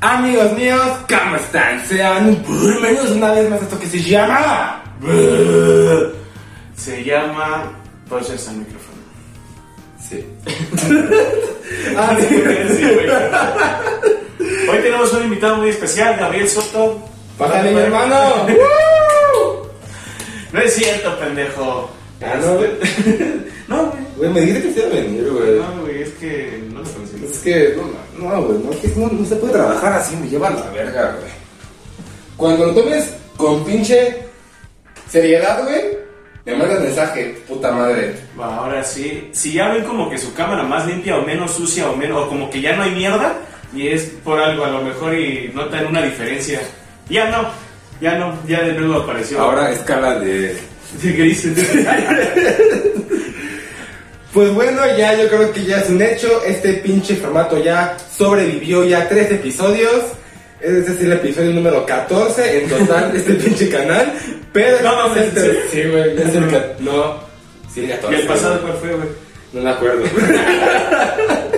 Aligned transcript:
Amigos 0.00 0.52
míos, 0.52 0.82
¿cómo 1.08 1.36
están? 1.36 1.84
Sean 1.86 2.44
bienvenidos 2.46 3.10
una 3.12 3.32
vez 3.32 3.48
más 3.48 3.60
a 3.60 3.64
esto 3.64 3.78
que 3.80 3.86
se 3.86 4.02
llama. 4.02 4.82
Se 6.76 7.02
llama. 7.02 7.72
Puedes 8.06 8.48
al 8.48 8.56
micrófono. 8.56 8.98
Sí. 10.08 10.26
Ah, 11.96 12.16
sí, 12.18 12.26
sí, 12.28 12.82
güey. 12.94 13.10
Hoy 14.70 14.78
tenemos 14.82 15.12
un 15.12 15.24
invitado 15.24 15.56
muy 15.56 15.70
especial, 15.70 16.16
Gabriel 16.16 16.48
Soto. 16.48 17.02
Pásale, 17.38 17.72
mi 17.72 17.80
hermano. 17.80 18.46
No 20.52 20.60
es 20.60 20.74
cierto, 20.74 21.18
pendejo. 21.18 21.90
Ah, 22.22 22.34
no, 22.40 22.56
güey. 22.56 22.70
No, 23.68 23.86
güey. 23.86 24.06
Güey, 24.16 24.30
me 24.30 24.40
dijiste 24.42 24.62
que 24.62 24.74
se 24.74 24.78
iba 24.80 24.88
a 24.88 25.02
venir, 25.02 25.28
güey. 25.28 25.58
No, 25.58 25.80
güey, 25.82 26.02
es 26.02 26.10
que 26.14 26.62
no 26.72 26.80
lo 26.80 26.88
conocí. 26.88 27.24
Es 27.24 27.38
que, 27.40 27.76
no, 28.16 28.28
no, 28.28 28.42
güey, 28.42 28.58
no, 28.60 28.70
es 28.70 28.76
que 28.78 28.88
no, 28.96 29.08
no 29.08 29.26
se 29.26 29.36
puede 29.36 29.52
trabajar 29.54 29.92
así, 29.92 30.16
me 30.16 30.28
lleva 30.28 30.48
a 30.48 30.52
la 30.52 30.70
verga, 30.70 31.16
güey. 31.18 31.32
Cuando 32.36 32.66
lo 32.66 32.74
tomes 32.74 33.12
con 33.36 33.64
pinche 33.64 34.18
seriedad, 35.10 35.64
güey, 35.64 35.82
me 36.46 36.54
mandas 36.54 36.80
mensaje, 36.80 37.42
puta 37.48 37.72
madre. 37.72 38.14
Va, 38.38 38.56
ahora 38.56 38.84
sí. 38.84 39.28
Si 39.32 39.52
ya 39.52 39.68
ven 39.68 39.84
como 39.84 40.08
que 40.08 40.16
su 40.16 40.32
cámara 40.32 40.62
más 40.62 40.86
limpia 40.86 41.16
o 41.16 41.22
menos 41.22 41.50
sucia 41.50 41.90
o 41.90 41.96
menos, 41.96 42.24
o 42.24 42.28
como 42.28 42.48
que 42.48 42.60
ya 42.60 42.76
no 42.76 42.84
hay 42.84 42.92
mierda, 42.94 43.34
y 43.74 43.88
es 43.88 44.04
por 44.22 44.38
algo 44.38 44.64
a 44.64 44.70
lo 44.70 44.82
mejor 44.82 45.14
y 45.18 45.50
notan 45.52 45.86
una 45.86 46.02
diferencia. 46.02 46.60
Ya 47.08 47.30
no, 47.30 47.48
ya 48.00 48.16
no, 48.18 48.38
ya 48.46 48.62
de 48.62 48.72
nuevo 48.74 49.02
apareció. 49.02 49.40
Ahora 49.40 49.72
escala 49.72 50.18
de... 50.20 50.56
¿Qué 51.00 51.08
dicen? 51.08 51.54
Pues 54.32 54.52
bueno, 54.52 54.82
ya 54.98 55.14
yo 55.18 55.28
creo 55.28 55.50
que 55.50 55.64
ya 55.64 55.78
es 55.80 55.88
un 55.88 56.02
hecho. 56.02 56.42
Este 56.44 56.74
pinche 56.74 57.16
formato 57.16 57.56
ya 57.62 57.96
sobrevivió 58.14 58.84
ya 58.84 59.08
tres 59.08 59.30
episodios. 59.30 60.02
Es 60.60 60.86
decir, 60.86 61.06
el 61.06 61.14
episodio 61.14 61.52
número 61.52 61.86
14 61.86 62.58
en 62.64 62.68
total 62.68 63.12
de 63.12 63.18
este 63.18 63.32
pinche 63.42 63.70
canal. 63.70 64.12
Pero 64.52 64.76
No, 64.82 64.94
mames, 65.08 65.28
este- 65.28 65.40
¿en 65.40 65.46
serio? 65.46 65.60
Sí, 65.72 65.82
güey, 65.90 66.20
es 66.28 66.34
el 66.34 66.50
ca- 66.50 66.66
No, 66.80 67.14
sí, 67.72 67.80
el 67.84 67.90
14. 67.92 68.14
¿Y 68.14 68.20
el 68.20 68.26
pasado 68.26 68.60
cuál 68.60 68.74
fue, 68.74 68.90
güey? 68.90 69.08
No 69.54 69.62
me 69.62 69.70
acuerdo. 69.70 70.02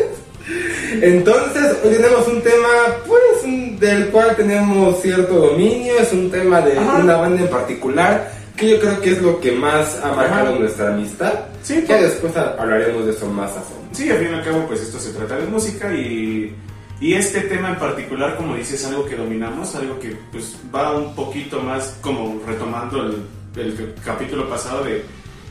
Entonces, 1.03 1.77
hoy 1.85 1.95
tenemos 1.97 2.29
un 2.29 2.43
tema, 2.43 2.69
pues, 3.07 3.81
del 3.81 4.07
cual 4.11 4.37
tenemos 4.37 5.03
cierto 5.03 5.35
dominio. 5.35 5.95
Es 5.99 6.13
un 6.13 6.31
tema 6.31 6.61
de 6.61 6.79
Ajá. 6.79 6.99
una 6.99 7.17
banda 7.17 7.43
en 7.43 7.49
particular, 7.49 8.31
que 8.59 8.69
yo 8.71 8.81
creo 8.81 9.01
que 9.01 9.11
es 9.13 9.23
lo 9.23 9.41
que 9.41 9.53
más 9.53 9.99
ha 10.03 10.13
marcado 10.13 10.51
Ajá. 10.51 10.59
nuestra 10.59 10.93
amistad. 10.95 11.33
Sí, 11.63 11.85
Ya 11.89 11.97
después 12.01 12.37
ha- 12.37 12.55
hablaremos 12.59 13.07
de 13.07 13.13
eso 13.13 13.27
más 13.27 13.51
a 13.57 13.61
fondo. 13.63 13.89
Sí, 13.93 14.11
al 14.11 14.19
fin 14.19 14.29
y 14.31 14.35
al 14.35 14.45
cabo, 14.45 14.67
pues 14.67 14.81
esto 14.83 14.99
se 14.99 15.11
trata 15.13 15.37
de 15.37 15.47
música 15.47 15.93
y, 15.95 16.55
y 17.01 17.15
este 17.15 17.41
tema 17.43 17.71
en 17.71 17.77
particular, 17.77 18.37
como 18.37 18.55
dices, 18.57 18.81
es 18.81 18.87
algo 18.87 19.05
que 19.07 19.17
dominamos, 19.17 19.75
algo 19.75 19.99
que 19.99 20.17
pues 20.33 20.57
va 20.75 20.97
un 20.97 21.15
poquito 21.15 21.61
más 21.61 21.97
como 22.01 22.41
retomando 22.47 23.03
el, 23.03 23.23
el 23.57 23.95
capítulo 24.05 24.49
pasado 24.49 24.85
de, 24.85 25.05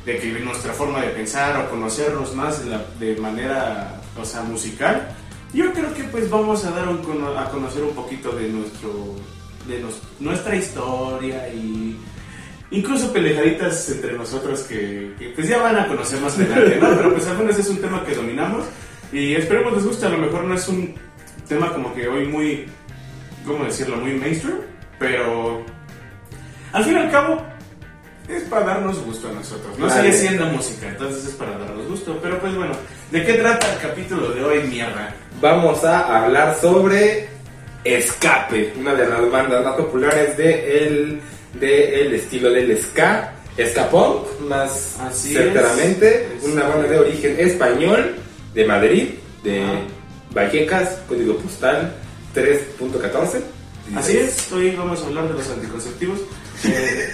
de 0.06 0.18
que 0.20 0.40
nuestra 0.40 0.74
forma 0.74 1.02
de 1.02 1.08
pensar 1.10 1.58
o 1.66 1.70
conocernos 1.70 2.36
más 2.36 2.64
de, 2.64 2.72
la- 2.72 2.86
de 3.00 3.16
manera, 3.18 4.00
o 4.20 4.26
sea, 4.26 4.42
musical. 4.44 5.10
Yo 5.54 5.72
creo 5.74 5.94
que 5.94 6.04
pues 6.06 6.30
vamos 6.30 6.66
a 6.66 6.72
dar 6.72 6.90
un 6.90 7.00
a 7.38 7.50
conocer 7.50 7.82
un 7.84 7.96
poquito 7.96 8.32
de 8.32 8.50
nuestro 8.50 9.16
de 9.68 9.80
nos- 9.82 10.02
nuestra 10.20 10.56
historia 10.56 11.48
y 11.54 11.98
incluso 12.72 13.14
pendejaditas 13.14 13.90
entre 13.90 14.14
nosotros 14.14 14.62
que, 14.64 15.14
que, 15.18 15.30
pues 15.30 15.48
ya 15.48 15.62
van 15.62 15.78
a 15.78 15.88
conocer 15.88 16.20
más 16.20 16.36
adelante, 16.36 16.78
¿no? 16.82 16.96
Pero 16.96 17.14
pues 17.14 17.28
al 17.28 17.38
menos 17.38 17.58
es 17.58 17.70
un 17.70 17.82
tema 17.82 18.04
que 18.04 18.16
dominamos 18.16 18.66
y 19.12 19.36
esperemos 19.36 19.74
les 19.74 19.86
guste, 19.86 20.06
a 20.06 20.10
lo 20.10 20.18
mejor 20.18 20.44
no 20.44 20.56
es 20.56 20.68
un 20.68 20.94
tema 21.48 21.72
como 21.72 21.94
que 21.94 22.08
hoy 22.08 22.26
muy, 22.26 22.66
¿cómo 23.46 23.64
decirlo? 23.64 23.98
Muy 23.98 24.14
mainstream, 24.14 24.60
pero 25.00 25.64
al 26.74 26.84
fin 26.84 26.94
y 26.94 26.98
al 26.98 27.12
cabo 27.12 27.42
es 28.28 28.44
para 28.44 28.66
darnos 28.66 29.00
gusto 29.06 29.30
a 29.30 29.32
nosotros, 29.32 29.80
no 29.80 29.90
sigue 29.90 30.12
siendo 30.12 30.46
música, 30.48 30.90
entonces 30.90 31.26
es 31.26 31.36
para 31.36 31.58
darnos 31.58 31.88
gusto, 31.88 32.20
pero 32.22 32.38
pues 32.40 32.54
bueno, 32.54 32.74
¿de 33.12 33.26
qué 33.26 33.34
trata 33.36 33.74
el 33.74 33.80
capítulo 33.80 34.32
de 34.32 34.44
hoy, 34.44 34.64
mierda? 34.64 35.16
Vamos 35.40 35.86
a 35.86 36.26
hablar 36.26 36.58
sobre 36.60 37.30
Escape, 37.86 38.74
una 38.78 38.94
de 38.94 39.08
las 39.08 39.32
bandas 39.32 39.64
más 39.64 39.76
populares 39.76 40.36
de 40.36 41.22
el, 41.62 42.12
de 42.12 42.18
estilo 42.18 42.50
del 42.52 42.78
ska, 42.82 43.34
ska 43.72 43.90
punk, 43.90 44.40
más 44.42 44.96
Así 45.00 45.34
certeramente, 45.34 46.28
es. 46.38 46.44
una 46.44 46.68
banda 46.68 46.88
de 46.88 47.00
origen 47.00 47.36
español, 47.40 48.16
de 48.54 48.66
Madrid, 48.66 49.10
de. 49.44 49.64
Vallecas, 50.34 51.00
código 51.08 51.38
postal 51.38 51.94
3.14. 52.36 53.42
Así 53.96 54.18
es, 54.18 54.52
hoy 54.52 54.76
vamos 54.76 55.02
a 55.02 55.06
hablar 55.08 55.28
de 55.30 55.34
los 55.34 55.50
anticonceptivos. 55.50 56.20
Eh, 56.66 57.14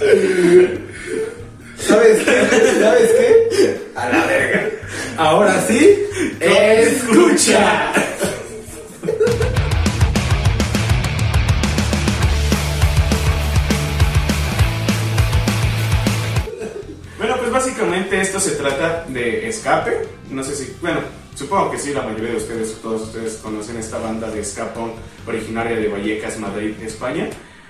¿Sabes 1.78 2.24
qué? 2.24 2.80
¿Sabes 2.80 3.10
qué? 3.10 3.80
A 3.96 4.08
la 4.08 4.26
verga. 4.26 4.70
Ahora 5.18 5.60
sí, 5.66 5.98
escucha. 6.40 7.92
Básicamente 17.80 18.20
esto 18.20 18.40
se 18.40 18.52
trata 18.52 19.04
de 19.08 19.48
escape. 19.48 20.02
No 20.30 20.42
sé 20.42 20.54
si, 20.54 20.76
bueno, 20.80 21.00
supongo 21.34 21.70
que 21.70 21.78
sí, 21.78 21.92
la 21.92 22.02
mayoría 22.02 22.32
de 22.32 22.36
ustedes, 22.36 22.74
todos 22.82 23.02
ustedes 23.02 23.36
conocen 23.36 23.76
esta 23.78 23.98
banda 23.98 24.30
de 24.30 24.44
ska 24.44 24.72
punk 24.74 24.92
originaria 25.26 25.76
de 25.76 25.88
Vallecas, 25.88 26.38
Madrid, 26.38 26.74
España. 26.82 27.28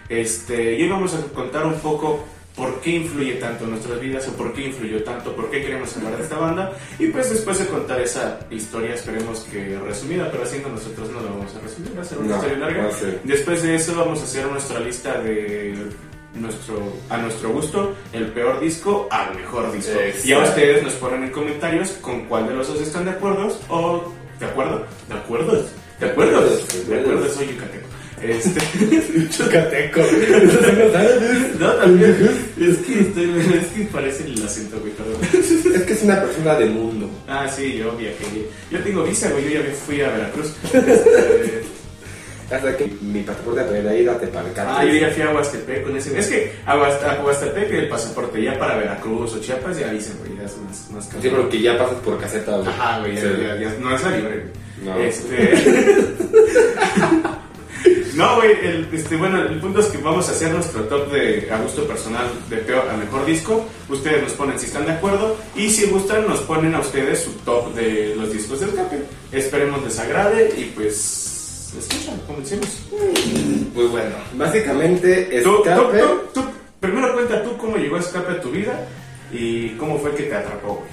Este, 0.09 0.75
y 0.78 0.82
hoy 0.82 0.88
vamos 0.88 1.15
a 1.15 1.22
contar 1.32 1.65
un 1.65 1.78
poco 1.78 2.25
por 2.56 2.81
qué 2.81 2.91
influye 2.91 3.34
tanto 3.34 3.65
en 3.65 3.71
nuestras 3.71 4.00
vidas 4.00 4.26
o 4.26 4.32
por 4.32 4.53
qué 4.53 4.66
influyó 4.66 5.03
tanto, 5.04 5.34
por 5.37 5.48
qué 5.50 5.62
queremos 5.62 5.97
hablar 5.97 6.16
de 6.16 6.25
esta 6.25 6.37
banda. 6.37 6.72
Y 6.98 7.06
pues 7.06 7.31
después 7.31 7.60
de 7.60 7.66
contar 7.66 8.00
esa 8.00 8.41
historia, 8.50 8.94
esperemos 8.94 9.41
que 9.50 9.78
resumida, 9.78 10.28
pero 10.31 10.42
haciendo 10.42 10.69
nosotros 10.71 11.09
no 11.10 11.21
la 11.21 11.31
vamos 11.31 11.54
a 11.54 11.60
resumir, 11.60 11.97
va 11.97 12.03
a 12.03 12.04
ser 12.04 12.19
una 12.19 12.28
No, 12.31 12.34
historia 12.37 12.59
larga. 12.59 12.91
Después 13.22 13.62
de 13.62 13.77
eso 13.77 13.94
vamos 13.94 14.21
a 14.21 14.25
hacer 14.25 14.47
nuestra 14.47 14.81
lista 14.81 15.21
de 15.22 15.75
nuestro 16.34 16.92
a 17.08 17.16
nuestro 17.18 17.50
gusto 17.50 17.94
el 18.12 18.26
peor 18.28 18.60
disco 18.60 19.08
al 19.10 19.34
mejor 19.34 19.72
disco. 19.72 19.98
Exacto. 19.98 20.28
Ya 20.28 20.38
ustedes 20.38 20.82
nos 20.82 20.92
ponen 20.94 21.24
en 21.24 21.30
comentarios 21.30 21.91
con 22.00 22.26
cuál 22.26 22.48
de 22.48 22.54
los 22.54 22.68
dos 22.68 22.80
están 22.80 23.04
de 23.04 23.12
acuerdo 23.12 23.56
o 23.68 24.12
de 24.38 24.46
acuerdo, 24.46 24.86
de 25.08 25.14
acuerdo, 25.14 25.66
de 25.98 26.08
acuerdo, 26.08 26.41
de 26.88 27.00
acuerdo, 27.00 27.28
soy 27.28 27.48
yucateco. 27.48 27.86
Este, 28.22 28.60
Chucateco. 29.30 30.00
no, 31.58 31.72
también 31.72 32.47
es 32.60 32.76
que 32.78 33.00
estoy, 33.00 33.58
es 33.58 33.66
que 33.68 33.84
parece 33.91 34.24
el 34.24 34.44
acento, 34.44 34.78
güey. 34.78 34.92
Es 35.32 35.82
que 35.82 35.92
es 35.92 36.02
una 36.02 36.20
persona 36.20 36.54
de 36.54 36.66
mundo. 36.66 37.08
Ah, 37.26 37.48
sí, 37.48 37.78
yo 37.78 37.92
viajé. 37.92 38.24
Yo 38.70 38.78
tengo 38.80 39.04
visa, 39.04 39.30
güey, 39.30 39.44
yo 39.44 39.60
ya 39.60 39.72
fui 39.72 40.02
a 40.02 40.10
Veracruz. 40.10 40.52
Este, 40.64 41.62
Hasta 42.50 42.76
que 42.76 42.92
mi 43.00 43.22
pasaporte 43.22 43.62
para 43.62 43.94
ir 43.96 44.10
a 44.10 44.18
Tepalcate. 44.18 44.60
Ah, 44.68 44.84
yo 44.84 44.92
ya 44.94 45.08
fui 45.10 45.22
a 45.22 45.30
Huastepec 45.30 45.84
con 45.84 45.96
ese. 45.96 46.18
Es 46.18 46.26
que 46.26 46.52
a 46.66 46.76
Huast- 46.76 47.02
a 47.04 47.22
Huastepec 47.24 47.70
el 47.72 47.88
pasaporte 47.88 48.42
ya 48.42 48.58
para 48.58 48.76
Veracruz 48.76 49.34
o 49.34 49.40
Chiapas 49.40 49.78
ya 49.78 49.90
dicen, 49.92 50.16
güey, 50.18 50.36
ya 50.36 50.44
es 50.44 50.56
más, 50.58 50.90
más 50.90 51.04
Sí, 51.04 51.28
caro. 51.30 51.42
porque 51.42 51.60
ya 51.62 51.78
pasas 51.78 51.98
por 51.98 52.18
caseta, 52.18 52.56
güey. 52.56 52.68
Ajá, 52.68 52.98
güey, 53.00 53.14
ya, 53.14 53.20
Sí. 53.22 53.28
ya- 53.40 53.56
ya- 53.56 53.74
no 53.80 53.94
es 53.94 54.02
la 54.02 54.10
libre. 54.10 54.44
No. 54.84 54.98
Este. 54.98 55.54
no, 58.14 58.36
güey, 58.36 58.50
el, 58.62 58.88
este, 58.92 59.16
bueno, 59.16 59.42
el 59.42 59.60
punto 59.60 59.80
es 59.80 59.86
que 59.86 59.98
vamos 59.98 60.28
a 60.28 60.32
hacer 60.32 60.50
nuestro 60.52 60.82
top 60.84 61.10
de 61.12 61.48
a 61.50 61.58
gusto 61.58 61.86
personal 61.86 62.26
de 62.48 62.56
peor 62.58 62.88
a 62.90 62.96
mejor 62.96 63.24
disco. 63.26 63.64
Ustedes 63.88 64.22
nos 64.22 64.32
ponen 64.32 64.58
si 64.58 64.66
están 64.66 64.86
de 64.86 64.92
acuerdo 64.92 65.36
y 65.54 65.70
si 65.70 65.86
gustan 65.86 66.26
nos 66.26 66.40
ponen 66.40 66.74
a 66.74 66.80
ustedes 66.80 67.20
su 67.22 67.32
top 67.44 67.74
de 67.74 68.14
los 68.16 68.32
discos 68.32 68.60
del 68.60 68.70
escape. 68.70 69.02
Esperemos 69.32 69.82
les 69.84 69.98
agrade 69.98 70.53
y 70.58 70.64
pues 70.74 71.29
escuchan, 71.78 72.18
comencemos. 72.26 72.68
Pues 73.74 73.90
bueno, 73.90 74.16
básicamente 74.34 75.40
tú, 75.42 75.58
Escape. 75.58 75.98
tú, 75.98 76.40
tú, 76.40 76.44
primero 76.80 77.14
cuenta 77.14 77.42
tú 77.42 77.56
cómo 77.56 77.76
llegó 77.76 77.96
Escape 77.96 78.32
a 78.32 78.40
tu 78.40 78.50
vida 78.50 78.86
y 79.32 79.70
cómo 79.70 79.98
fue 79.98 80.14
que 80.14 80.24
te 80.24 80.34
atrapó, 80.34 80.74
güey. 80.74 80.88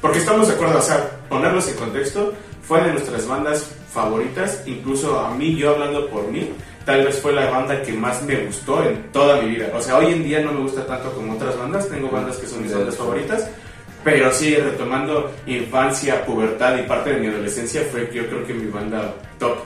Porque 0.00 0.18
estamos 0.18 0.48
de 0.48 0.54
acuerdo, 0.54 0.78
o 0.78 0.82
sea, 0.82 1.10
ponerlos 1.28 1.68
en 1.68 1.76
contexto, 1.76 2.32
fue 2.62 2.82
de 2.82 2.92
nuestras 2.92 3.26
bandas 3.28 3.70
favoritas, 3.92 4.62
incluso 4.66 5.20
a 5.20 5.32
mí, 5.34 5.54
yo 5.54 5.70
hablando 5.70 6.08
por 6.08 6.26
mí, 6.26 6.50
tal 6.84 7.04
vez 7.04 7.20
fue 7.20 7.32
la 7.32 7.48
banda 7.50 7.82
que 7.82 7.92
más 7.92 8.22
me 8.22 8.44
gustó 8.44 8.82
en 8.82 9.12
toda 9.12 9.40
mi 9.40 9.50
vida. 9.50 9.70
O 9.74 9.80
sea, 9.80 9.98
hoy 9.98 10.12
en 10.12 10.24
día 10.24 10.40
no 10.40 10.52
me 10.52 10.62
gusta 10.62 10.84
tanto 10.86 11.12
como 11.12 11.34
otras 11.34 11.56
bandas, 11.56 11.88
tengo 11.88 12.10
bandas 12.10 12.36
que 12.36 12.48
son 12.48 12.62
mis 12.62 12.74
bandas 12.74 12.96
favoritas, 12.96 13.48
pero 14.02 14.32
sí, 14.32 14.56
retomando 14.56 15.30
infancia, 15.46 16.24
pubertad 16.24 16.76
y 16.78 16.82
parte 16.82 17.10
de 17.10 17.20
mi 17.20 17.28
adolescencia, 17.28 17.82
fue 17.90 18.10
yo 18.12 18.26
creo 18.26 18.44
que 18.44 18.54
mi 18.54 18.70
banda 18.70 19.14
top. 19.38 19.58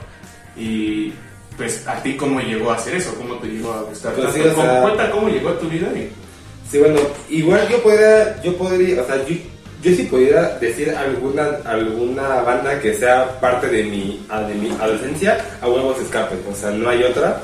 Y 0.57 1.13
pues, 1.55 1.87
¿a 1.87 2.01
ti 2.03 2.15
cómo 2.15 2.39
llegó 2.39 2.71
a 2.71 2.75
hacer 2.75 2.95
eso? 2.95 3.13
¿Cómo 3.15 3.35
te 3.35 3.47
llegó 3.47 3.73
a 3.73 3.81
gustar? 3.83 4.13
Pues 4.13 4.33
sí, 4.33 4.41
¿Cómo- 4.41 4.63
sea- 4.63 4.81
Cuenta 4.81 5.11
cómo 5.11 5.29
llegó 5.29 5.49
a 5.49 5.59
tu 5.59 5.67
vida 5.69 5.87
y... 5.95 6.09
Sí, 6.71 6.79
bueno, 6.79 6.99
igual 7.29 7.67
yo 7.69 7.81
podría, 7.81 8.41
yo 8.43 8.57
podría, 8.57 9.01
o 9.01 9.05
sea, 9.05 9.25
yo 9.25 9.35
yo 9.81 9.91
sí 9.95 10.03
pudiera 10.03 10.57
decir 10.59 10.89
alguna, 10.89 11.59
alguna 11.65 12.41
banda 12.41 12.79
que 12.81 12.93
sea 12.95 13.39
parte 13.39 13.67
de 13.67 13.83
mi, 13.83 14.25
a- 14.27 14.41
de 14.41 14.55
mi 14.55 14.71
adolescencia, 14.71 15.37
a 15.61 15.67
huevos 15.69 15.99
escape, 16.01 16.35
o 16.51 16.55
sea, 16.55 16.71
no 16.71 16.89
hay 16.89 17.03
otra. 17.03 17.39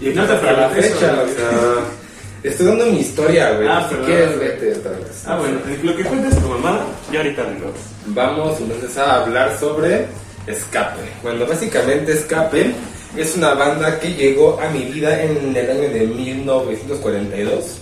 Y 0.00 0.06
No 0.10 0.14
pues 0.26 0.30
hasta 0.30 0.52
la 0.52 0.68
fecha, 0.70 0.86
eso, 0.88 1.22
o 1.22 1.28
sea, 1.28 2.50
estoy 2.50 2.66
dando 2.66 2.86
mi 2.86 2.98
historia, 3.00 3.52
güey. 3.52 3.68
Ah, 3.68 3.86
si 3.88 3.94
quieres, 4.04 4.38
vete 4.38 4.72
otra 4.74 4.90
vez. 4.92 5.22
Ah, 5.26 5.36
bueno, 5.38 5.58
lo 5.84 5.96
que 5.96 6.02
cuentas 6.04 6.34
tu 6.40 6.48
mamá, 6.48 6.80
yo 7.12 7.18
ahorita 7.20 7.42
vengo. 7.44 7.72
Vamos 8.06 8.60
entonces 8.60 8.96
a 8.98 9.22
hablar 9.22 9.56
sobre 9.58 10.06
Escape. 10.48 11.00
Bueno, 11.22 11.46
básicamente 11.46 12.12
Escape 12.12 12.74
es 13.16 13.36
una 13.36 13.54
banda 13.54 13.98
que 13.98 14.12
llegó 14.14 14.60
a 14.60 14.68
mi 14.70 14.84
vida 14.84 15.22
en 15.22 15.56
el 15.56 15.70
año 15.70 15.88
de 15.88 16.06
1942. 16.06 17.78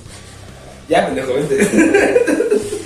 Ya, 0.88 1.06
pendejo, 1.06 1.34
vente. 1.34 1.56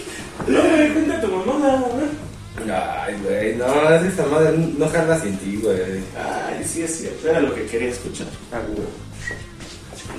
No, 0.49 0.59
güey, 0.59 0.93
cuenta 0.93 1.21
tu 1.21 1.29
mamá, 1.29 1.85
güey. 1.93 2.73
Ay, 2.75 3.15
güey, 3.23 3.55
no, 3.57 3.95
es 3.95 4.03
esa 4.05 4.27
madre, 4.27 4.57
no 4.57 4.89
jala 4.89 5.21
sin 5.21 5.37
ti, 5.37 5.61
güey. 5.63 6.03
Ay, 6.17 6.65
sí 6.67 6.83
es 6.83 6.97
cierto, 6.99 7.29
era 7.29 7.41
lo 7.41 7.55
que 7.55 7.67
quería 7.67 7.91
escuchar. 7.91 8.27
Ah, 8.51 8.61
güey. 8.67 8.87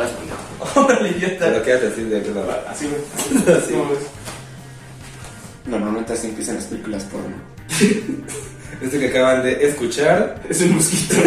Órale, 0.75 1.19
ya 1.19 1.37
Te 1.37 1.51
lo 1.51 1.63
quieras 1.63 1.81
decir 1.81 2.07
de 2.07 2.21
que 2.21 2.29
no. 2.29 2.43
Así, 2.67 2.87
güey. 2.87 3.57
Así. 3.57 3.73
Normalmente 5.65 6.13
así 6.13 6.27
empiezan 6.27 6.55
las 6.55 6.65
películas 6.65 7.03
porno. 7.05 7.35
Esto 8.81 8.99
que 8.99 9.07
acaban 9.07 9.43
de 9.43 9.65
escuchar. 9.65 10.41
Es 10.49 10.61
un 10.61 10.75
mosquito. 10.75 11.15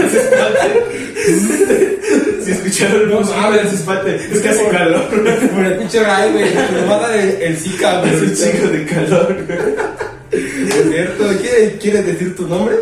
Si 2.44 2.50
escucharon 2.50 3.08
No 3.08 3.20
mosquito, 3.20 3.40
mames. 3.40 3.72
no 3.72 3.78
se. 3.78 4.16
Es 4.16 4.40
que 4.40 4.48
hace 4.50 4.68
calor. 4.68 5.08
Por 5.08 5.64
el 5.64 5.78
pinche 5.78 6.02
ray, 6.02 6.30
güey, 6.32 6.54
nos 6.54 6.90
va 6.90 6.96
a 6.96 7.08
dar 7.08 7.18
el, 7.18 7.30
el 7.42 7.56
Zika, 7.56 8.00
güey. 8.00 8.14
Es 8.14 8.20
un 8.22 8.34
chico 8.34 8.68
de 8.68 8.84
calor. 8.84 9.36
Es 10.30 10.88
cierto, 10.90 11.24
¿quieres, 11.40 11.72
¿quieres 11.80 12.06
decir 12.06 12.36
tu 12.36 12.46
nombre? 12.46 12.76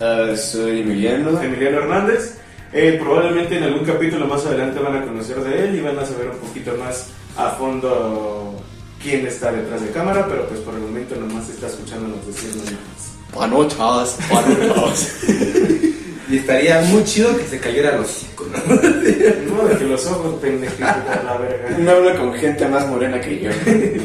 Ah, 0.00 0.34
soy 0.36 0.80
Emiliano. 0.80 1.40
Emiliano 1.40 1.78
Hernández. 1.78 2.34
Eh, 2.74 2.98
probablemente 3.02 3.56
en 3.56 3.64
algún 3.64 3.84
capítulo 3.86 4.26
más 4.26 4.44
adelante 4.44 4.78
van 4.80 4.96
a 4.96 5.02
conocer 5.06 5.36
de 5.40 5.64
él 5.64 5.76
y 5.76 5.80
van 5.80 5.98
a 5.98 6.04
saber 6.04 6.28
un 6.28 6.36
poquito 6.36 6.76
más 6.76 7.06
a 7.38 7.50
fondo 7.52 8.62
quién 9.02 9.26
está 9.26 9.50
detrás 9.50 9.80
de 9.82 9.90
cámara, 9.90 10.26
pero 10.28 10.46
pues 10.46 10.60
por 10.60 10.74
el 10.74 10.80
momento 10.80 11.16
nomás 11.16 11.48
está 11.48 11.66
escuchándonos 11.68 12.24
decir 12.26 12.50
nombres. 12.56 13.09
Panochas, 13.34 14.18
panochas. 14.28 15.16
Y 16.30 16.36
estaría 16.36 16.80
muy 16.82 17.02
chido 17.02 17.36
que 17.36 17.44
se 17.44 17.58
cayera 17.58 17.96
los 17.96 18.08
hocico, 18.08 18.46
¿no? 18.46 18.74
No, 19.56 19.68
de 19.68 19.76
que 19.76 19.84
los 19.84 20.06
ojos 20.06 20.36
pendejito 20.40 20.86
por 20.86 21.24
la 21.24 21.36
verga. 21.38 21.70
No 21.78 21.90
hablo 21.90 22.16
con 22.16 22.34
gente 22.34 22.68
más 22.68 22.86
morena 22.86 23.20
que 23.20 23.40
yo. 23.40 23.50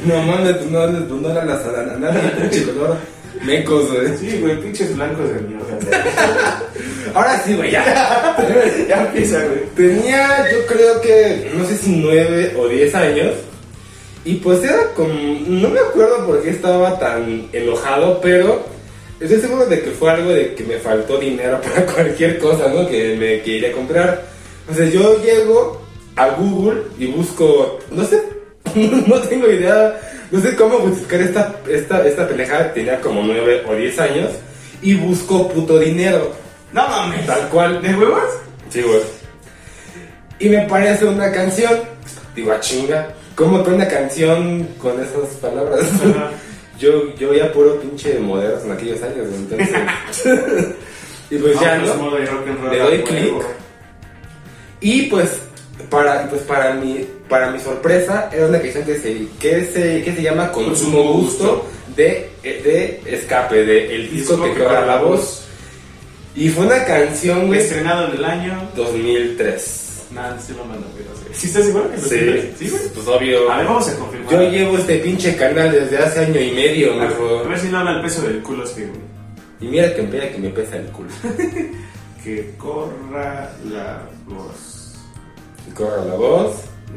No 0.05 0.23
mames, 0.23 0.65
no, 0.71 0.87
tú 1.05 1.17
no 1.21 1.29
eran 1.29 1.47
las 1.47 1.63
a 1.63 1.97
nadie, 1.99 2.21
pinche 2.41 2.63
color. 2.63 2.97
Mecos, 3.43 3.91
güey. 3.91 4.17
Sí, 4.17 4.39
güey, 4.39 4.59
pinches 4.59 4.95
blancos 4.95 5.27
de 5.27 5.41
mierda. 5.41 6.63
Ahora 7.13 7.39
sí, 7.45 7.55
güey, 7.55 7.69
ya. 7.69 8.35
ya 8.87 9.05
empieza, 9.05 9.45
güey. 9.45 9.65
Tenía, 9.75 10.45
yo 10.51 10.65
creo 10.65 11.01
que, 11.01 11.51
no 11.53 11.67
sé 11.67 11.77
si 11.77 11.95
nueve 11.97 12.55
o 12.57 12.67
diez 12.67 12.95
años. 12.95 13.33
Y 14.23 14.35
pues 14.35 14.63
era 14.63 14.91
como, 14.95 15.13
no 15.47 15.69
me 15.69 15.79
acuerdo 15.79 16.25
por 16.25 16.41
qué 16.41 16.49
estaba 16.49 16.97
tan 16.97 17.47
enojado, 17.53 18.19
pero 18.21 18.65
estoy 19.25 19.41
seguro 19.41 19.65
de 19.65 19.81
que 19.81 19.91
fue 19.91 20.11
algo 20.11 20.29
de 20.31 20.53
que 20.55 20.63
me 20.63 20.77
faltó 20.77 21.17
dinero 21.17 21.59
para 21.63 21.85
cualquier 21.85 22.37
cosa, 22.39 22.67
¿no? 22.69 22.87
Que 22.87 23.15
me 23.15 23.41
quería 23.41 23.71
comprar. 23.71 24.23
O 24.69 24.73
sea, 24.73 24.85
yo 24.87 25.21
llego 25.23 25.81
a 26.15 26.29
Google 26.29 26.83
y 26.97 27.07
busco, 27.07 27.79
no 27.91 28.03
sé, 28.05 28.23
no 29.07 29.19
tengo 29.21 29.47
idea, 29.47 29.99
no 30.31 30.39
sé 30.41 30.55
cómo 30.55 30.79
buscar 30.79 31.21
esta, 31.21 31.55
esta, 31.69 32.07
esta 32.07 32.27
pendejada, 32.27 32.73
tenía 32.73 32.99
como 33.01 33.21
nueve 33.21 33.63
o 33.67 33.75
diez 33.75 33.99
años, 33.99 34.31
y 34.81 34.95
busco 34.95 35.47
puto 35.49 35.79
dinero, 35.79 36.31
No 36.73 36.87
mames. 36.87 37.25
tal 37.25 37.47
cual. 37.49 37.81
¿De 37.81 37.95
huevos? 37.95 38.23
Sí, 38.69 38.81
güey. 38.81 38.99
Y 40.39 40.49
me 40.49 40.61
parece 40.67 41.05
una 41.05 41.31
canción. 41.31 41.73
Digo, 42.35 42.51
a 42.51 42.59
chinga. 42.59 43.13
¿Cómo 43.35 43.63
que 43.63 43.71
una 43.71 43.87
canción 43.87 44.67
con 44.77 44.93
esas 45.01 45.29
palabras? 45.41 45.81
Yo, 46.79 47.15
yo 47.15 47.33
ya 47.33 47.51
puro 47.51 47.79
pinche 47.79 48.19
modernos 48.19 48.63
en 48.63 48.71
aquellos 48.71 49.01
años, 49.01 49.27
entonces. 49.33 49.69
y 51.29 51.37
pues 51.37 51.59
ya, 51.59 51.79
pues, 51.79 51.95
¿no? 51.95 52.09
rock 52.09 52.47
and 52.47 52.61
roll 52.61 52.71
Le 52.71 52.79
doy 52.79 53.03
clic. 53.03 53.33
Y 54.81 55.03
pues, 55.03 55.39
para, 55.89 56.29
pues 56.29 56.41
para, 56.41 56.73
mi, 56.73 57.05
para 57.29 57.51
mi 57.51 57.59
sorpresa, 57.59 58.29
era 58.33 58.47
una 58.47 58.61
canción 58.61 58.83
que 58.83 58.97
se, 58.97 59.27
que 59.39 59.65
se, 59.65 60.03
que 60.03 60.15
se 60.15 60.21
llama 60.21 60.51
Consumo 60.51 61.13
Gusto 61.13 61.65
de, 61.95 62.29
de 62.43 63.01
Escape, 63.05 63.65
de 63.65 63.95
El 63.95 64.11
disco, 64.11 64.41
que 64.43 64.53
cobra 64.53 64.85
la 64.85 64.97
voz. 65.01 65.43
Y 66.35 66.49
fue 66.49 66.65
una 66.65 66.83
canción, 66.83 67.47
güey, 67.47 67.61
Estrenado 67.61 68.09
en 68.09 68.17
el 68.17 68.25
año. 68.25 68.69
2003. 68.75 69.84
Nada, 70.15 70.39
sí 70.39 70.53
lo 70.53 70.63
mando, 70.65 70.87
pero 70.95 71.09
sí. 71.17 71.25
¿Sí 71.33 71.47
estás 71.47 71.65
seguro 71.65 71.91
que 71.91 71.97
lo 71.97 72.03
Sí? 72.03 72.53
Sí, 72.57 72.69
güey. 72.69 72.89
pues 72.93 73.07
obvio. 73.07 73.51
A 73.51 73.57
ver, 73.57 73.65
vamos 73.67 73.87
a 73.89 73.99
confirmar. 73.99 74.31
Yo 74.31 74.49
llevo 74.49 74.77
este 74.77 74.97
pinche 74.99 75.35
canal 75.35 75.71
desde 75.71 75.97
hace 75.97 76.19
año 76.21 76.39
y 76.39 76.51
medio, 76.51 76.93
A 76.93 77.05
ver, 77.05 77.13
a 77.45 77.47
ver 77.49 77.59
si 77.59 77.67
no 77.67 77.79
habla 77.79 77.97
el 77.97 78.01
peso 78.01 78.21
del 78.21 78.41
culo 78.41 78.63
este, 78.63 78.85
güey. 78.85 79.01
Y 79.59 79.67
mira 79.67 79.93
que 79.93 80.01
mira 80.01 80.31
que 80.31 80.37
me 80.37 80.49
pesa 80.49 80.77
el 80.77 80.87
culo. 80.87 81.09
Que 82.23 82.55
corra 82.57 83.51
la 83.65 84.01
voz. 84.25 84.95
Y 85.69 85.71
corra 85.75 86.03
la 86.05 86.15
voz. 86.15 86.55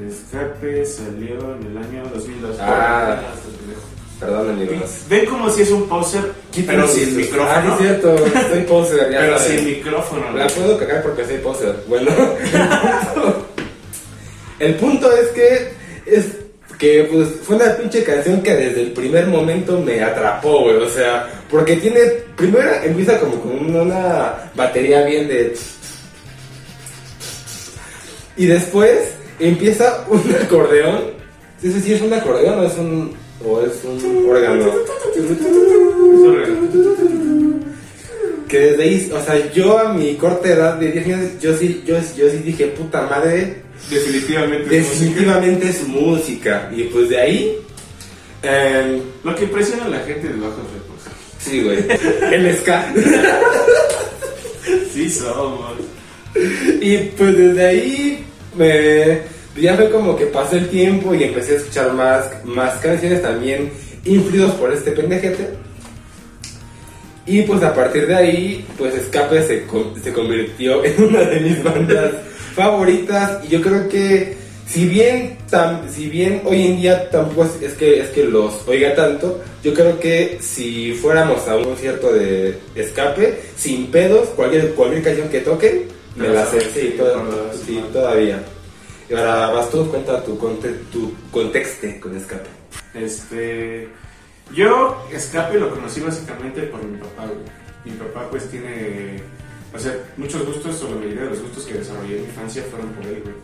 Escape 0.08 0.86
salió 0.86 1.54
en 1.54 1.66
el 1.66 1.76
año 1.76 2.02
2002. 2.14 2.56
Ah. 2.60 3.20
Perdón, 4.20 4.50
amigos. 4.50 5.02
Ven 5.08 5.26
como 5.26 5.48
si 5.48 5.62
es 5.62 5.70
un 5.70 5.88
poser, 5.88 6.32
pero 6.66 6.88
sin 6.88 7.10
Ah, 7.10 7.12
micrófono. 7.16 7.62
sí, 7.62 7.68
es 7.70 7.78
cierto. 7.88 8.16
Soy 8.50 8.60
poser, 8.62 9.12
ya 9.12 9.18
pero 9.20 9.38
sin 9.38 9.64
micrófono. 9.64 10.32
La 10.32 10.46
puedo 10.48 10.76
cagar 10.78 11.02
porque 11.04 11.24
soy 11.24 11.38
poser. 11.38 11.76
Bueno, 11.86 12.10
el 14.58 14.74
punto, 14.74 15.10
es 15.16 15.28
que 15.28 15.72
es 16.06 16.24
que 16.78 17.08
pues 17.12 17.28
fue 17.44 17.56
una 17.56 17.76
pinche 17.76 18.02
canción 18.04 18.40
que 18.42 18.54
desde 18.54 18.80
el 18.82 18.92
primer 18.92 19.26
momento 19.28 19.78
me 19.80 20.02
atrapó, 20.02 20.62
güey. 20.62 20.76
O 20.76 20.90
sea, 20.90 21.28
porque 21.50 21.76
tiene 21.76 22.00
primero 22.36 22.70
empieza 22.82 23.18
como 23.20 23.40
con 23.40 23.74
una 23.76 24.50
batería 24.54 25.02
bien 25.04 25.28
de 25.28 25.54
y 28.36 28.46
después 28.46 28.98
empieza 29.38 30.04
un 30.08 30.22
acordeón. 30.42 31.16
Sí, 31.60 31.72
sí, 31.72 31.80
sí, 31.82 31.92
es 31.94 32.02
un 32.02 32.12
acordeón 32.12 32.60
o 32.60 32.62
es 32.64 32.76
un 32.78 33.16
o 33.44 33.60
es 33.62 33.72
un 33.84 34.28
órgano. 34.30 34.72
Que 38.48 38.58
desde 38.58 38.82
ahí, 38.82 39.10
o 39.12 39.22
sea, 39.24 39.52
yo 39.52 39.78
a 39.78 39.92
mi 39.92 40.14
corta 40.14 40.48
edad 40.48 40.76
de 40.76 40.90
10 40.92 41.06
años, 41.06 41.30
yo 41.40 41.54
sí, 41.56 41.82
yo, 41.86 41.96
yo 42.16 42.30
sí 42.30 42.38
dije, 42.38 42.68
puta 42.68 43.02
madre, 43.02 43.62
Definitivamente. 43.90 44.68
definitivamente 44.74 45.68
es 45.68 45.86
música. 45.86 46.70
Y 46.74 46.84
pues 46.84 47.10
de 47.10 47.20
ahí, 47.20 47.58
em, 48.42 49.00
Lo 49.22 49.34
que 49.34 49.44
impresiona 49.44 49.84
a 49.84 49.88
la 49.88 49.98
gente 50.00 50.28
de 50.28 50.34
bajos 50.34 50.64
recursos. 50.72 51.12
sí, 51.38 51.62
güey, 51.62 51.78
el 52.32 52.56
ska. 52.56 52.92
Sí 54.92 55.10
somos. 55.10 55.72
Y 56.80 56.96
pues 57.16 57.36
desde 57.36 57.66
ahí, 57.66 58.24
me, 58.56 59.20
ya 59.60 59.74
fue 59.76 59.90
como 59.90 60.16
que 60.16 60.26
pasó 60.26 60.56
el 60.56 60.68
tiempo 60.68 61.14
y 61.14 61.24
empecé 61.24 61.52
a 61.52 61.56
escuchar 61.56 61.92
más, 61.92 62.26
más 62.44 62.74
canciones 62.78 63.22
también 63.22 63.70
influidos 64.04 64.52
por 64.54 64.72
este 64.72 64.92
pendejete. 64.92 65.48
Y 67.26 67.42
pues 67.42 67.62
a 67.62 67.74
partir 67.74 68.06
de 68.06 68.14
ahí, 68.14 68.64
pues 68.78 68.94
Escape 68.94 69.42
se, 69.42 69.64
se 70.02 70.12
convirtió 70.12 70.82
en 70.84 71.02
una 71.04 71.20
de 71.20 71.40
mis 71.40 71.62
bandas 71.62 72.12
favoritas. 72.54 73.44
Y 73.44 73.48
yo 73.48 73.60
creo 73.60 73.88
que 73.88 74.34
si 74.66 74.86
bien, 74.86 75.36
tam- 75.50 75.88
si 75.88 76.08
bien 76.08 76.40
hoy 76.44 76.66
en 76.66 76.76
día 76.80 77.10
tampoco 77.10 77.44
es, 77.44 77.62
es 77.62 77.74
que, 77.74 78.00
es 78.00 78.08
que 78.08 78.24
los 78.24 78.66
oiga 78.66 78.94
tanto, 78.94 79.42
yo 79.62 79.74
creo 79.74 79.98
que 80.00 80.38
si 80.40 80.92
fuéramos 80.92 81.46
a 81.48 81.56
un 81.56 81.64
concierto 81.64 82.12
de 82.12 82.56
Escape, 82.74 83.38
sin 83.56 83.86
pedos, 83.90 84.28
cualquier, 84.30 84.70
cualquier 84.70 85.02
canción 85.02 85.28
que 85.28 85.40
toquen, 85.40 85.82
me 86.16 86.28
la 86.28 86.46
sé. 86.46 86.60
Sí, 86.74 86.94
toda- 86.96 87.22
sí, 87.66 87.80
todavía. 87.92 88.42
Y 89.08 89.14
ahora 89.14 89.50
vas 89.50 89.70
tú, 89.70 89.88
cuenta 89.88 90.22
tu, 90.22 90.36
conte, 90.38 90.68
tu 90.92 91.14
contexto 91.30 91.86
con 92.00 92.16
Escape. 92.16 92.48
Este. 92.94 93.88
Yo, 94.54 95.06
Escape 95.12 95.58
lo 95.58 95.70
conocí 95.70 96.00
básicamente 96.00 96.62
por 96.62 96.82
mi 96.84 96.98
papá. 96.98 97.26
Mi 97.84 97.92
papá, 97.92 98.28
pues, 98.30 98.50
tiene. 98.50 99.22
O 99.74 99.78
sea, 99.78 99.94
muchos 100.16 100.44
gustos, 100.44 100.82
o 100.82 100.90
la 100.90 100.96
mayoría 100.96 101.22
de 101.22 101.30
los 101.30 101.42
gustos 101.42 101.64
que 101.64 101.74
desarrollé 101.74 102.16
en 102.16 102.22
mi 102.22 102.28
infancia 102.28 102.64
fueron 102.70 102.90
por 102.90 103.06
él, 103.06 103.22
güey. 103.22 103.34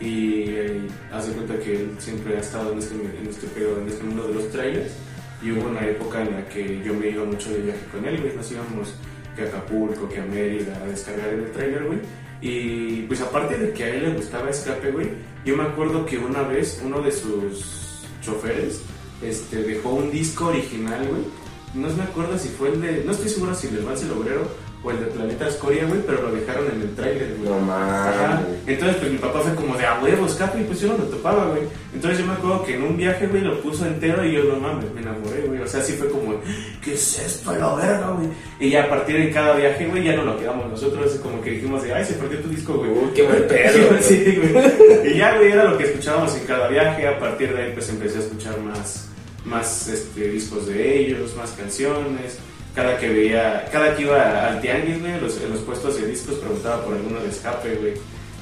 Y 0.00 0.50
eh, 0.50 0.80
haz 1.12 1.28
de 1.28 1.34
cuenta 1.34 1.56
que 1.58 1.76
él 1.76 1.96
siempre 1.98 2.36
ha 2.36 2.40
estado 2.40 2.72
en 2.72 2.78
este, 2.78 2.94
en 2.94 3.26
este 3.28 3.46
pedo, 3.48 3.80
en 3.80 3.88
este 3.88 4.02
mundo 4.02 4.26
de 4.26 4.34
los 4.34 4.50
trailers. 4.50 4.92
Y 5.40 5.52
hubo 5.52 5.68
una 5.68 5.86
época 5.86 6.22
en 6.22 6.32
la 6.32 6.48
que 6.48 6.82
yo 6.84 6.94
me 6.94 7.08
iba 7.08 7.24
mucho 7.24 7.50
de 7.50 7.62
viaje 7.62 7.84
con 7.92 8.04
él, 8.04 8.20
güey. 8.20 8.34
Nos 8.34 8.50
íbamos 8.50 8.94
que 9.36 9.42
a 9.42 9.46
Acapulco, 9.46 10.08
que 10.08 10.20
a 10.20 10.24
Mérida, 10.24 10.76
a 10.82 10.86
descargar 10.86 11.28
el 11.28 11.50
trailer, 11.52 11.84
güey. 11.84 12.00
Y 12.42 13.02
pues 13.02 13.20
aparte 13.20 13.56
de 13.56 13.72
que 13.72 13.84
a 13.84 13.88
él 13.88 14.02
le 14.02 14.14
gustaba 14.14 14.50
escape, 14.50 14.90
güey, 14.90 15.10
yo 15.44 15.56
me 15.56 15.62
acuerdo 15.62 16.04
que 16.04 16.18
una 16.18 16.42
vez 16.42 16.82
uno 16.84 17.00
de 17.00 17.12
sus 17.12 18.02
choferes 18.20 18.82
este, 19.22 19.62
dejó 19.62 19.90
un 19.90 20.10
disco 20.10 20.46
original, 20.46 21.06
güey. 21.08 21.22
No 21.74 21.88
me 21.96 22.02
acuerdo 22.02 22.36
si 22.38 22.48
fue 22.48 22.70
el 22.70 22.80
de. 22.80 23.04
No 23.04 23.12
estoy 23.12 23.28
seguro 23.28 23.54
si 23.54 23.68
el 23.68 23.76
del 23.76 23.84
Vance 23.84 24.04
el 24.04 24.12
Obrero 24.12 24.46
o 24.84 24.90
el 24.90 24.98
de 24.98 25.06
Planeta 25.06 25.46
Escoria, 25.46 25.84
güey, 25.86 26.00
pero 26.04 26.22
lo 26.22 26.32
dejaron 26.32 26.66
en 26.74 26.80
el 26.82 26.94
tráiler, 26.94 27.36
güey. 27.38 27.48
No 27.50 27.60
mames. 27.60 28.46
Entonces, 28.66 28.96
pues 28.96 29.12
mi 29.12 29.18
papá 29.18 29.40
fue 29.40 29.54
como 29.54 29.76
de 29.76 29.86
a 29.86 30.00
huevo, 30.02 30.26
escape, 30.26 30.60
y 30.60 30.64
pues 30.64 30.80
yo 30.80 30.88
no 30.88 30.98
lo 30.98 31.04
topaba, 31.04 31.46
güey. 31.46 31.62
Entonces 31.94 32.18
yo 32.18 32.26
me 32.26 32.32
acuerdo 32.32 32.64
que 32.64 32.74
en 32.74 32.82
un 32.82 32.96
viaje, 32.96 33.26
güey, 33.28 33.42
lo 33.42 33.60
puso 33.60 33.86
entero 33.86 34.24
y 34.24 34.32
yo 34.32 34.44
no 34.44 34.56
mames, 34.56 34.92
me 34.92 35.00
enamoré, 35.00 35.42
güey. 35.46 35.60
O 35.60 35.66
sea, 35.68 35.82
sí 35.82 35.92
fue 35.92 36.08
como, 36.08 36.34
¿qué 36.82 36.94
es 36.94 37.18
esto, 37.18 37.52
la 37.56 37.74
verga, 37.76 38.10
güey? 38.10 38.28
Y 38.58 38.70
ya 38.70 38.84
a 38.84 38.88
partir 38.88 39.16
de 39.18 39.30
cada 39.30 39.54
viaje, 39.54 39.86
güey, 39.86 40.02
ya 40.02 40.16
no 40.16 40.24
lo 40.24 40.36
quedamos 40.38 40.68
nosotros, 40.68 41.12
como 41.22 41.40
que 41.40 41.50
dijimos 41.50 41.82
de, 41.84 41.94
ay, 41.94 42.04
se 42.04 42.14
perdió 42.14 42.40
tu 42.40 42.48
disco, 42.48 42.74
güey. 42.74 42.90
Uy, 42.90 43.10
qué 43.14 43.22
buen 43.22 43.46
pedo, 43.48 43.88
güey. 43.88 44.02
Sí, 44.02 44.36
güey. 44.36 45.12
Y 45.12 45.18
ya, 45.18 45.36
güey, 45.36 45.52
era 45.52 45.64
lo 45.64 45.78
que 45.78 45.84
escuchábamos 45.84 46.34
en 46.36 46.44
cada 46.44 46.66
viaje. 46.66 47.06
A 47.06 47.20
partir 47.20 47.54
de 47.54 47.62
ahí, 47.62 47.70
pues 47.72 47.88
empecé 47.88 48.18
a 48.18 48.22
escuchar 48.22 48.58
más, 48.58 49.08
más 49.44 49.86
este, 49.86 50.28
discos 50.28 50.66
de 50.66 50.98
ellos, 50.98 51.36
más 51.36 51.52
canciones. 51.52 52.38
Cada 52.74 52.98
que 52.98 53.08
veía, 53.08 53.68
cada 53.70 53.94
que 53.94 54.02
iba 54.02 54.48
al 54.48 54.60
tianguis, 54.60 55.00
güey, 55.00 55.20
los, 55.20 55.40
en 55.42 55.50
los 55.50 55.60
puestos 55.60 56.00
de 56.00 56.06
discos 56.06 56.36
preguntaba 56.36 56.84
por 56.84 56.94
alguno 56.94 57.20
de 57.20 57.28
escape, 57.28 57.76
güey. 57.76 57.94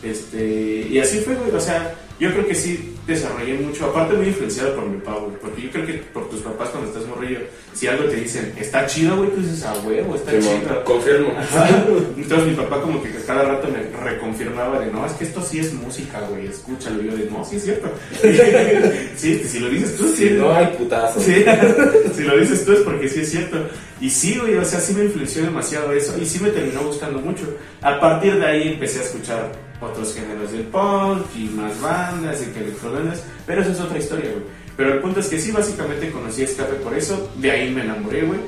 Este, 0.02 0.86
y 0.88 0.98
así 0.98 1.18
fue, 1.18 1.34
güey. 1.34 1.50
O 1.50 1.60
sea, 1.60 1.94
yo 2.18 2.32
creo 2.32 2.46
que 2.46 2.54
sí 2.54 2.89
desarrollé 3.06 3.54
mucho. 3.54 3.86
Aparte, 3.86 4.14
muy 4.14 4.28
influenciado 4.28 4.74
por 4.74 4.86
mi 4.86 4.98
papá, 4.98 5.18
güey. 5.18 5.36
Porque 5.40 5.62
yo 5.62 5.70
creo 5.70 5.86
que 5.86 5.92
por 6.12 6.28
tus 6.28 6.40
papás, 6.40 6.70
cuando 6.70 6.90
estás 6.90 7.06
morrillo, 7.06 7.40
si 7.72 7.86
algo 7.86 8.04
te 8.04 8.16
dicen, 8.16 8.52
está 8.58 8.86
chido, 8.86 9.16
güey, 9.16 9.30
tú 9.30 9.42
dices, 9.42 9.64
a 9.64 9.72
huevo, 9.80 10.14
está 10.14 10.32
Simón, 10.32 10.60
chido. 10.60 10.84
Confirmo. 10.84 11.32
Entonces 12.16 12.48
mi 12.48 12.54
papá 12.54 12.80
como 12.80 13.02
que 13.02 13.10
cada 13.26 13.42
rato 13.42 13.68
me 13.68 13.82
reconfirmaba 14.04 14.80
de, 14.80 14.90
no, 14.90 15.06
es 15.06 15.12
que 15.12 15.24
esto 15.24 15.42
sí 15.42 15.60
es 15.60 15.72
música, 15.72 16.20
güey, 16.28 16.46
escúchalo. 16.46 17.02
Y 17.02 17.06
yo 17.06 17.16
de, 17.16 17.30
no, 17.30 17.44
sí 17.44 17.56
es 17.56 17.64
cierto. 17.64 17.90
sí, 19.16 19.42
si 19.44 19.58
lo 19.60 19.68
dices 19.68 19.96
tú, 19.96 20.08
sí. 20.08 20.28
Si 20.28 20.34
no 20.34 20.52
hay 20.52 20.66
putazo. 20.78 21.20
Sí, 21.20 21.44
si 22.14 22.22
lo 22.22 22.38
dices 22.38 22.64
tú 22.64 22.72
es 22.72 22.80
porque 22.80 23.08
sí 23.08 23.20
es 23.20 23.30
cierto. 23.30 23.58
Y 24.00 24.10
sí, 24.10 24.38
güey, 24.38 24.56
o 24.56 24.64
sea, 24.64 24.80
sí 24.80 24.94
me 24.94 25.04
influenció 25.04 25.42
demasiado 25.42 25.92
eso 25.92 26.16
y 26.20 26.24
sí 26.24 26.40
me 26.42 26.50
terminó 26.50 26.82
gustando 26.82 27.18
mucho. 27.20 27.44
A 27.82 28.00
partir 28.00 28.38
de 28.38 28.46
ahí 28.46 28.68
empecé 28.68 29.00
a 29.00 29.02
escuchar 29.02 29.69
otros 29.80 30.14
géneros 30.14 30.52
del 30.52 30.64
punk 30.64 31.26
y 31.36 31.44
más 31.50 31.80
bandas 31.80 32.42
y 32.42 32.52
que 32.52 32.60
electrobandas, 32.60 33.24
pero 33.46 33.62
eso 33.62 33.72
es 33.72 33.80
otra 33.80 33.98
historia, 33.98 34.30
güey. 34.30 34.44
Pero 34.76 34.94
el 34.94 35.00
punto 35.00 35.20
es 35.20 35.28
que 35.28 35.40
sí, 35.40 35.52
básicamente 35.52 36.10
conocí 36.10 36.42
a 36.42 36.44
Escape 36.44 36.74
por 36.76 36.94
eso, 36.94 37.30
de 37.36 37.50
ahí 37.50 37.70
me 37.70 37.82
enamoré, 37.82 38.22
güey. 38.22 38.40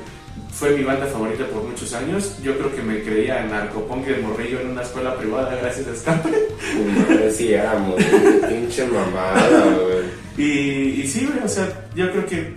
Fue 0.51 0.71
mi 0.77 0.83
banda 0.83 1.07
favorita 1.07 1.45
por 1.47 1.63
muchos 1.63 1.93
años. 1.93 2.37
Yo 2.43 2.55
creo 2.57 2.75
que 2.75 2.81
me 2.81 3.01
creía 3.01 3.43
narcopunk 3.43 4.05
de 4.05 4.17
morrillo 4.17 4.61
en 4.61 4.69
una 4.69 4.83
escuela 4.83 5.15
privada 5.15 5.55
gracias 5.55 5.87
a 5.87 5.91
Escape. 5.91 6.29
Madre, 6.95 7.31
sí 7.31 7.55
güey. 7.87 8.41
Pinche 8.49 8.85
mamada, 8.85 9.65
güey. 9.75 10.05
Y, 10.37 11.01
y 11.01 11.07
sí, 11.07 11.25
güey, 11.25 11.43
o 11.43 11.47
sea, 11.47 11.87
yo 11.95 12.11
creo 12.11 12.25
que 12.25 12.53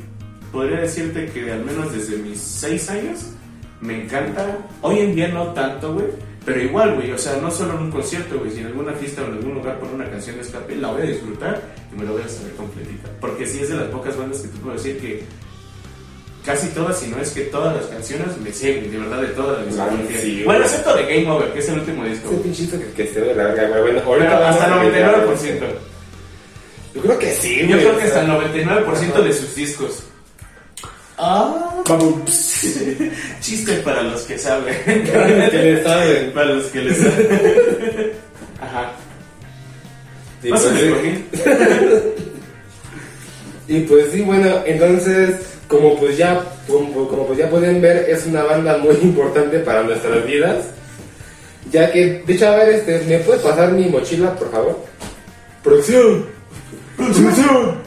podría 0.53 0.81
decirte 0.81 1.27
que 1.27 1.51
al 1.53 1.65
menos 1.65 1.93
desde 1.93 2.17
mis 2.19 2.39
seis 2.39 2.89
años 2.89 3.27
me 3.81 4.05
encanta. 4.05 4.59
Hoy 4.83 5.01
en 5.01 5.15
día 5.15 5.29
no 5.29 5.49
tanto, 5.49 5.95
güey, 5.95 6.07
pero 6.47 6.63
igual, 6.63 6.95
güey, 6.95 7.11
o 7.11 7.19
sea, 7.19 7.37
no 7.43 7.51
solo 7.51 7.75
en 7.75 7.81
un 7.81 7.91
concierto, 7.91 8.39
güey, 8.39 8.53
si 8.53 8.61
en 8.61 8.67
alguna 8.67 8.93
fiesta 8.93 9.21
o 9.23 9.27
en 9.27 9.33
algún 9.33 9.55
lugar 9.55 9.81
pone 9.81 9.95
una 9.95 10.09
canción 10.09 10.37
de 10.37 10.43
escape, 10.43 10.77
la 10.77 10.93
voy 10.93 11.03
a 11.03 11.07
disfrutar 11.07 11.61
y 11.93 11.99
me 11.99 12.05
la 12.05 12.13
voy 12.13 12.23
a 12.23 12.29
saber 12.29 12.53
completita. 12.53 13.09
Porque 13.21 13.45
sí 13.45 13.59
es 13.63 13.69
de 13.69 13.75
las 13.75 13.89
pocas 13.89 14.17
bandas 14.17 14.41
que 14.43 14.49
te 14.49 14.59
puedo 14.59 14.77
decir 14.77 14.97
que 15.01 15.25
casi 16.45 16.69
todas, 16.69 17.01
si 17.01 17.09
no 17.09 17.21
es 17.21 17.31
que 17.31 17.41
todas 17.43 17.75
las 17.75 17.87
canciones 17.87 18.39
me 18.39 18.53
siguen, 18.53 18.93
de 18.93 18.97
verdad, 18.97 19.23
de 19.23 19.29
todas 19.29 19.67
las 19.67 19.75
Claro, 19.75 19.97
sí, 20.23 20.43
Bueno, 20.45 20.65
excepto 20.65 20.95
de 20.95 21.03
Game 21.03 21.29
Over, 21.29 21.53
que 21.53 21.59
es 21.59 21.69
el 21.69 21.81
último 21.81 22.05
disco. 22.05 22.31
Ese 22.31 22.41
pinchito 22.41 22.79
que, 22.79 22.87
que 22.93 23.13
se 23.13 23.21
ve 23.21 23.27
de 23.27 23.35
la 23.35 23.45
verga, 23.49 23.81
güey. 23.81 23.81
Bueno, 23.81 24.03
ahorita 24.07 24.49
hasta 24.49 24.73
a 24.73 24.85
el 24.85 24.93
ver, 24.93 25.05
99%. 25.05 25.61
Yo 26.95 27.03
creo 27.03 27.19
que 27.19 27.35
sí, 27.35 27.57
güey. 27.57 27.71
Yo 27.71 27.77
creo 27.79 27.99
que 27.99 28.05
hasta 28.05 28.21
el 28.21 28.27
sea, 28.27 28.85
99% 28.87 29.25
de 29.25 29.33
sus 29.33 29.53
discos. 29.57 30.05
Ah, 31.19 31.83
Vamos. 32.63 33.13
chiste 33.41 33.73
para 33.79 34.03
los 34.03 34.23
que 34.23 34.39
saben. 34.39 34.75
Que 34.85 35.59
le 35.59 35.83
saben. 35.83 36.33
para 36.33 36.47
los 36.47 36.67
que 36.67 36.81
les 36.81 36.97
saben. 36.97 38.13
Ajá. 38.61 38.93
Y 40.43 40.51
pues. 40.51 40.63
Y 43.69 43.81
pues 43.81 44.07
sí, 44.13 44.23
bueno, 44.23 44.63
entonces, 44.65 45.35
como 45.67 45.99
pues 45.99 46.17
ya, 46.17 46.41
como, 46.69 47.09
como 47.09 47.27
pues 47.27 47.39
ya 47.39 47.51
pueden 47.51 47.81
ver, 47.81 48.09
es 48.09 48.25
una 48.27 48.45
banda 48.45 48.79
muy 48.79 48.95
importante 49.03 49.59
para 49.61 49.83
nuestras 49.83 50.25
vidas. 50.25 50.67
Ya 51.73 51.91
que, 51.91 52.23
de 52.25 52.33
hecho, 52.33 52.47
a 52.47 52.57
ver, 52.57 52.69
este, 52.75 53.01
¿me 53.01 53.19
puedes 53.19 53.43
pasar 53.43 53.73
mi 53.73 53.87
mochila, 53.87 54.37
por 54.37 54.53
favor? 54.53 54.85
Producción. 55.65 56.27
Producción. 56.97 57.87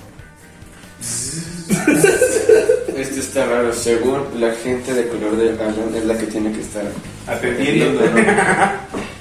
Esto 3.00 3.22
está 3.22 3.46
raro. 3.46 3.72
Según 3.72 4.42
la 4.42 4.52
gente 4.52 4.94
de 4.94 5.08
color 5.08 5.38
de 5.38 5.52
Alan 5.52 5.96
es 5.96 6.04
la 6.04 6.18
que 6.18 6.26
tiene 6.26 6.52
que 6.52 6.60
estar 6.60 6.84
Atendiendo. 7.30 8.02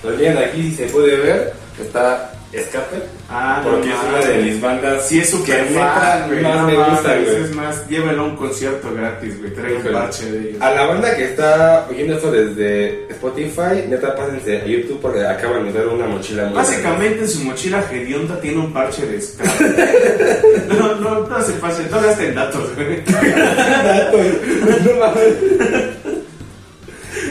Pues 0.02 0.18
bien, 0.18 0.38
aquí 0.38 0.62
si 0.62 0.74
se 0.74 0.86
puede 0.86 1.16
ver, 1.16 1.52
está 1.80 2.32
Escape. 2.52 2.96
Ah, 3.28 3.60
no 3.62 3.72
Porque 3.72 3.90
es 3.90 3.96
una 4.08 4.18
de 4.26 4.42
mis 4.42 4.58
bandas 4.58 5.06
Sí, 5.06 5.20
es 5.20 5.28
súper 5.28 5.66
que 5.66 5.74
fan, 5.74 5.74
neta 5.74 6.26
güey. 6.28 6.42
más 6.42 6.56
no 6.56 6.66
me 6.66 6.76
gusta, 6.76 7.14
güey. 7.18 7.42
Es 7.42 7.54
más, 7.54 7.88
llévenlo 7.88 8.22
a 8.22 8.24
un 8.24 8.36
concierto 8.36 8.94
gratis, 8.94 9.38
güey. 9.38 9.52
Trae 9.52 9.76
un 9.76 9.82
parche 9.92 10.32
de 10.32 10.48
ellos. 10.48 10.62
A 10.62 10.70
la 10.70 10.86
banda 10.86 11.14
que 11.14 11.24
está 11.24 11.86
oyendo 11.90 12.14
esto 12.14 12.32
desde 12.32 13.06
Spotify, 13.10 13.84
neta, 13.86 14.16
pásense 14.16 14.62
a 14.62 14.64
YouTube 14.64 14.98
porque 15.02 15.26
acaban 15.26 15.66
de 15.66 15.72
dar 15.72 15.88
una 15.88 16.06
mochila 16.06 16.46
muy 16.46 16.54
Básicamente 16.54 17.20
en 17.20 17.28
su 17.28 17.44
mochila 17.44 17.84
hedionda 17.92 18.40
tiene 18.40 18.60
un 18.60 18.72
parche 18.72 19.04
de 19.04 19.20
scrap. 19.20 19.60
no, 20.68 20.94
no, 20.94 21.26
no 21.26 21.42
se 21.42 21.52
pasen, 21.52 21.90
no 21.90 22.00
gasten 22.00 22.34
datos, 22.34 22.74
güey. 22.74 23.02
no 24.84 24.94
mames. 25.00 26.07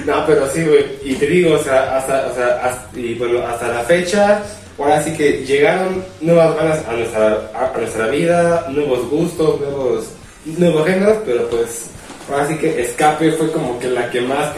No, 0.08 0.26
pero 0.26 0.50
sí, 0.50 0.64
güey. 0.64 0.86
Y 1.04 1.16
te 1.16 1.28
digo, 1.28 1.56
o 1.56 1.64
sea, 1.64 1.98
hasta, 1.98 2.28
o 2.32 2.34
sea, 2.34 2.48
hasta- 2.64 2.98
y 2.98 3.14
bueno, 3.16 3.46
hasta 3.46 3.68
la 3.68 3.82
fecha, 3.82 4.42
ahora 4.80 5.04
sí 5.04 5.12
que 5.14 5.46
llegaron 5.46 6.02
nuevas 6.22 6.56
bandas 6.56 6.86
a 6.88 6.94
nuestra, 6.94 7.50
a, 7.54 7.74
a 7.76 7.78
nuestra 7.78 8.08
vida, 8.08 8.68
nuevos 8.70 9.10
gustos, 9.10 9.60
nuevos, 9.60 10.06
nuevos 10.46 10.88
géneros, 10.88 11.18
pero 11.26 11.50
pues, 11.50 11.88
ahora 12.32 12.48
sí 12.48 12.56
que 12.58 12.82
Escape 12.82 13.34
fue 13.34 13.52
como 13.52 13.78
que 13.80 13.90
la 13.90 14.10
que 14.10 14.22
más, 14.22 14.54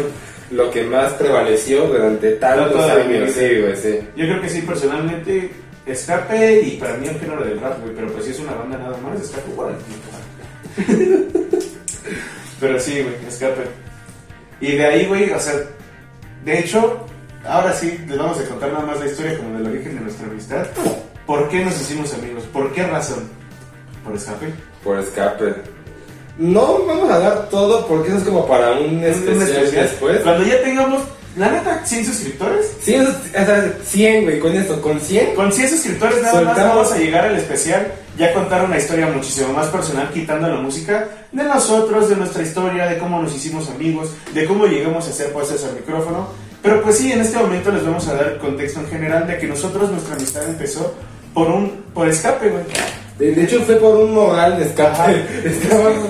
lo 0.52 0.70
que 0.70 0.84
más 0.84 1.14
prevaleció 1.14 1.88
durante 1.88 2.34
tantos 2.34 2.86
la 2.86 2.94
años. 2.94 3.32
Sí, 3.34 3.60
güey, 3.60 3.76
sí. 3.76 4.00
Yo 4.16 4.26
creo 4.28 4.42
que 4.42 4.50
sí, 4.50 4.62
personalmente, 4.62 5.50
Escape 5.88 6.62
y 6.62 6.78
para 6.78 6.94
mí 6.98 7.08
el 7.08 7.20
género 7.20 7.44
del 7.44 7.60
rap, 7.60 7.82
güey, 7.82 7.96
pero 7.96 8.08
pues 8.10 8.26
si 8.26 8.32
es 8.32 8.40
una 8.40 8.54
banda 8.54 8.78
nada 8.78 8.98
más, 8.98 9.20
Escape 9.20 9.50
igual. 9.52 9.74
pero 12.60 12.80
sí, 12.80 13.02
güey, 13.02 13.16
Escape. 13.28 13.89
Y 14.62 14.74
de 14.76 14.86
ahí, 14.86 15.06
güey, 15.08 15.32
o 15.32 15.40
sea, 15.40 15.54
de 16.46 16.60
hecho, 16.60 17.06
ahora 17.48 17.74
sí 17.74 17.98
les 18.08 18.18
vamos 18.18 18.40
a 18.40 18.46
contar 18.46 18.72
nada 18.74 18.86
más 18.86 19.00
la 19.00 19.06
historia 19.08 19.38
como 19.38 19.58
del 19.58 19.68
origen 19.68 19.96
de 19.96 20.02
nuestra 20.02 20.28
amistad. 20.28 20.68
¿Por 21.26 21.48
qué 21.50 21.64
nos 21.64 21.80
hicimos 21.80 22.14
amigos? 22.14 22.44
¿Por 22.52 22.74
qué 22.74 22.84
razón? 22.88 23.30
¿Por 24.04 24.16
Escape? 24.16 24.54
Por 24.84 24.98
Escape. 25.00 25.56
No 26.38 26.80
vamos 26.86 27.10
a 27.12 27.20
dar 27.20 27.50
todo 27.50 27.86
porque 27.88 28.10
eso 28.10 28.18
es 28.20 28.24
como 28.24 28.48
para 28.48 28.72
un 28.72 28.96
¿Un 28.98 29.04
especial, 29.04 29.42
especial? 29.44 29.84
después. 29.84 30.20
Cuando 30.22 30.46
ya 30.46 30.62
tengamos, 30.64 31.04
la 31.40 31.50
neta, 31.50 31.86
100 31.86 32.06
suscriptores. 32.06 32.66
Sí, 32.82 32.96
o 32.96 33.06
sea, 33.32 33.74
100, 33.82 34.24
güey, 34.24 34.40
con 34.40 34.54
esto, 34.54 34.82
con 34.82 35.00
100. 35.00 35.36
Con 35.36 35.54
100 35.54 35.70
suscriptores 35.70 36.22
nada 36.22 36.42
más 36.42 36.58
vamos 36.58 36.92
a 36.92 36.98
llegar 36.98 37.26
al 37.26 37.38
especial, 37.38 37.94
ya 38.18 38.34
contar 38.34 38.66
una 38.66 38.78
historia 38.78 39.08
muchísimo 39.08 39.54
más 39.54 39.68
personal, 39.68 40.10
quitando 40.12 40.50
la 40.50 40.60
música, 40.60 41.08
de 41.32 41.44
nosotros, 41.46 42.10
de 42.10 42.18
nuestra 42.18 42.44
historia, 42.44 42.88
de 42.88 42.98
cómo 42.98 43.22
nos 43.22 43.34
hicimos 43.34 43.70
amigos, 43.70 44.10
de 44.34 44.46
cómo 44.46 44.66
llegamos 44.66 45.08
a 45.08 45.14
ser 45.14 45.32
puestos 45.32 45.64
al 45.64 45.76
micrófono. 45.76 46.28
Pero 46.62 46.82
pues 46.84 46.98
sí, 46.98 47.10
en 47.10 47.22
este 47.22 47.38
momento 47.38 47.72
les 47.72 47.86
vamos 47.86 48.06
a 48.10 48.16
dar 48.16 48.38
contexto 48.40 48.82
en 48.82 48.88
general 48.88 49.26
de 49.26 49.38
que 49.38 49.48
nosotros, 49.48 49.90
nuestra 49.92 50.16
amistad 50.16 50.44
empezó 50.46 50.94
por 51.34 51.48
un 51.48 51.86
por 51.94 52.10
escape, 52.10 52.50
güey. 52.50 53.34
De, 53.34 53.44
hecho, 53.44 53.62
fue 53.62 53.76
por 53.76 53.96
un 53.96 54.14
moral 54.14 54.58
de 54.58 54.66
escape. 54.66 55.24
Estábamos, 55.46 56.10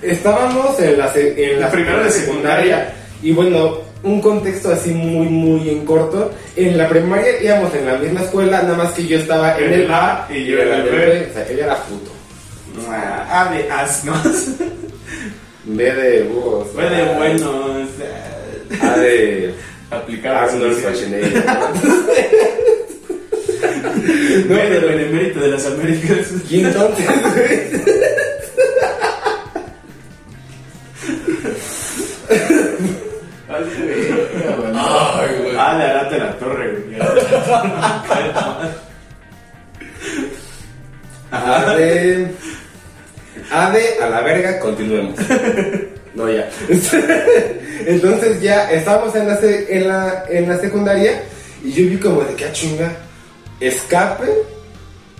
estábamos 0.00 0.80
en 0.80 0.98
la, 0.98 1.12
en 1.14 1.60
la 1.60 1.70
Primero 1.70 2.02
de 2.02 2.10
secundaria. 2.10 2.94
Y 3.22 3.32
bueno, 3.32 3.87
un 4.02 4.20
contexto 4.20 4.72
así 4.72 4.90
muy, 4.90 5.26
muy 5.26 5.68
en 5.70 5.84
corto. 5.84 6.30
En 6.56 6.78
la 6.78 6.88
primaria 6.88 7.42
íbamos 7.42 7.74
en 7.74 7.86
la 7.86 7.98
misma 7.98 8.22
escuela, 8.22 8.62
nada 8.62 8.76
más 8.76 8.92
que 8.92 9.06
yo 9.06 9.18
estaba 9.18 9.58
en 9.58 9.72
el 9.72 9.90
A 9.90 10.26
y 10.30 10.44
yo 10.44 10.58
en 10.60 10.72
el 10.72 10.82
B. 10.82 10.90
B. 10.90 11.28
O 11.30 11.34
sea, 11.34 11.46
él 11.48 11.58
era 11.58 11.76
puto. 11.84 12.10
Ah, 12.90 13.50
de 13.52 13.70
asnos. 13.70 14.22
B 15.64 15.92
de 15.92 16.22
búhos. 16.22 16.68
Fue 16.72 16.88
de 16.88 17.14
buenos. 17.14 17.88
A 18.80 18.98
de 18.98 19.54
Aplicar 19.90 20.34
Arnold 20.44 20.78
Schwarzenegger. 20.78 21.44
No, 24.46 24.54
de 24.56 24.80
benemérito 24.80 25.40
de 25.40 25.48
las 25.48 25.66
Américas. 25.66 26.28
¿Y 26.48 26.60
entonces, 26.60 27.06
güey? 33.58 34.72
Ay, 34.74 35.28
güey. 35.40 35.56
Ah, 35.58 36.10
le 36.10 36.18
la 36.18 36.38
torre, 36.38 36.72
güey. 36.72 36.98
A 41.30 41.74
de... 41.74 42.28
Ade, 43.50 43.98
a 44.02 44.08
la 44.08 44.20
verga, 44.20 44.58
continuemos. 44.58 45.18
No, 46.14 46.28
ya. 46.28 46.48
Entonces 47.86 48.40
ya 48.42 48.70
estábamos 48.72 49.14
en 49.14 49.28
la, 49.28 49.38
en 49.40 49.88
la, 49.88 50.24
en 50.28 50.48
la 50.48 50.58
secundaria 50.58 51.22
y 51.62 51.72
yo 51.72 51.88
vi 51.88 51.96
como 51.96 52.22
de 52.22 52.34
que 52.34 52.44
ah, 52.44 52.52
chinga, 52.52 52.92
escape, 53.60 54.26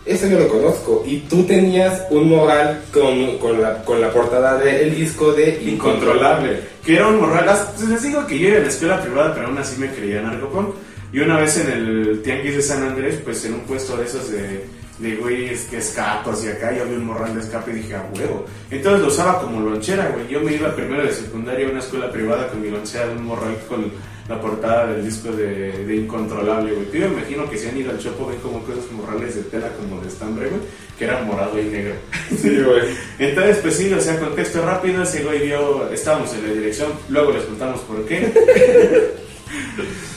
eso 0.08 0.26
yo 0.26 0.38
lo 0.38 0.48
conozco. 0.48 1.04
Y 1.06 1.18
tú 1.20 1.44
tenías 1.44 2.02
un 2.10 2.28
moral 2.28 2.82
con, 2.92 3.38
con, 3.38 3.60
la, 3.60 3.82
con 3.84 4.00
la 4.00 4.10
portada 4.12 4.58
del 4.58 4.94
disco 4.94 5.32
de 5.32 5.62
Incontrolable. 5.62 6.60
Que 6.84 6.96
era 6.96 7.08
un 7.08 7.20
morral. 7.20 7.46
las- 7.46 7.72
pues 7.76 7.88
Les 7.88 8.02
digo 8.02 8.26
que 8.26 8.38
yo 8.38 8.48
iba 8.48 8.58
a 8.58 8.62
la 8.62 8.68
escuela 8.68 9.00
privada, 9.02 9.34
pero 9.34 9.46
aún 9.48 9.58
así 9.58 9.78
me 9.80 9.88
creía 9.90 10.20
narcopunk. 10.22 10.74
Y 11.12 11.20
una 11.20 11.38
vez 11.38 11.56
en 11.58 11.70
el 11.72 12.22
tianguis 12.22 12.56
de 12.56 12.62
San 12.62 12.82
Andrés, 12.82 13.18
pues 13.24 13.44
en 13.46 13.54
un 13.54 13.60
puesto 13.60 13.96
de 13.96 14.04
esos 14.04 14.30
de, 14.30 14.64
de 14.98 15.16
güeyes 15.16 15.62
que 15.70 15.78
escapos 15.78 16.44
y 16.44 16.48
acá, 16.48 16.76
yo 16.76 16.84
vi 16.84 16.96
un 16.96 17.06
morral 17.06 17.34
de 17.34 17.40
escape 17.40 17.70
y 17.70 17.74
dije, 17.76 17.94
a 17.94 18.06
huevo. 18.14 18.44
Entonces 18.70 19.00
lo 19.00 19.08
usaba 19.08 19.40
como 19.40 19.60
lonchera, 19.60 20.10
güey. 20.14 20.28
Yo 20.28 20.40
me 20.40 20.52
iba 20.54 20.74
primero 20.76 21.02
de 21.04 21.12
secundaria 21.12 21.66
a 21.66 21.70
una 21.70 21.78
escuela 21.80 22.10
privada 22.12 22.48
con 22.48 22.60
mi 22.60 22.68
lonchera 22.70 23.06
de 23.06 23.12
un 23.16 23.24
morral 23.24 23.56
con 23.68 23.90
la 24.28 24.40
portada 24.40 24.92
del 24.92 25.04
disco 25.04 25.32
de, 25.32 25.84
de 25.86 25.96
Incontrolable, 25.96 26.72
güey. 26.72 26.86
Yo 26.92 27.08
me 27.08 27.18
imagino 27.18 27.48
que 27.48 27.56
si 27.56 27.68
han 27.68 27.78
ido 27.78 27.90
al 27.90 27.98
Chopo 27.98 28.26
ven 28.26 28.38
como 28.40 28.62
cosas 28.62 28.84
morrales 28.92 29.34
de 29.34 29.42
tela 29.44 29.68
como 29.72 30.00
de 30.02 30.08
estambre, 30.08 30.48
güey, 30.48 30.60
que 30.98 31.04
era 31.04 31.22
morado 31.22 31.58
y 31.58 31.64
negro. 31.64 31.94
Sí, 32.36 32.60
güey. 32.62 32.82
Entonces, 33.18 33.58
pues 33.62 33.76
sí, 33.76 33.92
o 33.92 34.00
sea, 34.00 34.20
contexto 34.20 34.64
rápido, 34.64 35.02
ese 35.02 35.24
güey 35.24 35.46
vio, 35.46 35.90
estábamos 35.90 36.32
en 36.34 36.46
la 36.46 36.52
dirección, 36.52 36.92
luego 37.08 37.32
les 37.32 37.44
contamos 37.44 37.80
por 37.80 38.04
qué. 38.04 38.30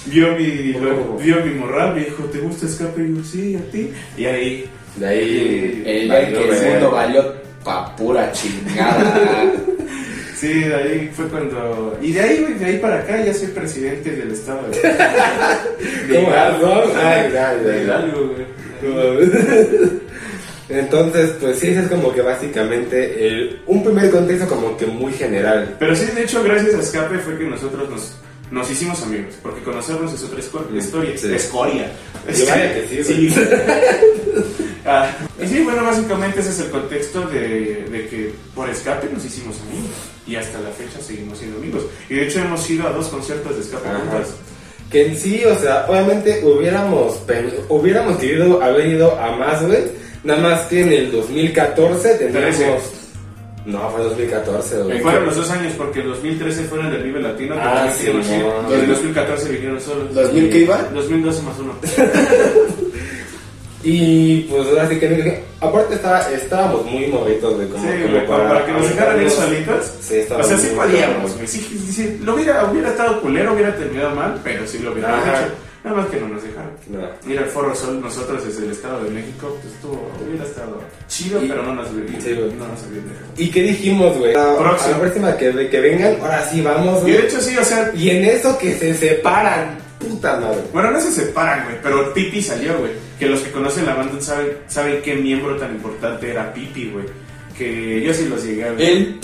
vio 0.08 0.36
mi, 0.36 0.74
luego, 0.74 1.18
vio 1.18 1.46
mi 1.46 1.53
morral, 1.53 1.96
me 1.96 2.03
dijo, 2.03 2.24
¿te 2.25 2.39
gusta 2.39 2.65
escape? 2.65 3.01
Y 3.01 3.15
yo, 3.15 3.24
sí, 3.24 3.56
a 3.56 3.72
ti. 3.72 3.91
Y 4.18 4.25
ahí, 4.25 4.70
De 4.98 5.08
ahí. 5.08 5.84
El 5.86 6.10
que 6.10 6.50
el 6.50 6.72
mundo 6.74 6.91
valió 6.91 7.34
pa' 7.63 7.96
pura 7.96 8.30
chingada. 8.34 9.53
Sí, 10.41 10.60
de 10.63 10.75
ahí 10.75 11.12
fue 11.15 11.25
cuando... 11.27 11.98
Y 12.01 12.12
de 12.13 12.19
ahí, 12.21 12.39
güey, 12.41 12.53
de 12.55 12.65
ahí 12.65 12.77
para 12.79 13.00
acá 13.00 13.24
ya 13.24 13.33
soy 13.33 13.48
presidente 13.50 14.12
del 14.12 14.31
estado 14.31 14.67
de... 14.69 14.77
De. 16.10 16.21
Hidalgo, 17.83 18.33
güey. 18.33 18.45
Entonces, 20.69 21.31
pues 21.39 21.60
sí, 21.60 21.67
ese 21.67 21.81
es 21.81 21.88
como 21.89 22.13
que 22.13 22.21
básicamente 22.21 23.27
el- 23.27 23.62
un 23.67 23.83
primer 23.83 24.10
contexto 24.10 24.48
como 24.48 24.77
que 24.77 24.86
muy 24.86 25.12
general. 25.13 25.75
Pero 25.77 25.95
sí, 25.95 26.05
de 26.15 26.24
hecho, 26.24 26.41
gracias 26.43 26.75
a 26.75 26.79
Escape 26.79 27.19
fue 27.19 27.38
que 27.38 27.43
nosotros 27.43 27.89
nos, 27.89 28.15
nos 28.51 28.71
hicimos 28.71 29.03
amigos. 29.03 29.36
Porque 29.43 29.62
conocernos 29.63 30.13
es 30.13 30.24
otra 30.24 30.38
Mm, 30.69 30.77
historia. 30.77 31.17
sí. 31.17 31.33
Escoria. 31.33 31.91
Vaya 32.25 32.74
que 32.74 33.03
sí, 33.03 33.29
güey. 33.33 33.48
Ah, 34.83 35.07
y 35.39 35.45
sí, 35.45 35.62
bueno, 35.62 35.83
básicamente 35.83 36.39
ese 36.39 36.50
es 36.50 36.60
el 36.62 36.71
contexto 36.71 37.21
de, 37.27 37.86
de 37.91 38.07
que 38.10 38.31
por 38.55 38.67
Escape 38.67 39.07
nos 39.13 39.24
hicimos 39.24 39.55
amigos. 39.62 39.91
Y 40.28 40.36
hasta 40.36 40.60
la 40.60 40.70
fecha 40.70 41.00
seguimos 41.01 41.40
siendo 41.40 41.58
amigos. 41.58 41.84
Y 42.10 42.16
de 42.16 42.28
hecho 42.28 42.40
hemos 42.40 42.70
ido 42.70 42.88
a 42.88 42.92
dos 42.92 43.08
conciertos 43.08 43.56
de 43.56 43.62
Escape 43.62 43.90
juntos. 43.90 44.36
Que 44.90 45.08
en 45.08 45.18
sí, 45.18 45.44
o 45.46 45.56
sea, 45.56 45.86
obviamente 45.88 46.42
hubiéramos, 46.44 47.22
hubiéramos 47.70 48.18
querido 48.18 48.62
haber 48.62 48.88
ido 48.88 49.20
a 49.20 49.36
más, 49.38 49.66
güey. 49.66 49.84
Nada 50.24 50.42
más 50.42 50.62
que 50.66 50.82
en 50.82 50.92
el 50.92 51.12
2014 51.12 52.16
tendríamos... 52.16 52.58
Trece. 52.58 53.01
No, 53.66 53.90
fue 53.92 54.01
2014, 54.01 54.84
güey. 54.84 55.00
Fueron 55.01 55.25
los 55.28 55.36
dos 55.36 55.50
años 55.51 55.74
porque 55.78 56.00
el 56.01 56.08
2013 56.08 56.63
fueron 56.63 56.92
del 56.92 57.04
Vive 57.04 57.22
Latino. 57.22 57.56
Ah, 57.60 57.88
sí, 57.96 58.08
no. 58.12 58.74
en 58.74 58.80
el 58.80 58.88
2014 58.88 59.50
vinieron 59.50 59.80
solos. 59.80 60.16
¿2000 60.16 60.50
qué 60.50 60.60
iba? 60.60 60.78
2012 60.94 61.42
más 61.44 61.60
uno. 61.60 61.75
Y 63.84 64.42
pues 64.42 64.68
ahora 64.68 64.88
sí 64.90 65.00
que... 65.00 65.44
Aparte 65.60 65.96
estaba, 65.96 66.20
estábamos 66.32 66.86
muy 66.86 67.08
movitos, 67.08 67.56
güey. 67.56 67.68
Como, 67.68 67.84
Sí, 67.84 68.00
como 68.02 68.14
güey, 68.16 68.28
para, 68.28 68.48
para 68.50 68.66
que 68.66 68.72
nos 68.74 68.90
dejaran 68.90 69.22
ir 69.22 69.30
solitos. 69.30 69.92
Sí, 70.02 70.20
O 70.30 70.44
sea, 70.44 70.58
sí 70.58 70.68
podíamos, 70.76 71.36
güey. 71.36 71.48
Sí, 71.48 71.60
sí, 71.60 71.92
sí, 71.94 72.20
lo 72.24 72.36
hubiera, 72.36 72.66
hubiera 72.66 72.90
estado 72.90 73.22
culero, 73.22 73.54
hubiera 73.54 73.76
terminado 73.76 74.16
mal, 74.16 74.40
pero 74.44 74.66
sí 74.68 74.80
lo 74.80 74.92
Ajá. 74.92 75.44
hecho. 75.44 75.54
Nada 75.84 75.98
más 75.98 76.08
que 76.10 76.20
no 76.20 76.28
nos 76.28 76.44
dejaron. 76.44 76.72
No. 76.90 77.32
Ir 77.32 77.40
al 77.40 77.46
Foro 77.46 77.74
Sol 77.76 78.00
nosotros 78.02 78.46
desde 78.46 78.65
el 78.65 78.72
Estado 78.72 79.04
de 79.04 79.10
México, 79.10 79.58
pues 79.60 79.74
estuvo, 79.74 80.12
hubiera 80.28 80.46
estado 80.46 80.80
chido, 81.08 81.44
Y- 81.44 81.48
pero 81.48 81.63
no 81.63 81.74
nos, 81.74 81.88
Sí, 81.88 81.94
güey. 82.34 82.54
no 82.54 82.67
nos 82.67 82.82
dejado. 82.91 83.26
¿Y 83.36 83.50
qué 83.50 83.63
dijimos, 83.63 84.15
güey? 84.17 84.36
A 84.36 84.54
la 84.54 85.00
próxima 85.00 85.36
que, 85.38 85.70
que 85.70 85.80
vengan, 85.80 86.17
ahora 86.22 86.48
sí 86.52 86.62
vamos, 86.62 87.00
Y 87.00 87.02
güey. 87.02 87.13
de 87.13 87.20
hecho 87.24 87.41
sí, 87.41 87.58
o 87.58 87.63
sea, 87.65 87.91
Y 87.96 88.12
en 88.12 88.26
eso 88.26 88.56
que 88.60 88.76
se 88.76 88.94
separan, 88.94 89.80
puta 90.00 90.38
madre. 90.39 90.62
bueno, 90.72 90.91
no 90.91 91.02
se 91.02 91.12
separan, 91.12 91.63
güey, 91.65 91.78
pero 91.82 92.13
Pipi 92.13 92.44
salió, 92.44 92.78
güey. 92.78 92.91
Que 93.21 93.27
los 93.27 93.41
que 93.41 93.51
conocen 93.51 93.86
la 93.86 93.93
banda 93.93 94.19
saben, 94.19 94.57
saben 94.67 94.99
qué 95.03 95.13
miembro 95.13 95.55
tan 95.55 95.75
importante 95.75 96.31
era 96.31 96.51
Pipi, 96.51 96.89
güey. 96.89 97.05
Que 97.55 98.01
yo 98.01 98.12
sí 98.15 98.25
los 98.25 98.43
llegué 98.43 98.63
a 98.63 98.71
ver. 98.71 98.81
El. 98.81 99.19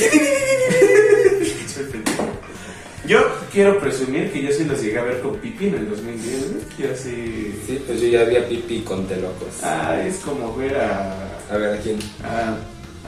Yo 3.07 3.27
quiero 3.51 3.79
presumir 3.79 4.31
que 4.31 4.43
yo 4.43 4.51
sí 4.51 4.65
los 4.65 4.79
llegué 4.83 4.99
a 4.99 5.03
ver 5.03 5.19
con 5.21 5.37
Pipi 5.37 5.69
en 5.69 5.75
el 5.75 5.89
2010, 5.89 6.51
güey. 6.51 6.63
Yo 6.77 6.95
sí... 6.95 7.59
Sí, 7.65 7.81
pues 7.87 7.99
yo 7.99 8.09
ya 8.09 8.23
vi 8.25 8.35
a 8.35 8.47
Pipi 8.47 8.81
con 8.81 9.07
Telocos. 9.07 9.63
Ah, 9.63 9.99
es 10.05 10.17
como 10.17 10.55
ver 10.55 10.77
a... 10.77 11.39
A 11.49 11.57
ver, 11.57 11.79
¿a 11.79 11.81
quién? 11.81 11.97
a, 12.23 12.55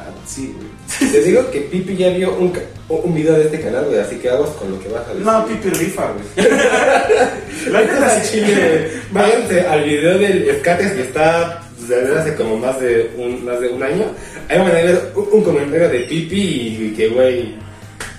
a- 0.08 0.28
sí, 0.28 0.54
güey. 0.56 1.12
Te 1.12 1.22
digo 1.24 1.50
que 1.52 1.62
Pipi 1.62 1.96
ya 1.98 2.10
vio 2.10 2.34
un, 2.36 2.54
un 2.90 3.14
video 3.16 3.34
de 3.36 3.44
este 3.46 3.60
canal, 3.62 3.86
güey, 3.86 4.00
así 4.00 4.16
que 4.18 4.30
aguas 4.30 4.50
con 4.52 4.72
lo 4.72 4.80
que 4.80 4.90
vas 4.90 5.06
a 5.08 5.10
decir. 5.14 5.26
No, 5.26 5.46
Pipi 5.46 5.70
rifa, 5.70 6.12
güey. 6.12 6.48
La 7.72 7.82
neta 7.82 8.22
chile. 8.24 8.90
Váyanse 9.12 9.62
al 9.62 9.84
video 9.84 10.18
del 10.18 10.50
Escates 10.50 10.92
que 10.94 11.02
está 11.02 11.62
desde 11.88 12.18
hace 12.20 12.36
como 12.36 12.58
más 12.58 12.80
de 12.80 13.12
un, 13.18 13.44
más 13.46 13.60
de 13.60 13.68
un 13.70 13.82
año. 13.84 14.06
Ahí 14.48 14.58
van 14.60 14.68
a 14.68 14.74
ver 14.74 15.12
un, 15.16 15.28
un 15.32 15.44
comentario 15.44 15.90
de 15.90 16.00
Pipi 16.02 16.42
y 16.42 16.94
que, 16.96 17.08
güey. 17.10 17.56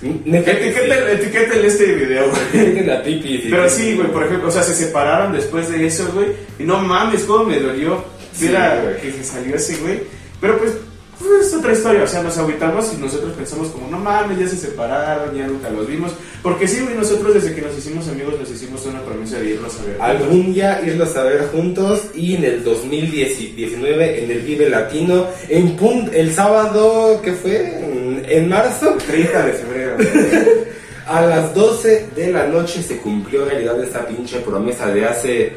etiquétenle 0.03 1.67
este 1.67 1.87
video, 1.95 2.31
güey. 2.31 2.43
Etiqueten 2.65 2.91
a 2.91 3.03
Pipi. 3.03 3.49
Pero 3.51 3.69
sí, 3.69 3.95
güey, 3.95 4.09
por 4.09 4.25
ejemplo, 4.25 4.49
o 4.49 4.51
sea, 4.51 4.63
se 4.63 4.75
separaron 4.75 5.33
después 5.33 5.69
de 5.71 5.87
eso, 5.87 6.11
güey. 6.15 6.29
Y 6.59 6.65
no 6.65 6.79
mames, 6.79 7.23
cómo 7.25 7.45
me 7.45 7.59
dolió 7.59 8.05
Sí, 8.33 8.47
ver 8.49 8.57
a- 8.57 8.81
güey. 8.83 8.97
que 9.01 9.13
se 9.13 9.25
salió 9.25 9.57
ese, 9.57 9.77
güey. 9.77 10.01
Pero 10.41 10.59
pues, 10.59 10.73
pues, 11.21 11.47
es 11.47 11.55
otra 11.55 11.73
historia. 11.73 12.03
O 12.03 12.07
sea, 12.09 12.23
nos 12.23 12.37
agüitamos 12.39 12.93
y 12.93 12.97
nosotros 13.01 13.33
pensamos 13.37 13.69
como, 13.69 13.89
no 13.89 13.99
mames, 13.99 14.39
ya 14.39 14.49
se 14.49 14.57
separaron, 14.57 15.35
ya 15.37 15.47
nunca 15.47 15.71
los 15.71 15.87
vimos. 15.87 16.13
Porque 16.43 16.67
sí, 16.67 16.81
güey, 16.81 16.95
nosotros 16.97 17.35
desde 17.35 17.55
que 17.55 17.61
nos 17.63 17.77
hicimos 17.79 18.09
amigos 18.09 18.35
nos 18.41 18.51
hicimos 18.51 18.85
una 18.87 19.01
promesa 19.03 19.39
de 19.39 19.51
irlos 19.51 19.79
a 19.79 19.85
ver. 19.85 19.97
Algún 20.01 20.53
día 20.55 20.81
irlos 20.85 21.15
a 21.17 21.23
ver 21.25 21.47
juntos 21.53 22.03
y 22.15 22.35
en 22.37 22.45
el 22.45 22.65
2019 22.65 24.25
en 24.25 24.31
el 24.31 24.41
Vive 24.41 24.69
Latino, 24.71 25.27
en 25.49 25.77
pun- 25.79 26.11
el 26.13 26.33
sábado 26.35 27.21
que 27.23 27.33
fue 27.33 27.79
en, 27.85 28.25
en 28.27 28.49
marzo, 28.49 28.97
30 29.07 29.47
de 29.47 29.53
febrero. 29.53 29.97
a 31.07 31.23
las 31.23 31.55
12 31.55 32.07
de 32.17 32.33
la 32.33 32.47
noche 32.47 32.83
se 32.83 32.97
cumplió 32.99 33.45
realidad 33.45 33.83
esta 33.83 34.07
pinche 34.07 34.39
promesa 34.41 34.87
de 34.87 35.05
hace 35.05 35.53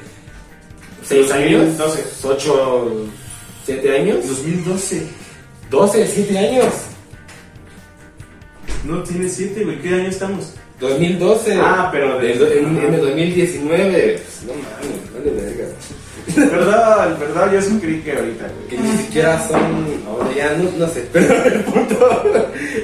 6 1.07 1.31
años, 1.31 1.77
12. 1.77 2.03
8, 2.23 3.05
7 3.65 3.97
años, 3.97 4.27
2012. 4.27 5.03
12, 5.73 6.07
7 6.07 6.37
años, 6.37 6.65
No 8.85 9.01
tiene 9.01 9.27
7, 9.27 9.63
güey. 9.63 9.81
¿Qué 9.81 9.89
año 9.89 10.09
estamos? 10.09 10.53
2012. 10.79 11.57
Ah, 11.59 11.89
pero 11.91 12.19
de- 12.19 12.35
Del- 12.37 12.57
en, 12.59 12.77
en 12.77 12.93
el 12.93 13.01
2019. 13.01 14.19
Pues, 14.21 14.43
no 14.45 14.53
mames, 14.53 15.13
vale 15.13 15.31
verga. 15.41 15.73
Perdón, 16.35 17.17
perdón, 17.19 17.51
yo 17.53 17.61
sí 17.61 17.79
creí 17.81 18.01
que 18.01 18.11
ahorita, 18.13 18.45
güey. 18.47 18.67
que 18.69 18.77
ni 18.77 18.97
siquiera 18.97 19.45
son 19.47 19.61
ahora 20.07 20.29
ya 20.35 20.53
no, 20.55 20.69
no 20.77 20.87
sé 20.87 21.05
pero 21.11 21.43
el 21.45 21.59
punto 21.65 22.23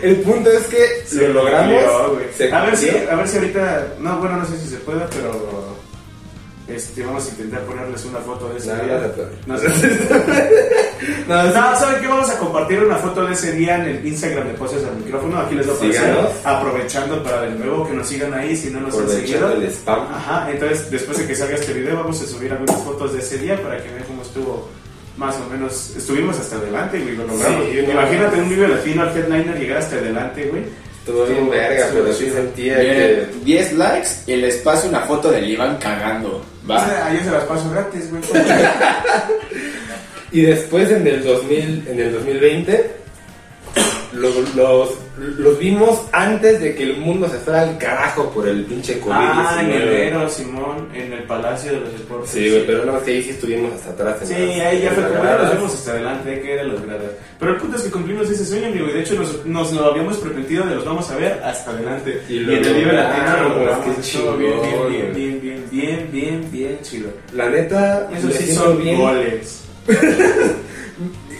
el 0.03 0.15
punto 0.17 0.49
es 0.51 0.63
que 0.67 1.15
lo 1.27 1.33
logramos 1.33 1.83
cumplió, 1.83 2.27
se 2.37 2.51
a 2.51 2.65
ver 2.65 2.75
si 2.75 2.89
a 2.89 3.15
ver 3.15 3.27
si 3.29 3.37
ahorita 3.37 3.87
no 4.01 4.17
bueno 4.19 4.35
no 4.37 4.45
sé 4.45 4.57
si 4.57 4.67
se 4.67 4.77
pueda 4.79 5.07
pero 5.09 5.78
este 6.75 7.03
vamos 7.03 7.25
a 7.25 7.29
intentar 7.29 7.61
ponerles 7.61 8.05
una 8.05 8.19
foto 8.19 8.49
de 8.49 8.57
ese 8.57 8.67
No, 8.73 8.83
día 8.83 9.11
no 9.47 11.43
no, 11.43 11.43
no. 11.43 11.79
¿saben 11.79 12.01
qué? 12.01 12.07
Vamos 12.07 12.29
a 12.29 12.37
compartir 12.37 12.79
una 12.83 12.95
foto 12.97 13.25
de 13.25 13.33
ese 13.33 13.51
día 13.53 13.75
en 13.77 13.81
el 13.85 14.05
Instagram 14.05 14.47
de 14.47 14.53
Poses 14.55 14.83
al 14.85 14.95
Micrófono. 14.97 15.39
Aquí 15.39 15.55
les 15.55 15.65
voy 15.67 15.75
a 15.75 15.77
aparecer. 15.77 16.17
Aprovechando 16.43 17.23
para 17.23 17.41
de 17.41 17.51
nuevo 17.51 17.87
que 17.87 17.93
nos 17.93 18.07
sigan 18.07 18.33
ahí 18.33 18.55
si 18.55 18.69
no 18.69 18.81
nos 18.81 18.97
han 18.97 19.09
seguido. 19.09 19.51
el 19.51 19.63
spam 19.71 19.99
Ajá, 20.13 20.49
entonces 20.51 20.89
después 20.91 21.17
de 21.17 21.27
que 21.27 21.35
salga 21.35 21.55
este 21.55 21.73
video 21.73 21.97
vamos 21.97 22.21
a 22.21 22.25
subir 22.25 22.51
algunas 22.51 22.81
fotos 22.83 23.13
de 23.13 23.19
ese 23.19 23.37
día 23.37 23.61
para 23.61 23.81
que 23.81 23.89
vean 23.89 24.03
cómo 24.07 24.21
estuvo 24.21 24.69
más 25.17 25.35
o 25.37 25.49
menos. 25.51 25.95
Estuvimos 25.97 26.39
hasta 26.39 26.55
adelante, 26.57 26.99
güey, 26.99 27.15
lo 27.15 27.27
logramos. 27.27 27.65
Sí. 27.71 27.79
Imagínate 27.79 28.37
un 28.39 28.49
video 28.49 28.67
latino 28.69 29.01
al 29.03 29.17
headliner 29.17 29.57
llegar 29.59 29.77
hasta 29.79 29.95
adelante, 29.97 30.45
güey. 30.45 30.63
estuvo 30.99 31.25
bien 31.25 31.49
verga 31.49 31.87
pero 31.93 32.13
sí 32.13 32.29
sentía 32.29 32.77
Miren, 32.77 32.95
que 32.97 33.27
10 33.43 33.73
likes 33.73 34.09
y 34.27 34.35
les 34.35 34.55
paso 34.57 34.87
una 34.87 35.01
foto 35.01 35.29
del 35.31 35.49
Iván 35.49 35.77
cagando. 35.77 36.41
Va. 36.69 36.85
sea, 36.85 37.07
ahí 37.07 37.19
se 37.23 37.31
las 37.31 37.43
paso 37.43 37.69
gratis, 37.71 38.09
güey. 38.09 38.21
y 40.31 40.41
después 40.41 40.91
en 40.91 41.07
el 41.07 41.23
2000 41.23 41.87
en 41.87 41.99
el 41.99 42.13
2020 42.13 42.91
los, 44.13 44.55
los, 44.55 44.89
los 45.37 45.59
vimos 45.59 46.01
antes 46.11 46.59
de 46.59 46.73
que 46.75 46.83
el 46.83 46.97
mundo 46.97 47.27
se 47.29 47.37
fuera 47.37 47.61
al 47.61 47.77
carajo 47.77 48.29
por 48.31 48.47
el 48.47 48.63
pinche 48.65 48.99
COVID-19. 49.01 49.05
Ah, 49.11 49.59
en 49.63 49.69
enero, 49.71 50.27
Simón, 50.29 50.87
en 50.93 51.13
el 51.13 51.23
Palacio 51.23 51.73
de 51.73 51.79
los 51.81 51.93
Deportes. 51.93 52.29
Sí, 52.31 52.49
güey, 52.49 52.65
pero 52.65 52.85
no, 52.85 53.01
que 53.03 53.11
ahí 53.11 53.23
sí 53.23 53.29
estuvimos 53.31 53.73
hasta 53.73 53.91
atrás. 53.91 54.21
en 54.21 54.27
Sí, 54.27 54.33
las- 54.57 54.67
ahí 54.67 54.81
ya 54.81 54.91
fue 54.91 55.03
como 55.03 55.23
nos 55.23 55.49
vemos 55.53 55.73
hasta 55.73 55.91
adelante, 55.91 56.41
que 56.41 56.53
ir 56.53 56.59
a 56.59 56.63
los 56.63 56.81
gradas. 56.85 57.11
Pero 57.39 57.51
el 57.51 57.57
punto 57.57 57.77
es 57.77 57.83
que 57.83 57.91
cumplimos 57.91 58.29
ese 58.29 58.45
sueño, 58.45 58.67
amigo, 58.67 58.87
y 58.89 58.93
de 58.93 59.01
hecho 59.01 59.13
nos, 59.15 59.45
nos 59.45 59.71
lo 59.73 59.85
habíamos 59.85 60.17
prometido 60.17 60.65
de 60.65 60.75
los 60.75 60.85
vamos 60.85 61.09
a 61.11 61.15
ver 61.15 61.41
hasta 61.43 61.71
adelante. 61.71 62.21
Y 62.29 62.37
en 62.37 62.49
el 62.49 62.59
Vive 62.59 62.85
logramos, 62.93 62.93
Latino 63.17 63.43
lo 63.43 63.55
logramos. 63.59 63.85
qué 63.85 64.01
Estuvo 64.01 64.37
bien, 64.37 64.53
bien, 64.61 64.89
bien, 64.89 65.13
bien, 65.13 65.39
bien, 65.41 65.67
bien, 65.71 66.09
bien, 66.11 66.51
bien 66.51 66.79
chido. 66.81 67.09
La 67.33 67.49
neta, 67.49 68.09
Eso 68.15 68.29
sí 68.31 68.53
son 68.53 68.81
bien. 68.83 68.97
goles. 68.99 69.61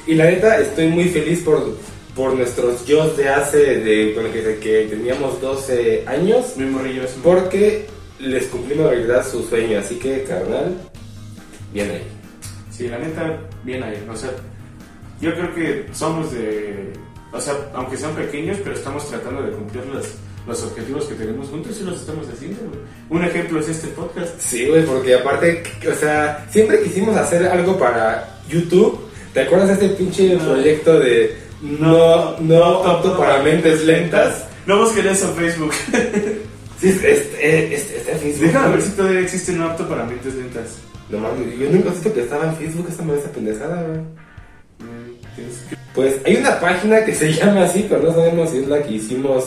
Y 0.07 0.15
la 0.15 0.25
neta, 0.25 0.57
estoy 0.59 0.87
muy 0.87 1.05
feliz 1.09 1.41
por, 1.43 1.75
por 2.19 2.33
nuestros 2.33 2.85
yo 2.85 3.09
de 3.11 3.29
hace, 3.29 3.79
de, 3.79 4.11
bueno, 4.13 4.29
que, 4.33 4.57
que 4.59 4.87
teníamos 4.89 5.39
12 5.39 6.03
años, 6.05 6.57
Mi 6.57 6.65
morrillo 6.65 7.03
es 7.05 7.15
un... 7.15 7.21
porque 7.21 7.85
les 8.19 8.45
cumplimos 8.47 8.87
en 8.87 8.97
realidad 8.97 9.25
su 9.25 9.41
sueño. 9.43 9.79
Así 9.79 9.95
que, 9.95 10.23
carnal, 10.23 10.75
bien 11.73 11.89
ahí. 11.91 12.03
Sí, 12.69 12.89
la 12.89 12.99
neta, 12.99 13.39
bien 13.63 13.81
ahí. 13.83 14.05
O 14.11 14.17
sea, 14.17 14.31
yo 15.21 15.33
creo 15.33 15.55
que 15.55 15.85
somos 15.93 16.33
de. 16.33 16.91
O 17.31 17.39
sea, 17.39 17.53
aunque 17.73 17.95
sean 17.95 18.13
pequeños, 18.13 18.57
pero 18.65 18.75
estamos 18.75 19.07
tratando 19.07 19.41
de 19.43 19.51
cumplir 19.51 19.85
los, 19.85 20.05
los 20.45 20.61
objetivos 20.63 21.05
que 21.05 21.15
tenemos 21.15 21.47
juntos 21.47 21.77
y 21.79 21.85
los 21.85 22.01
estamos 22.01 22.27
haciendo, 22.27 22.59
güey. 22.67 22.81
Un 23.09 23.23
ejemplo 23.29 23.61
es 23.61 23.69
este 23.69 23.87
podcast. 23.87 24.37
Sí, 24.41 24.67
güey, 24.67 24.83
porque 24.85 25.15
aparte, 25.15 25.63
o 25.89 25.95
sea, 25.95 26.45
siempre 26.51 26.83
quisimos 26.83 27.15
hacer 27.15 27.45
algo 27.45 27.79
para 27.79 28.41
YouTube. 28.49 29.07
¿Te 29.33 29.43
acuerdas 29.43 29.69
de 29.79 29.85
este 29.85 29.89
pinche 29.95 30.35
No. 30.35 30.43
proyecto 30.43 30.99
de 30.99 31.47
no, 31.61 32.37
no 32.39 32.83
apto 32.85 33.17
para 33.17 33.41
mentes 33.43 33.83
lentas? 33.85 34.45
No 34.65 34.79
busquen 34.81 35.07
eso 35.07 35.29
en 35.29 35.35
Facebook. 35.35 35.73
Sí, 36.79 36.89
es- 36.89 37.03
es- 37.03 37.25
es- 37.41 37.91
está 37.91 38.11
en 38.13 38.19
Facebook. 38.19 38.45
Déjame 38.47 38.69
ver 38.75 38.81
si 38.81 38.89
todavía 38.91 39.19
existe 39.21 39.51
no 39.53 39.65
apto 39.65 39.87
para 39.87 40.05
mentes 40.05 40.33
lentas. 40.35 40.77
No 41.09 41.17
mames, 41.19 41.57
yo 41.59 41.69
nunca 41.71 41.89
he 41.89 41.91
visto 41.93 42.13
que 42.13 42.21
estaba 42.21 42.45
en 42.45 42.55
Facebook 42.55 42.85
esta 42.89 43.03
madre, 43.03 43.19
esa 43.19 43.31
pendejada, 43.31 43.85
Pues 45.95 46.15
hay 46.25 46.35
una 46.37 46.59
página 46.59 47.03
que 47.03 47.13
se 47.15 47.33
llama 47.33 47.63
así, 47.63 47.85
pero 47.89 48.03
no 48.03 48.13
sabemos 48.13 48.49
si 48.51 48.57
es 48.59 48.67
la 48.67 48.81
que 48.83 48.93
hicimos 48.93 49.45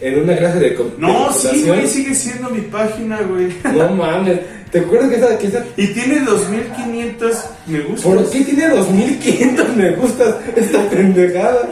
en 0.00 0.22
una 0.22 0.36
clase 0.36 0.60
de 0.60 0.78
No, 0.98 1.28
de 1.28 1.34
sí, 1.34 1.64
güey, 1.66 1.86
sigue 1.86 2.14
siendo 2.14 2.48
mi 2.50 2.60
página, 2.62 3.20
güey. 3.22 3.48
No 3.74 3.88
mames, 3.90 4.38
¿te 4.72 4.78
acuerdas 4.80 5.10
que 5.10 5.16
esa, 5.16 5.38
que 5.38 5.46
esa 5.48 5.64
Y 5.76 5.86
tiene 5.88 6.20
2500 6.20 7.44
me 7.66 7.80
gusta. 7.80 8.08
¿Por 8.08 8.30
qué 8.30 8.40
tiene 8.44 8.68
2500 8.68 9.76
me 9.76 9.90
gustas 9.96 10.36
esta 10.56 10.88
pendejada? 10.90 11.68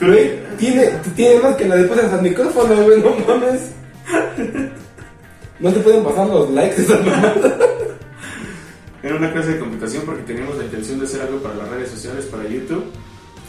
Güey, 0.00 0.30
tiene, 0.58 0.90
tiene 1.14 1.40
más 1.40 1.56
que 1.56 1.66
la 1.66 1.76
de 1.76 1.86
cosas 1.88 2.12
al 2.12 2.22
micrófono, 2.22 2.74
güey, 2.82 3.00
no 3.02 3.14
mames. 3.26 3.60
No 5.58 5.70
te 5.72 5.80
pueden 5.80 6.02
pasar 6.04 6.26
los 6.28 6.50
likes 6.50 6.80
esa 6.82 6.96
mamada. 6.98 7.58
Era 9.02 9.16
una 9.16 9.32
clase 9.32 9.52
de 9.54 9.58
computación 9.58 10.02
porque 10.04 10.22
teníamos 10.22 10.56
la 10.58 10.64
intención 10.64 10.98
de 11.00 11.06
hacer 11.06 11.22
algo 11.22 11.38
para 11.42 11.54
las 11.56 11.68
redes 11.68 11.90
sociales, 11.90 12.24
para 12.26 12.44
YouTube. 12.48 12.84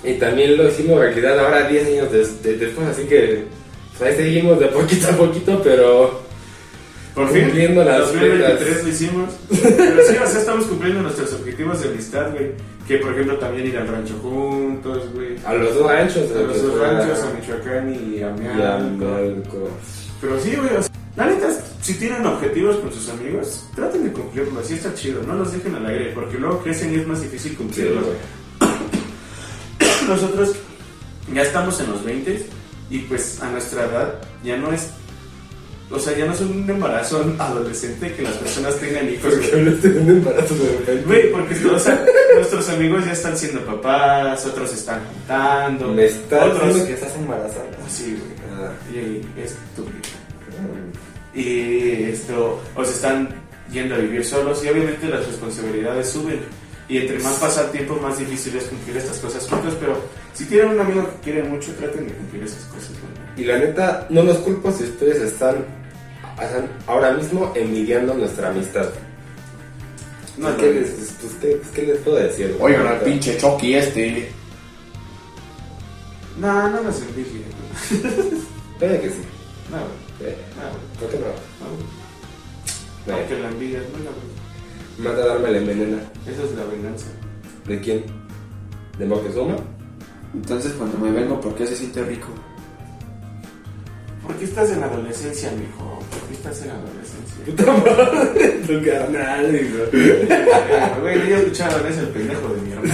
Y 0.04 0.14
también 0.14 0.58
lo 0.58 0.68
hicimos 0.68 1.00
realidad 1.00 1.40
ahora 1.40 1.68
10 1.68 1.88
años 1.88 2.12
des- 2.12 2.42
de- 2.44 2.58
después, 2.58 2.88
así 2.88 3.04
que 3.04 3.46
pues, 3.98 4.10
ahí 4.12 4.16
seguimos 4.18 4.60
de 4.60 4.68
poquito 4.68 5.08
a 5.08 5.12
poquito, 5.12 5.62
pero 5.64 6.22
Por 7.15 7.30
fin, 7.30 7.43
Cumpliendo 7.43 7.84
las 7.84 8.00
2023 8.00 8.60
metas. 8.69 8.84
lo 8.84 8.89
hicimos. 8.89 9.30
Pero 9.50 10.02
sí, 10.08 10.15
o 10.24 10.28
sea, 10.28 10.39
estamos 10.39 10.65
cumpliendo 10.65 11.02
nuestros 11.02 11.34
objetivos 11.34 11.82
de 11.82 11.89
amistad, 11.89 12.32
güey. 12.32 12.52
Que 12.88 12.97
por 12.97 13.12
ejemplo 13.13 13.38
también 13.38 13.67
ir 13.67 13.78
al 13.78 13.88
rancho 13.88 14.15
juntos, 14.21 15.10
güey. 15.13 15.36
a 15.45 15.54
los 15.54 15.76
dos 15.76 15.88
ranchos. 15.91 16.32
A 16.36 16.39
los 16.41 16.62
dos 16.62 16.80
ranchos, 16.80 17.19
a 17.19 17.34
Michoacán 17.34 17.93
y 17.93 18.21
a. 18.21 18.30
Mialco. 18.32 19.69
Pero 20.21 20.39
sí, 20.39 20.56
güey, 20.56 20.76
o 20.76 20.82
sea, 20.82 20.91
la 21.15 21.26
neta, 21.26 21.47
si 21.82 21.93
tienen 21.95 22.26
objetivos 22.26 22.78
con 22.78 22.91
sus 22.93 23.10
amigos, 23.10 23.65
traten 23.76 24.04
de 24.06 24.12
cumplirlos, 24.13 24.63
así 24.63 24.76
está 24.76 24.93
chido, 24.93 25.21
no 25.24 25.34
los 25.36 25.52
dejen 25.52 25.76
al 25.76 25.86
aire, 25.88 26.12
porque 26.13 26.38
luego 26.38 26.60
crecen 26.63 26.93
y 26.93 27.00
es 27.00 27.08
más 27.08 27.21
difícil 27.21 27.52
Sí, 27.52 27.58
cumplirlos. 27.58 28.04
güey. 28.60 28.69
Nosotros 30.08 30.54
ya 31.34 31.41
estamos 31.43 31.80
en 31.80 31.91
los 31.91 32.04
20 32.04 32.45
y 32.89 33.00
pues 33.00 33.41
a 33.41 33.50
nuestra 33.52 33.86
edad 33.86 34.15
ya 34.43 34.58
no 34.58 34.71
es, 34.71 34.89
o 35.92 36.00
sea, 36.00 36.18
ya 36.18 36.26
no 36.26 36.34
es 36.34 36.42
un 36.42 36.70
embarazo 36.70 37.36
adolescente 37.40 38.14
que 38.14 38.22
las 38.22 38.34
personas 38.36 38.76
tengan 38.78 39.10
hijos. 39.10 39.34
¿Por 39.34 39.40
qué 39.42 39.56
hablaste 39.56 39.90
de 39.90 40.00
un 40.00 40.10
embarazo 40.10 40.56
de 40.56 40.72
repente? 40.78 41.04
Güey, 41.06 41.32
porque 41.32 41.66
o 41.68 41.80
sea, 41.80 42.06
nuestros 42.36 42.70
amigos 42.70 43.06
ya 43.06 43.12
están 43.12 43.38
siendo 43.38 43.62
papás, 43.66 44.46
otros 44.46 44.74
están 44.74 45.02
juntando, 45.06 45.90
Me 45.90 46.06
estás 46.06 46.44
otros... 46.44 46.68
diciendo 46.68 46.88
que 46.88 46.94
estás 46.94 47.16
embarazada. 47.16 47.66
Sí, 47.90 48.18
güey. 48.18 48.42
Ah. 48.54 48.72
Y 48.94 49.40
estúpido. 49.42 50.00
y 51.34 52.04
esto, 52.12 52.62
o 52.76 52.86
se 52.86 52.92
están 52.92 53.30
yendo 53.72 53.96
a 53.96 53.98
vivir 53.98 54.24
solos 54.24 54.64
y 54.64 54.70
obviamente 54.70 55.08
las 55.08 55.26
responsabilidades 55.26 56.10
suben. 56.10 56.40
Y 56.88 56.98
entre 56.98 57.20
más 57.20 57.36
pasa 57.36 57.64
el 57.66 57.72
tiempo, 57.72 57.96
más 58.02 58.20
difícil 58.20 58.56
es 58.58 58.66
cumplir 58.66 58.98
estas 58.98 59.18
cosas 59.20 59.48
juntos, 59.48 59.78
pero 59.80 59.98
si 60.34 60.46
tienen 60.46 60.72
un 60.72 60.82
amigo 60.82 61.08
que 61.08 61.32
quieren 61.32 61.50
mucho, 61.50 61.72
traten 61.76 62.06
de 62.06 62.14
cumplir 62.14 62.44
esas 62.44 62.64
cosas. 62.66 62.90
güey. 62.90 63.42
Y 63.42 63.46
la 63.46 63.60
neta, 63.60 64.08
no 64.10 64.24
los 64.24 64.38
culpo 64.40 64.72
si 64.74 64.84
ustedes 64.84 65.22
están 65.22 65.66
ahora 66.88 67.12
mismo 67.12 67.52
envidiando 67.56 68.14
nuestra 68.14 68.50
amistad. 68.50 68.90
No, 70.38 70.56
¿Qué, 70.58 70.66
no, 70.68 70.72
les, 70.80 70.90
pues, 70.90 71.34
¿qué, 71.42 71.48
pues, 71.58 71.68
¿Qué 71.70 71.84
les 71.84 71.98
puedo 72.00 72.18
decir? 72.18 72.56
Oigan 72.60 72.88
al 72.88 73.00
pinche 73.02 73.38
Chucky 73.38 73.76
este. 73.76 74.32
no, 76.40 76.70
no 76.70 76.82
nos 76.82 77.02
envidien. 77.02 77.44
Puede 78.80 79.02
que 79.02 79.10
sí. 79.10 79.22
No. 79.70 79.78
Eh, 80.26 80.36
No. 80.56 81.00
¿Por 81.00 81.10
qué 81.10 81.18
no? 81.18 81.26
No, 83.08 83.14
Aunque 83.20 83.40
la 83.40 83.50
envidia 83.50 83.80
es 83.80 83.92
mala, 83.92 84.12
güey. 84.12 85.08
Mata 85.10 85.24
a 85.24 85.28
darme 85.28 85.52
la 85.52 85.58
envenena. 85.58 85.98
Esa 86.28 86.44
es 86.44 86.52
la 86.54 86.66
venganza. 86.66 87.08
¿De 87.68 87.80
quién? 87.80 88.04
¿De 88.98 89.06
Moctezuma? 89.06 89.56
Entonces 90.34 90.74
cuando 90.74 90.98
me 90.98 91.12
vengo, 91.12 91.40
¿por 91.42 91.56
qué 91.56 91.66
se 91.68 91.76
siente 91.76 92.04
rico? 92.04 92.28
¿Por 94.32 94.39
qué 94.39 94.46
estás 94.46 94.72
en 94.72 94.80
la 94.80 94.86
adolescencia, 94.86 95.52
mijo? 95.52 96.00
¿Por 96.10 96.22
qué 96.30 96.36
estás 96.36 96.62
en 96.62 96.70
la 96.70 96.76
adolescencia? 96.76 97.46
Puta 97.46 97.74
madre, 97.74 98.50
tu 98.65 98.86
carnal, 98.86 99.56
hijo. 99.56 99.84
Güey, 101.02 101.30
ya 101.30 101.38
escucharon, 101.38 101.86
es 101.86 101.98
el 101.98 102.08
pendejo 102.08 102.48
de 102.48 102.62
mi 102.62 102.72
hermano. 102.72 102.94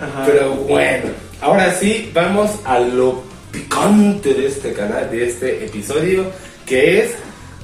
Ajá. 0.00 0.26
Pero 0.26 0.54
bueno, 0.56 1.04
ahora 1.40 1.72
sí, 1.74 2.10
vamos 2.12 2.50
a 2.64 2.80
lo 2.80 3.22
picante 3.52 4.34
de 4.34 4.48
este 4.48 4.72
canal, 4.72 5.08
de 5.12 5.28
este 5.28 5.66
episodio, 5.66 6.26
que 6.66 7.04
es 7.04 7.12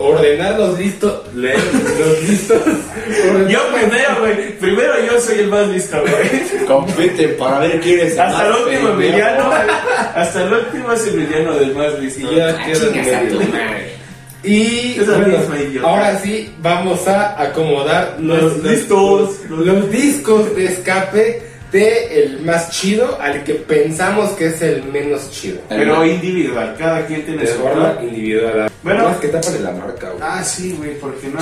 ordenar 0.00 0.58
los 0.58 0.78
listos, 0.78 1.20
leer 1.34 1.58
los 1.98 2.22
listos. 2.28 2.58
ordenar 3.22 3.48
Yo 3.48 3.60
primero, 3.74 4.20
güey. 4.20 4.58
Primero 4.58 4.92
yo 5.06 5.20
soy 5.20 5.40
el 5.40 5.48
más 5.48 5.68
listo, 5.68 6.00
güey. 6.00 6.64
Compite 6.66 7.28
para 7.28 7.58
ver 7.60 7.80
quién 7.80 8.00
es 8.00 8.18
Hasta 8.18 8.46
el 8.46 8.52
último. 8.64 8.88
Emiliano. 8.90 9.50
Hasta 10.14 10.42
el 10.44 10.52
último 10.54 10.92
es 10.92 11.06
Emiliano 11.06 11.54
del 11.54 11.74
más 11.74 11.92
Y 11.98 12.00
listo. 12.02 12.32
ya 12.32 12.48
Ah, 12.48 12.64
queda 12.66 12.86
en 12.86 12.92
medio. 13.02 13.40
Y 14.42 14.98
bueno, 15.00 15.36
ahora 15.86 16.18
sí 16.18 16.50
vamos 16.62 17.06
a 17.06 17.40
acomodar 17.42 18.16
Los 18.20 18.62
listos. 18.64 19.38
los, 19.50 19.66
los 19.66 19.90
discos 19.90 20.56
de 20.56 20.64
escape 20.64 21.42
de 21.72 22.22
el 22.24 22.40
más 22.40 22.70
chido 22.70 23.18
al 23.20 23.44
que 23.44 23.54
pensamos 23.54 24.30
que 24.30 24.46
es 24.46 24.60
el 24.62 24.82
menos 24.84 25.30
chido. 25.30 25.58
Pero 25.68 26.04
individual, 26.04 26.74
cada 26.78 27.06
quien 27.06 27.24
tiene 27.24 27.42
De 27.42 27.52
su 27.52 27.58
forma 27.60 27.96
individual. 28.02 28.70
Bueno. 28.82 29.04
más 29.10 29.18
que 29.18 29.28
tápale 29.28 29.60
la 29.60 29.72
marca, 29.72 30.08
güey. 30.08 30.22
Ah, 30.22 30.42
sí, 30.42 30.74
güey, 30.78 30.98
porque 30.98 31.28
no. 31.28 31.38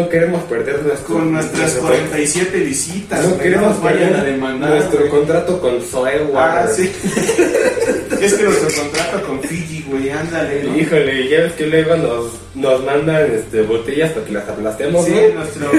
No, 0.00 0.08
queremos 0.08 0.42
perder 0.44 0.82
nuestro, 0.82 1.14
Con 1.14 1.32
nuestras 1.32 1.60
nuestro- 1.60 1.82
47 1.82 2.58
visitas, 2.58 3.24
No 3.24 3.38
queremos 3.38 3.80
vayan 3.80 4.14
a 4.16 4.24
demandar. 4.24 4.70
nuestro 4.70 4.98
güey. 4.98 5.10
contrato 5.10 5.60
con 5.60 5.80
Zoe, 5.80 6.18
güey. 6.18 6.36
Ah, 6.36 6.66
sí. 6.74 6.90
es 8.20 8.34
que 8.34 8.42
nuestro 8.44 8.82
contrato 8.82 9.22
con 9.26 9.40
Fiji, 9.42 9.84
güey, 9.88 10.10
ándale. 10.10 10.64
¿no? 10.64 10.76
Híjole, 10.78 11.28
ya 11.28 11.40
ves 11.42 11.52
que 11.52 11.66
luego 11.66 11.96
nos, 11.96 12.26
nos 12.54 12.84
mandan 12.84 13.30
este, 13.34 13.62
botellas 13.62 14.10
para 14.12 14.26
que 14.26 14.32
las 14.32 14.48
aplastemos, 14.48 15.04
Sí, 15.04 15.12
¿no? 15.12 15.40
nuestro. 15.40 15.70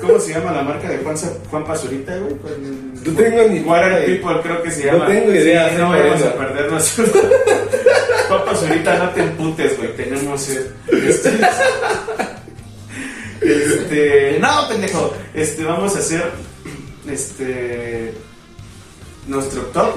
¿Cómo 0.00 0.18
se 0.20 0.32
llama 0.34 0.52
la 0.52 0.62
marca 0.62 0.88
de 0.88 0.98
Juan, 0.98 1.16
Juan 1.50 1.64
Pazurita, 1.64 2.16
güey? 2.18 2.36
Con- 2.36 2.94
No 2.94 3.12
tengo 3.22 3.42
ni 3.48 3.58
idea. 3.58 4.04
People, 4.06 4.40
creo 4.42 4.62
que 4.62 4.70
se 4.70 4.86
No 4.86 4.92
llama. 4.92 5.06
tengo 5.06 5.32
idea, 5.32 5.68
Sí, 5.70 5.76
no 5.78 5.90
vamos 5.90 6.22
a 6.22 6.34
perder 6.34 6.70
nuestro. 6.72 7.04
Juan 8.28 8.44
Pazurita, 8.46 8.98
no 8.98 9.10
te 9.10 9.20
emputes, 9.22 9.76
güey. 9.78 9.96
Tenemos. 9.96 10.48
eh, 10.50 10.66
Este. 11.08 11.30
este. 13.42 14.38
No, 14.40 14.68
pendejo. 14.68 15.14
Este, 15.34 15.64
vamos 15.64 15.94
a 15.96 15.98
hacer. 15.98 16.22
Este. 17.10 18.14
Nuestro 19.26 19.62
top. 19.66 19.94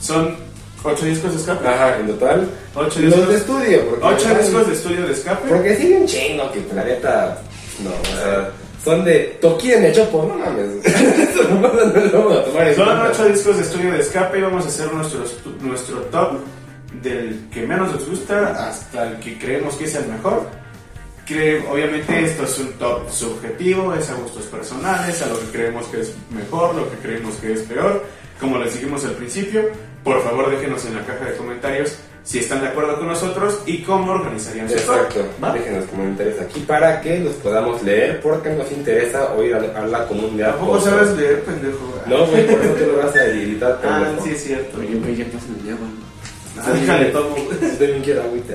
Son 0.00 0.36
8 0.82 1.04
discos 1.06 1.32
de 1.32 1.40
escape. 1.40 1.66
Ajá, 1.66 1.98
en 1.98 2.06
total. 2.06 2.48
8 2.74 3.00
Los 3.00 3.14
discos 3.14 3.28
de 3.28 3.36
estudio, 3.36 3.86
porque... 3.90 4.06
8 4.06 4.34
discos 4.40 4.66
de 4.66 4.72
estudio 4.72 5.06
de 5.06 5.12
escape. 5.12 5.48
Porque 5.48 5.76
sí, 5.76 5.92
un 5.92 6.06
chingo 6.06 6.52
que 6.52 6.64
la 6.74 6.84
neta... 6.84 7.38
No, 7.82 7.90
o 7.90 8.16
sea... 8.16 8.50
son 8.84 9.04
de 9.04 9.38
Toki 9.40 9.72
en 9.72 9.84
el 9.84 9.94
Chopo, 9.94 10.24
no 10.24 10.34
mames. 10.34 10.84
Eso 10.84 11.44
no, 11.48 11.60
no 11.60 12.38
tomar 12.42 12.74
Son 12.74 13.00
ocho 13.00 13.24
discos 13.26 13.56
de 13.56 13.62
estudio 13.62 13.92
de 13.92 14.00
escape 14.00 14.38
y 14.38 14.42
vamos 14.42 14.64
a 14.64 14.68
hacer 14.68 14.92
nuestros, 14.92 15.36
nuestro 15.60 15.98
top 16.02 16.38
del 17.02 17.48
que 17.52 17.66
menos 17.66 17.92
nos 17.92 18.08
gusta 18.08 18.68
hasta 18.68 19.08
el 19.08 19.20
que 19.20 19.38
creemos 19.38 19.74
que 19.76 19.84
es 19.84 19.94
el 19.94 20.06
mejor. 20.08 20.48
Que 21.26 21.62
obviamente 21.70 22.24
esto 22.24 22.44
es 22.44 22.58
un 22.58 22.72
top 22.74 23.10
subjetivo, 23.10 23.92
es 23.94 24.08
a 24.08 24.14
gustos 24.14 24.46
personales, 24.46 25.20
a 25.20 25.26
lo 25.26 25.38
que 25.38 25.46
creemos 25.46 25.86
que 25.88 26.00
es 26.00 26.14
mejor, 26.30 26.74
lo 26.74 26.90
que 26.90 26.96
creemos 26.96 27.34
que 27.36 27.52
es 27.52 27.60
peor. 27.62 28.02
Como 28.40 28.58
les 28.58 28.74
dijimos 28.74 29.04
al 29.04 29.12
principio, 29.12 29.62
por 30.04 30.22
favor 30.22 30.50
déjenos 30.50 30.84
en 30.86 30.94
la 30.96 31.04
caja 31.04 31.24
de 31.24 31.36
comentarios 31.36 31.96
si 32.22 32.38
están 32.40 32.60
de 32.60 32.68
acuerdo 32.68 32.98
con 32.98 33.08
nosotros 33.08 33.60
y 33.66 33.78
cómo 33.82 34.12
organizarían 34.12 34.68
su. 34.68 34.74
Exacto. 34.76 35.26
¿Va? 35.42 35.52
Déjenos 35.52 35.86
comentarios 35.86 36.40
aquí 36.40 36.60
para 36.60 37.00
que 37.00 37.18
los 37.20 37.34
podamos 37.36 37.82
leer 37.82 38.20
porque 38.20 38.50
nos 38.50 38.70
interesa 38.70 39.32
oír 39.34 39.54
a 39.54 39.58
a 39.82 39.86
la 39.86 40.06
comunidad. 40.06 40.50
Tampoco 40.56 40.80
sabes 40.80 41.16
leer, 41.16 41.42
pendejo. 41.42 41.94
No, 42.06 42.26
güey, 42.26 42.46
por 42.46 42.60
eso 42.60 42.74
te 42.74 42.86
lo 42.86 42.96
vas 42.98 43.16
a 43.16 43.24
editar. 43.24 43.80
Ah, 43.82 44.02
pendejo. 44.04 44.24
sí 44.26 44.30
es 44.32 44.44
cierto. 44.44 44.78
Oye, 44.78 44.94
güey, 44.96 45.16
ya 45.16 45.24
pasan 45.24 45.56
el 45.64 45.72
agua. 45.72 45.88
Ah, 46.58 46.70
déjale 46.72 47.04
todo. 47.06 47.36
Yo 47.36 47.68
también 47.78 48.02
quiero 48.02 48.22
agüita. 48.22 48.54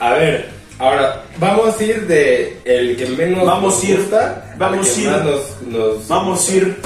A 0.00 0.12
ver, 0.14 0.50
ahora 0.78 1.24
vamos 1.38 1.78
a 1.80 1.84
ir 1.84 2.06
de 2.06 2.60
el 2.64 2.96
que 2.96 3.06
menos 3.06 3.44
Vamos 3.44 3.74
nos 3.74 3.82
a 3.84 3.86
ir, 3.88 3.96
gusta 3.98 4.54
vamos 4.56 4.96
a 4.96 5.00
ir. 5.00 5.08
más 5.10 5.24
nos, 5.24 5.62
nos- 5.62 6.08
Vamos 6.08 6.48
a 6.48 6.54
ir 6.54 6.76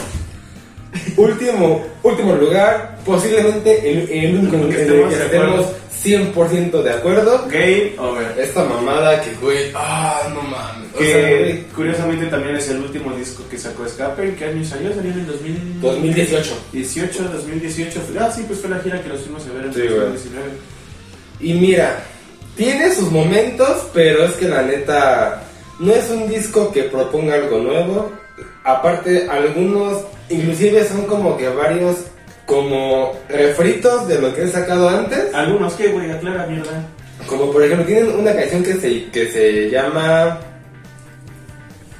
último 1.16 1.84
último 2.02 2.34
lugar, 2.34 2.98
posiblemente 3.04 3.90
el, 3.90 4.10
el 4.10 4.38
único 4.38 4.56
en 4.56 4.62
el 4.62 4.68
que 4.68 4.82
estemos 4.82 5.10
de 5.10 5.24
estemos 5.24 5.66
100% 6.02 6.82
de 6.82 6.90
acuerdo. 6.90 7.46
Game 7.48 7.92
Over. 7.98 8.34
Esta 8.38 8.64
mamada 8.64 9.20
que 9.20 9.34
güey, 9.36 9.70
ah, 9.74 10.22
no 10.34 10.42
mames. 10.42 10.88
O 10.94 10.98
sea, 10.98 11.06
Que 11.06 11.38
güey, 11.38 11.62
curiosamente 11.74 12.26
también 12.26 12.56
es 12.56 12.68
el 12.70 12.78
último 12.78 13.14
disco 13.14 13.44
que 13.48 13.58
sacó 13.58 13.86
Escape. 13.86 14.28
¿En 14.28 14.36
qué 14.36 14.46
año 14.46 14.64
salió? 14.64 14.92
Salió 14.94 15.12
en 15.12 15.20
el 15.20 15.26
2000... 15.26 15.80
2018. 15.80 16.56
18, 16.72 17.22
2018. 17.22 18.00
Ah, 18.18 18.32
sí, 18.34 18.44
pues 18.46 18.60
fue 18.60 18.70
la 18.70 18.80
gira 18.80 19.00
que 19.02 19.08
los 19.08 19.20
fuimos 19.20 19.46
a 19.46 19.52
ver 19.52 19.66
en 19.66 19.74
Sí, 19.74 19.80
güey. 19.80 19.90
2019. 19.90 20.48
Y 21.40 21.54
mira, 21.54 22.04
tiene 22.56 22.94
sus 22.94 23.10
momentos, 23.10 23.88
pero 23.94 24.24
es 24.24 24.32
que 24.34 24.48
la 24.48 24.62
neta 24.62 25.44
no 25.78 25.92
es 25.92 26.10
un 26.10 26.28
disco 26.28 26.72
que 26.72 26.84
proponga 26.84 27.34
algo 27.34 27.58
nuevo. 27.58 28.12
Aparte, 28.64 29.28
algunos, 29.28 30.02
inclusive 30.32 30.84
son 30.86 31.06
como 31.06 31.36
que 31.36 31.48
varios, 31.48 31.96
como 32.46 33.12
refritos 33.28 34.08
de 34.08 34.20
lo 34.20 34.34
que 34.34 34.42
han 34.42 34.52
sacado 34.52 34.88
antes. 34.88 35.34
Algunos 35.34 35.74
que, 35.74 35.88
güey, 35.88 36.10
aclara 36.10 36.46
mierda. 36.46 36.84
Como 37.26 37.52
por 37.52 37.62
ejemplo, 37.62 37.86
tienen 37.86 38.10
una 38.18 38.34
canción 38.34 38.62
que 38.62 38.74
se, 38.74 39.04
que 39.10 39.30
se 39.30 39.70
llama... 39.70 40.40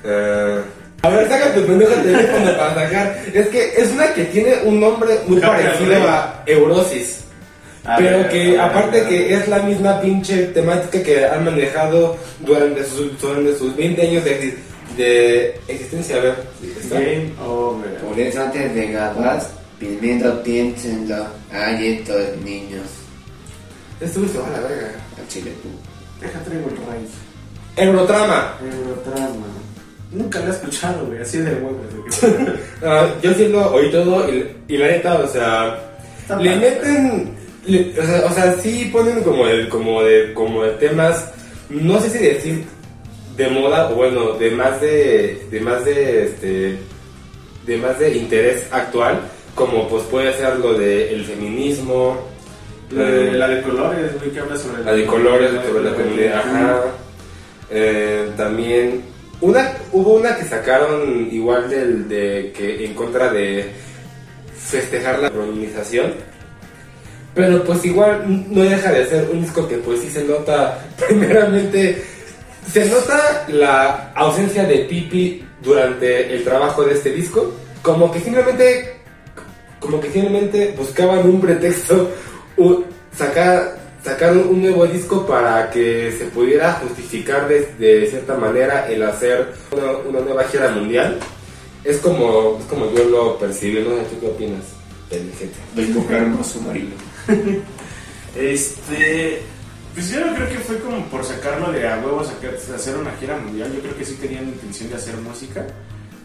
eh, 0.05 0.61
a 1.03 1.09
ver, 1.09 1.29
saca 1.29 1.53
tu 1.53 1.67
pendejo 1.67 1.93
teléfono 1.95 2.57
para 2.57 2.75
sacar. 2.75 3.23
Es 3.35 3.49
que 3.49 3.73
es 3.77 3.91
una 3.93 4.15
que 4.15 4.25
tiene 4.27 4.55
un 4.65 4.81
nombre 4.81 5.19
muy 5.27 5.41
parecido 5.41 5.95
a 6.09 6.43
Eurosis. 6.47 7.25
A 7.85 7.97
Pero 7.97 8.19
ver, 8.19 8.29
que 8.29 8.51
ver, 8.53 8.61
aparte 8.61 9.03
que 9.09 9.35
es 9.35 9.49
la 9.49 9.59
misma 9.61 10.01
pinche 10.01 10.47
temática 10.47 11.03
que 11.03 11.27
han 11.27 11.45
manejado 11.45 12.17
durante 12.39 12.85
sus, 12.85 13.21
durante 13.21 13.57
sus 13.57 13.75
20 13.75 14.03
años 14.03 14.25
de, 14.25 14.55
de 14.97 15.61
existencia. 15.69 16.17
A 16.17 16.21
ver, 16.21 16.35
¿está? 16.81 16.95
Game 17.01 17.33
Over. 17.45 17.95
Por 17.99 18.19
eso 18.19 18.43
antes 18.43 18.75
de 18.75 18.87
grabar, 18.89 19.43
primero 19.79 20.43
piénsenlo. 20.43 21.27
Hay 21.53 21.99
estos 21.99 22.37
niños. 22.45 22.87
Güey 24.01 24.29
se 24.29 24.39
va 24.39 24.47
a 24.49 24.51
la 24.53 24.61
verga. 24.69 24.93
Al 25.19 25.29
chile. 25.29 25.53
Deja 26.21 26.39
traigo 26.45 26.69
el 26.69 26.77
raíz. 26.77 27.11
Eurotrama. 27.77 28.55
Eurotrama. 28.63 29.47
Nunca 30.11 30.41
lo 30.41 30.47
he 30.49 30.51
escuchado, 30.51 31.07
güey, 31.07 31.21
así 31.23 31.39
de 31.39 31.51
que- 31.53 32.53
Ah, 32.87 33.09
yo 33.23 33.33
sí 33.33 33.49
lo 33.49 33.73
oí 33.73 33.91
todo 33.91 34.29
y, 34.31 34.47
y 34.69 34.77
la 34.77 34.89
neta, 34.89 35.15
o 35.15 35.27
sea, 35.27 35.79
Está 36.21 36.37
le 36.37 36.55
meten, 36.57 37.31
le- 37.65 37.99
o, 37.99 38.05
sea, 38.05 38.27
o 38.27 38.35
sea, 38.35 38.55
sí 38.61 38.91
ponen 38.93 39.23
como 39.23 39.47
el, 39.47 39.71
como 39.71 40.03
de, 40.03 40.35
como 40.35 40.65
de 40.65 40.73
temas, 40.73 41.25
no 41.71 41.99
sé 41.99 42.11
si 42.11 42.19
decir 42.19 42.65
de 43.37 43.49
moda 43.49 43.91
o 43.91 43.95
bueno, 43.95 44.33
de 44.33 44.51
más 44.51 44.81
de, 44.81 45.47
de 45.51 45.61
más 45.61 45.85
de, 45.85 46.25
este, 46.25 46.79
de 47.67 47.77
más 47.79 47.99
de 47.99 48.17
interés 48.17 48.67
actual, 48.71 49.21
como 49.55 49.89
pues 49.89 50.03
puede 50.05 50.33
ser 50.35 50.59
lo 50.59 50.75
de 50.75 51.15
el 51.15 51.25
feminismo, 51.25 52.29
La 52.91 53.05
de, 53.05 53.33
la 53.33 53.49
de 53.49 53.63
colores, 53.63 54.19
güey, 54.19 54.31
que 54.31 54.41
habla 54.41 54.57
sobre 54.57 54.85
la 54.85 54.93
de 54.93 55.07
colores 55.07 55.51
sobre 55.67 55.85
la 55.85 55.95
comunidad, 55.95 56.39
ajá. 56.39 56.83
Eh, 57.71 58.29
también 58.37 59.03
una 59.41 59.73
hubo 59.93 60.15
una 60.15 60.37
que 60.37 60.45
sacaron 60.45 61.29
igual 61.33 61.69
del 61.69 62.09
de 62.09 62.53
que 62.57 62.85
en 62.85 62.95
contra 62.95 63.33
de 63.33 63.73
festejar 64.57 65.19
la 65.19 65.31
colonización. 65.31 66.13
Pero 67.35 67.65
pues 67.65 67.85
igual 67.85 68.23
no 68.51 68.63
deja 68.63 68.93
de 68.93 69.07
ser 69.07 69.29
un 69.33 69.41
disco 69.41 69.67
que 69.67 69.79
pues 69.79 70.01
sí 70.01 70.11
se 70.11 70.25
nota 70.25 70.79
primeramente 71.09 72.05
se 72.71 72.85
nota 72.87 73.45
la 73.49 74.13
ausencia 74.15 74.65
de 74.65 74.79
Pipi 74.81 75.45
durante 75.63 76.35
el 76.35 76.45
trabajo 76.45 76.83
de 76.85 76.95
este 76.95 77.11
disco, 77.13 77.53
como 77.83 78.11
que 78.11 78.21
simplemente 78.21 78.97
como 79.81 80.01
que 80.01 80.11
simplemente 80.11 80.75
buscaban 80.77 81.29
un 81.29 81.41
pretexto 81.41 82.11
u- 82.57 82.85
sacar 83.17 83.81
sacar 84.05 84.37
un 84.37 84.61
nuevo 84.63 84.85
disco 84.87 85.25
para 85.27 85.71
que 85.71 86.13
se 86.19 86.25
pudiera 86.27 86.73
justificar 86.75 87.47
de, 87.49 87.73
de 87.79 88.07
cierta 88.09 88.35
manera 88.37 88.89
el 88.89 89.03
hacer 89.05 89.53
una, 89.71 89.93
una 90.09 90.21
nueva 90.21 90.43
gira 90.45 90.71
mundial. 90.71 91.19
Es 91.85 91.99
como, 91.99 92.59
es 92.61 92.65
como 92.67 92.93
yo 92.93 93.05
lo 93.05 93.39
percibí, 93.39 93.81
no 93.81 93.91
sé, 93.97 94.03
¿tú 94.11 94.21
qué 94.21 94.27
opinas? 94.27 94.63
Pendejete. 95.11 95.55
Vengo 95.75 96.05
hermoso 96.11 96.61
marino. 96.63 96.91
Este. 98.37 99.43
Pues 99.95 100.11
yo 100.11 100.25
no 100.25 100.35
creo 100.35 100.49
que 100.49 100.59
fue 100.59 100.79
como 100.79 101.05
por 101.07 101.23
sacarlo 101.25 101.71
de 101.71 101.87
a 101.87 101.99
huevo, 101.99 102.25
sacar, 102.25 102.55
hacer 102.55 102.97
una 102.97 103.11
gira 103.13 103.37
mundial. 103.37 103.71
Yo 103.75 103.81
creo 103.81 103.97
que 103.97 104.05
sí 104.05 104.15
tenían 104.21 104.45
intención 104.49 104.89
de 104.89 104.97
hacer 104.97 105.17
música. 105.19 105.67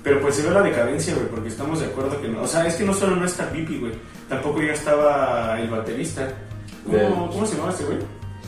Pero 0.03 0.21
pues 0.21 0.36
se 0.36 0.43
ve 0.43 0.51
la 0.51 0.62
decadencia, 0.62 1.13
güey, 1.15 1.27
porque 1.27 1.49
estamos 1.49 1.82
de 1.82 1.88
acuerdo 1.88 2.21
que 2.21 2.30
no. 2.30 2.43
O 2.43 2.47
sea, 2.47 2.65
es 2.65 2.75
que 2.75 2.86
no 2.86 2.93
solo 2.93 3.15
no 3.17 3.25
está 3.25 3.49
Pipi, 3.51 3.77
güey. 3.80 3.91
Tampoco 4.30 4.62
ya 4.62 4.71
estaba 4.71 5.60
el 5.60 5.69
baterista. 5.69 6.30
¿Cómo, 6.86 6.97
Del- 6.97 7.13
¿cómo 7.13 7.45
se 7.45 7.56
llamaba 7.56 7.71
este 7.73 7.84
güey? 7.84 7.97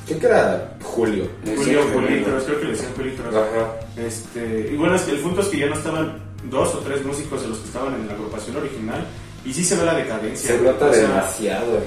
Creo 0.08 0.19
que 0.19 0.25
era 0.25 0.77
Julio. 0.82 1.27
Julio 1.58 1.84
Julitros, 1.93 2.43
creo 2.45 2.60
que 2.60 2.65
le 2.65 2.71
decían 2.71 2.93
Julitros. 2.95 3.36
Ajá. 3.36 3.73
Este, 3.97 4.69
y 4.71 4.75
bueno, 4.77 4.95
es 4.95 5.01
que 5.01 5.12
el 5.12 5.17
punto 5.19 5.41
es 5.41 5.47
que 5.49 5.58
ya 5.60 5.65
no 5.67 5.75
estaban 5.75 6.17
dos 6.45 6.73
o 6.75 6.79
tres 6.79 7.03
músicos 7.03 7.41
de 7.41 7.49
los 7.49 7.58
que 7.60 7.65
estaban 7.67 7.93
en 7.93 8.08
la 8.08 8.13
agrupación 8.13 8.55
original. 8.55 9.05
Y 9.45 9.53
sí 9.53 9.63
se 9.65 9.75
ve 9.75 9.86
la 9.86 9.95
decadencia. 9.95 10.51
Se 10.51 10.58
güey. 10.58 10.71
nota 10.71 10.86
O 10.88 10.93
sea, 10.93 11.01
demasiado. 11.10 11.79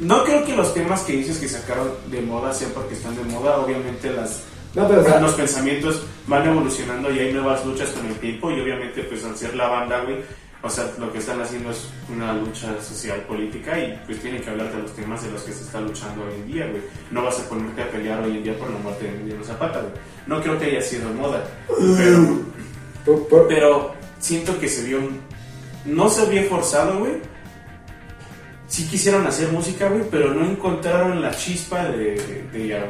No 0.00 0.24
creo 0.24 0.44
que 0.44 0.56
los 0.56 0.72
temas 0.72 1.02
que 1.02 1.12
dices 1.12 1.38
que 1.38 1.48
sacaron 1.48 1.90
de 2.10 2.22
moda 2.22 2.52
sean 2.52 2.70
porque 2.72 2.94
están 2.94 3.14
de 3.14 3.22
moda. 3.24 3.58
Obviamente 3.58 4.10
las, 4.10 4.44
No, 4.74 4.88
pero 4.88 5.02
o 5.02 5.04
sea, 5.04 5.20
los 5.20 5.34
pensamientos 5.34 6.02
van 6.26 6.48
evolucionando 6.48 7.10
y 7.12 7.18
hay 7.18 7.32
nuevas 7.32 7.64
luchas 7.66 7.90
con 7.90 8.06
el 8.06 8.14
tiempo. 8.18 8.50
Y 8.50 8.60
obviamente 8.60 9.02
pues 9.04 9.24
al 9.24 9.36
ser 9.36 9.54
la 9.54 9.68
banda, 9.68 10.02
güey, 10.02 10.16
o 10.62 10.70
sea, 10.70 10.90
lo 10.98 11.12
que 11.12 11.18
están 11.18 11.40
haciendo 11.40 11.70
es 11.70 11.88
una 12.12 12.32
lucha 12.32 12.80
social 12.82 13.20
política 13.22 13.78
y 13.78 13.98
pues 14.06 14.20
tienen 14.20 14.42
que 14.42 14.50
hablar 14.50 14.74
de 14.74 14.82
los 14.82 14.92
temas 14.92 15.22
de 15.22 15.30
los 15.30 15.42
que 15.42 15.52
se 15.52 15.64
está 15.64 15.80
luchando 15.80 16.24
hoy 16.24 16.34
en 16.34 16.52
día, 16.52 16.66
güey. 16.66 16.82
No 17.10 17.22
vas 17.22 17.38
a 17.38 17.48
ponerte 17.48 17.82
a 17.82 17.90
pelear 17.90 18.22
hoy 18.22 18.38
en 18.38 18.42
día 18.42 18.58
por 18.58 18.70
la 18.70 18.78
muerte 18.78 19.04
de 19.04 19.10
Emiliano 19.10 19.44
Zapata, 19.44 19.80
güey. 19.80 19.92
No 20.26 20.40
creo 20.42 20.58
que 20.58 20.66
haya 20.66 20.82
sido 20.82 21.10
moda. 21.14 21.44
Pero 21.96 22.46
pero 23.48 23.94
siento 24.18 24.58
que 24.58 24.68
se 24.68 24.84
vio 24.84 25.00
no 25.84 26.08
se 26.08 26.26
vio 26.26 26.44
forzado 26.44 26.98
güey 26.98 27.12
sí 28.70 28.86
quisieron 28.88 29.26
hacer 29.26 29.48
música 29.48 29.88
güey 29.88 30.04
pero 30.10 30.32
no 30.32 30.50
encontraron 30.50 31.20
la 31.20 31.30
chispa 31.36 31.84
de 31.90 32.14
de, 32.52 32.80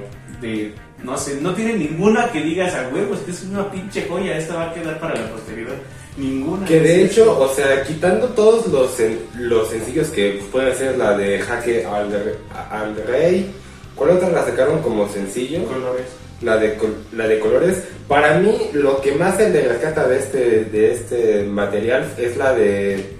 de- 0.40 0.72
no 1.02 1.16
sé 1.18 1.40
no 1.40 1.52
tiene 1.54 1.72
ninguna 1.74 2.30
que 2.30 2.42
digas 2.42 2.74
a 2.74 2.88
huevos 2.94 3.18
que 3.20 3.32
es 3.32 3.42
una 3.44 3.68
pinche 3.72 4.06
joya 4.08 4.36
esta 4.38 4.54
va 4.54 4.70
a 4.70 4.74
quedar 4.74 5.00
para 5.00 5.14
la 5.18 5.30
posteridad 5.32 5.74
ninguna 6.16 6.66
Que 6.66 6.80
de 6.80 7.04
hecho, 7.04 7.38
o 7.40 7.48
sea, 7.54 7.82
quitando 7.84 8.28
todos 8.28 8.66
los, 8.66 8.90
los 9.38 9.68
sencillos 9.70 10.08
que 10.08 10.42
pueden 10.52 10.74
ser 10.76 10.98
la 10.98 11.16
de 11.16 11.38
Jaque 11.40 11.84
al, 11.86 12.10
Re- 12.12 12.36
al 12.70 12.94
Rey, 13.06 13.50
¿cuál 13.94 14.10
otra 14.10 14.28
la 14.30 14.44
sacaron 14.44 14.82
como 14.82 15.08
sencillo? 15.08 15.64
colores 15.64 16.06
La 16.42 16.56
de, 16.56 16.76
la 17.12 17.26
de 17.28 17.38
colores. 17.38 17.84
Para 18.08 18.38
mí, 18.38 18.54
lo 18.74 19.00
que 19.00 19.12
más 19.12 19.36
se 19.36 19.48
le 19.50 19.66
rescata 19.68 20.06
de 20.08 20.18
este, 20.18 20.64
de 20.64 20.92
este 20.92 21.42
material 21.44 22.12
es 22.18 22.36
la 22.36 22.52
de. 22.54 23.19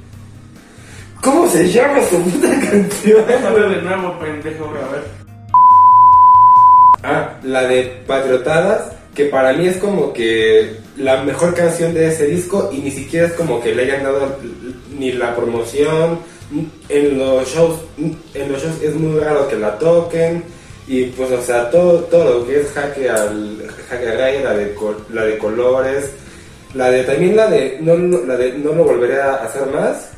¿Cómo 1.23 1.49
se 1.51 1.69
llama 1.71 2.01
su 2.09 2.17
puta 2.23 2.49
canción? 2.49 3.25
déjame 3.27 3.61
de 3.77 3.83
nuevo 3.83 4.19
pendejo 4.19 4.65
a 4.67 4.93
ver 4.93 5.21
Ah, 7.03 7.35
la 7.43 7.63
de 7.67 8.03
Patriotadas, 8.07 8.93
que 9.15 9.25
para 9.27 9.53
mí 9.55 9.67
es 9.67 9.79
como 9.79 10.13
que 10.13 10.77
la 10.97 11.23
mejor 11.23 11.55
canción 11.55 11.95
de 11.95 12.09
ese 12.09 12.27
disco 12.27 12.69
y 12.73 12.79
ni 12.79 12.91
siquiera 12.91 13.27
es 13.27 13.33
como 13.33 13.63
que 13.63 13.75
le 13.75 13.85
hayan 13.85 14.03
dado 14.05 14.37
ni 14.99 15.13
la 15.13 15.35
promoción 15.35 16.19
en 16.91 17.19
los 17.19 17.49
shows, 17.49 17.81
en 18.35 18.53
los 18.53 18.63
shows 18.63 18.83
es 18.83 18.95
muy 18.97 19.19
raro 19.19 19.49
que 19.49 19.57
la 19.57 19.79
toquen 19.79 20.43
Y 20.89 21.05
pues, 21.07 21.31
o 21.31 21.41
sea, 21.41 21.71
todo, 21.71 22.01
todo 22.05 22.41
lo 22.41 22.47
que 22.47 22.61
es 22.61 22.73
jaque 22.73 23.09
al 23.09 23.63
jaque 23.89 24.11
rey, 24.13 24.43
la 24.43 24.53
de, 24.55 24.75
la 25.13 25.25
de 25.25 25.39
colores, 25.39 26.11
la 26.75 26.91
de 26.91 27.05
también 27.05 27.37
la 27.37 27.47
de 27.49 27.79
no- 27.81 27.97
la 28.27 28.37
de 28.37 28.53
no 28.59 28.73
lo 28.73 28.85
volveré 28.85 29.21
a 29.23 29.37
hacer 29.37 29.67
más. 29.69 30.10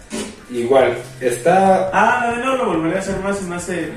Igual, 0.52 0.94
está 1.20 1.88
Ah, 1.92 2.26
la 2.30 2.36
de 2.38 2.44
no 2.44 2.56
lo 2.56 2.66
volveré 2.66 2.96
a 2.96 2.98
hacer 3.00 3.16
más 3.20 3.40
y 3.40 3.44
más. 3.46 3.68
eh, 3.70 3.88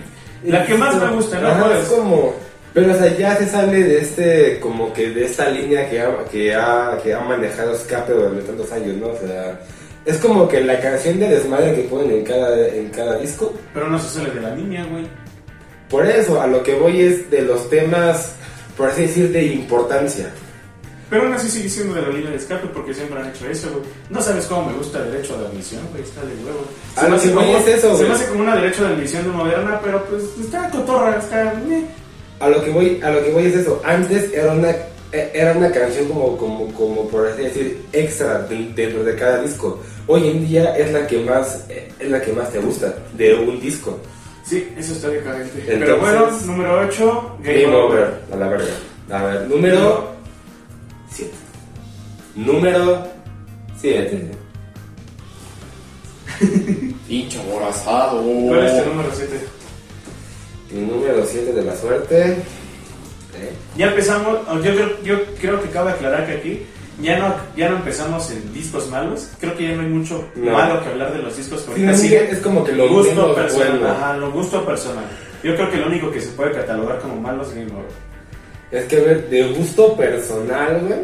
La 0.46 0.66
que 0.66 0.76
más 0.76 0.96
me 0.96 1.10
gusta, 1.12 1.40
¿no? 1.40 1.48
Ajá, 1.50 1.60
¿Cuál 1.62 1.72
es 1.74 1.84
es? 1.84 1.88
como 1.90 2.34
pero 2.74 2.92
o 2.94 2.98
sea, 2.98 3.18
ya 3.18 3.38
se 3.38 3.48
sale 3.48 3.84
de 3.84 4.00
este 4.00 4.60
como 4.60 4.92
que 4.92 5.10
de 5.10 5.24
esta 5.26 5.50
línea 5.50 5.90
que 5.90 6.02
ha, 6.02 6.10
que 6.30 6.54
ha, 6.54 6.98
que 7.02 7.14
ha 7.14 7.22
manejado 7.22 7.74
Escape 7.74 8.12
durante 8.12 8.42
tantos 8.42 8.70
años, 8.74 8.98
¿no? 8.98 9.08
O 9.08 9.18
sea, 9.18 9.62
es 10.06 10.18
como 10.18 10.46
que 10.50 10.60
la 10.62 10.78
canción 10.82 11.18
de 11.20 11.30
desmadre 11.30 11.74
que 11.74 11.84
ponen 11.84 12.12
en 12.12 12.24
cada 12.26 12.68
en 12.68 12.90
cada 12.90 13.18
disco. 13.18 13.54
Pero 13.74 13.88
no 13.88 13.98
se 13.98 14.20
sale 14.20 14.32
de 14.32 14.42
la 14.42 14.54
línea, 14.54 14.84
güey. 14.92 15.08
Por 15.90 16.06
eso, 16.06 16.42
a 16.42 16.48
lo 16.48 16.64
que 16.64 16.76
voy 16.76 17.00
es 17.02 17.32
de 17.32 17.44
los 17.44 17.70
temas, 17.70 18.34
por 18.76 18.90
así 18.90 19.04
decir, 19.04 19.32
de 19.32 19.44
importancia. 19.46 20.30
Pero 21.10 21.24
aún 21.24 21.34
así 21.34 21.50
sigue 21.50 21.70
siendo 21.70 21.94
de 21.94 22.02
la 22.02 22.10
línea 22.10 22.32
de 22.32 22.38
escape 22.38 22.68
porque 22.74 22.94
siempre 22.94 23.20
han 23.20 23.30
hecho 23.30 23.48
eso, 23.48 23.70
güey. 23.72 23.84
No 24.10 24.22
sabes 24.22 24.46
cómo 24.46 24.72
me 24.72 24.78
gusta 24.78 25.00
el 25.04 25.12
derecho 25.12 25.38
de 25.38 25.46
admisión, 25.48 25.82
güey. 25.92 26.04
Está 26.04 26.22
de 26.22 26.34
huevo. 26.44 26.66
Ah, 26.96 27.04
me 27.04 27.10
lo 27.10 27.16
hace 27.18 27.28
que 27.30 27.36
voy 27.36 27.46
como- 27.46 27.58
es 27.60 27.68
eso, 27.68 27.98
Se 27.98 28.04
me 28.06 28.14
hace 28.14 28.26
como 28.28 28.42
una 28.42 28.56
derecho 28.56 28.84
de 28.88 28.94
admisión 28.96 29.24
de 29.24 29.30
moderna, 29.30 29.80
pero 29.84 30.04
pues 30.06 30.24
está 30.42 30.70
cotorra, 30.72 31.18
está. 31.18 31.54
meh. 31.68 31.86
A 32.40 32.50
lo 32.50 32.64
que 32.64 32.70
voy, 32.72 33.00
a 33.04 33.12
lo 33.12 33.24
que 33.24 33.32
voy 33.32 33.46
es 33.46 33.56
eso. 33.56 33.82
Antes 33.86 34.34
era 34.34 34.52
una 34.52 34.70
eh, 35.12 35.32
era 35.34 35.54
una 35.54 35.72
canción 35.72 36.08
como 36.10 36.36
como 36.38 36.74
como 36.74 37.08
por 37.08 37.28
así 37.28 37.44
decir 37.44 37.86
extra 37.94 38.40
de- 38.40 38.72
dentro 38.76 39.04
de 39.04 39.16
cada 39.16 39.42
disco. 39.42 39.80
Hoy 40.08 40.28
en 40.28 40.46
día 40.48 40.76
es 40.76 40.92
la 40.92 41.06
que 41.08 41.20
más 41.20 41.66
eh, 41.70 41.90
es 42.00 42.10
la 42.10 42.20
que 42.22 42.34
más 42.34 42.52
te 42.52 42.60
gusta 42.60 42.94
de 43.14 43.34
un 43.36 43.60
disco. 43.62 43.98
Sí, 44.44 44.68
eso 44.78 44.94
está 44.94 45.08
decadente. 45.10 45.60
Entonces- 45.60 45.80
pero 45.80 45.98
bueno, 46.00 46.28
número 46.46 46.80
8, 46.88 47.38
Game, 47.44 47.74
over. 47.74 48.14
a 48.32 48.36
la 48.36 48.48
verga. 48.48 48.74
A 49.12 49.24
ver, 49.24 49.48
número 49.48 50.15
7. 51.10 51.32
Número 52.36 53.08
7. 53.80 54.32
Pinche 57.08 57.40
aborazado. 57.48 58.22
¿Cuál 58.22 58.66
es 58.66 58.84
tu 58.84 58.90
número 58.90 59.10
7? 59.14 59.40
Y 60.72 60.76
número 60.76 61.26
7 61.26 61.54
de 61.54 61.62
la 61.64 61.76
suerte. 61.76 62.32
¿eh? 62.32 62.38
Ya 63.78 63.88
empezamos, 63.88 64.40
yo 64.64 64.74
creo, 64.76 65.04
yo 65.04 65.24
creo 65.40 65.62
que 65.62 65.70
cabe 65.70 65.92
aclarar 65.92 66.26
que 66.26 66.34
aquí 66.34 66.66
ya 67.02 67.20
no, 67.20 67.36
ya 67.58 67.70
no 67.70 67.78
empezamos 67.78 68.32
en 68.32 68.54
discos 68.54 68.90
malos. 68.90 69.30
Creo 69.40 69.56
que 69.56 69.64
ya 69.70 69.76
no 69.76 69.82
hay 69.82 69.90
mucho 69.90 70.28
No. 70.36 70.52
malo 70.54 70.82
que 70.82 70.90
hablar 70.90 71.14
de 71.14 71.22
los 71.22 71.36
discos 71.38 71.62
que 71.62 71.66
Sí, 71.66 71.72
ahorita 71.72 71.92
no, 71.92 71.98
siguen. 71.98 72.28
es 72.32 72.40
como 72.40 72.64
que 72.64 72.72
lo 72.74 72.90
gusto 72.90 73.36
personal. 73.36 73.88
Ajá, 73.88 74.18
lo 74.18 74.32
gusto 74.32 74.66
personal. 74.66 75.06
Yo 75.44 75.56
creo 75.56 75.70
que 75.70 75.78
lo 75.78 75.88
único 75.88 76.10
que 76.12 76.20
se 76.22 76.30
puede 76.30 76.52
catalogar 76.54 77.00
como 77.00 77.20
malo 77.20 77.44
es 77.44 77.50
Game 77.50 77.72
Over. 77.72 78.15
Es 78.76 78.86
que, 78.86 79.00
ver, 79.00 79.30
de 79.30 79.44
gusto 79.54 79.96
personal, 79.96 80.82
güey. 80.86 81.00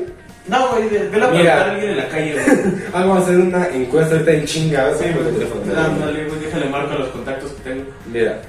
No, 0.47 0.69
güey, 0.69 0.89
ve 0.89 1.07
ve 1.07 1.23
a 1.23 1.29
preguntar 1.29 1.47
a 1.47 1.71
alguien 1.71 1.91
en 1.91 1.97
la 1.97 2.09
calle, 2.09 2.33
güey. 2.33 2.45
Ah, 2.93 2.99
Vamos 3.05 3.17
a 3.17 3.21
hacer 3.21 3.37
una 3.37 3.67
encuesta 3.69 4.13
ahorita 4.15 4.31
en 4.33 4.45
chinga. 4.45 4.93
Sí, 4.97 5.03
¿sí? 5.05 5.09
güey. 5.11 5.15
Con 5.15 5.27
el 5.27 5.33
teléfono. 5.35 5.79
Ándale, 5.79 6.25
güey, 6.25 6.39
déjale 6.41 6.65
marco 6.65 6.93
los 6.95 7.07
contactos 7.09 7.51
que 7.51 7.69
tengo. 7.69 7.83
Mira, 8.11 8.41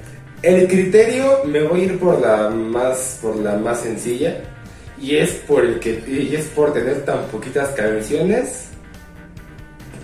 el 0.43 0.67
criterio 0.67 1.45
me 1.45 1.63
voy 1.63 1.83
a 1.83 1.85
ir 1.85 1.99
por 2.01 2.21
la 2.21 2.49
más, 2.51 3.19
por 3.23 3.37
la 3.37 3.57
más 3.57 3.81
sencilla. 3.81 4.39
Y 5.01 5.17
es 5.17 5.31
por 5.47 5.65
el 5.65 5.79
que, 5.79 6.03
y 6.07 6.35
es 6.35 6.47
por 6.47 6.73
tener 6.73 7.05
tan 7.05 7.25
poquitas 7.27 7.69
canciones. 7.71 8.69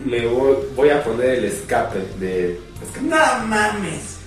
Me 0.05 0.27
voy, 0.27 0.57
voy 0.77 0.91
a 0.91 1.03
poner 1.03 1.31
el 1.31 1.45
escape 1.47 1.99
de. 2.21 2.53
escape. 2.83 3.07
No 3.07 3.47
mames. 3.47 4.18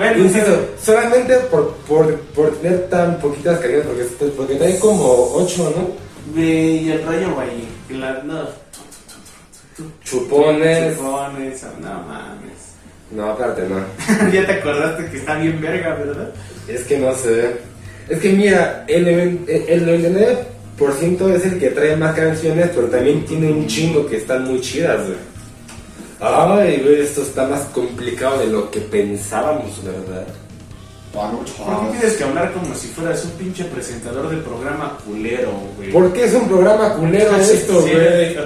Bueno, 0.00 0.24
Insisto, 0.24 0.70
solamente 0.82 1.36
por, 1.50 1.74
por, 1.86 2.18
por 2.34 2.56
tener 2.56 2.88
tan 2.88 3.18
poquitas 3.18 3.58
canciones, 3.58 3.84
porque, 3.84 4.32
porque 4.34 4.54
trae 4.54 4.78
como 4.78 5.34
8, 5.34 5.74
¿no? 5.76 6.34
Ve, 6.34 6.42
y 6.42 6.90
el 6.90 7.04
rayo 7.04 7.38
ahí. 7.38 7.68
La, 7.90 8.22
no. 8.22 8.48
Chupones. 10.02 10.96
Chupones, 10.96 11.62
no 11.82 12.02
mames. 12.04 12.60
No, 13.10 13.26
aparte 13.26 13.68
no. 13.68 13.84
ya 14.32 14.46
te 14.46 14.52
acordaste 14.52 15.04
que 15.10 15.18
está 15.18 15.34
bien 15.34 15.60
verga, 15.60 15.94
¿verdad? 15.96 16.30
Es 16.66 16.84
que 16.84 16.96
no 16.96 17.14
sé. 17.14 17.56
Es 18.08 18.20
que 18.20 18.32
mira, 18.32 18.86
el, 18.88 19.06
el 19.06 19.86
99% 20.66 21.34
es 21.34 21.44
el 21.44 21.58
que 21.58 21.68
trae 21.72 21.94
más 21.96 22.16
canciones, 22.16 22.70
pero 22.74 22.86
también 22.86 23.26
tiene 23.26 23.52
un 23.52 23.66
chingo 23.66 24.06
que 24.06 24.16
están 24.16 24.46
muy 24.46 24.62
chidas, 24.62 25.06
güey. 25.06 25.18
Ay, 26.20 26.80
güey, 26.82 27.00
esto 27.00 27.22
está 27.22 27.46
más 27.46 27.62
complicado 27.66 28.40
de 28.40 28.48
lo 28.48 28.70
que 28.70 28.80
pensábamos, 28.80 29.82
¿verdad? 29.82 30.26
¿Por 31.12 31.44
qué 31.44 31.98
tienes 31.98 32.16
que 32.16 32.24
hablar 32.24 32.52
como 32.52 32.72
si 32.74 32.86
fueras 32.88 33.24
un 33.24 33.32
pinche 33.32 33.64
presentador 33.64 34.28
del 34.28 34.40
programa 34.40 34.96
culero, 35.04 35.50
güey? 35.76 35.90
¿Por 35.90 36.12
qué 36.12 36.24
es 36.24 36.34
un 36.34 36.46
programa 36.46 36.94
culero 36.94 37.34
esto, 37.40 37.82
sí, 37.82 37.90
güey? 37.90 38.36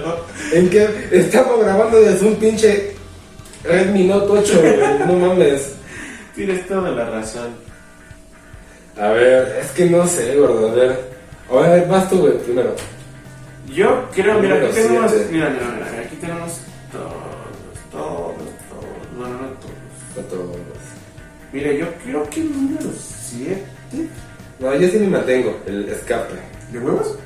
En 0.52 0.70
que 0.70 1.08
estamos 1.12 1.58
grabando 1.60 2.00
desde 2.00 2.26
un 2.26 2.36
pinche 2.36 2.94
Redmi 3.64 4.04
Note 4.04 4.30
8, 4.30 4.60
güey. 4.60 5.06
No 5.06 5.28
mames. 5.28 5.72
Tienes 6.34 6.66
toda 6.66 6.90
la 6.90 7.10
razón. 7.10 7.48
A 8.98 9.08
ver, 9.08 9.58
es 9.60 9.70
que 9.72 9.86
no 9.86 10.06
sé, 10.06 10.36
gordo. 10.36 10.70
A 10.70 10.74
ver, 10.74 11.10
a 11.50 11.54
ver, 11.70 11.88
vas 11.88 12.08
tú, 12.08 12.18
güey, 12.18 12.38
primero. 12.38 12.74
Yo 13.68 14.08
creo, 14.14 14.38
mira, 14.40 14.54
aquí 14.54 14.74
tenemos. 14.74 15.12
Mira, 15.30 15.50
mira, 15.50 15.50
mira, 15.50 16.02
aquí 16.06 16.16
tenemos 16.16 16.60
Mira, 21.54 21.72
yo 21.72 21.86
creo 22.04 22.28
que 22.30 22.40
el 22.40 22.52
número 22.52 22.90
7. 23.30 23.56
No, 24.58 24.74
yo 24.76 24.88
sí 24.88 24.98
me 24.98 25.06
mantengo, 25.06 25.56
el 25.66 25.88
escape. 25.88 26.34
¿De 26.72 26.78
huevos? 26.80 27.16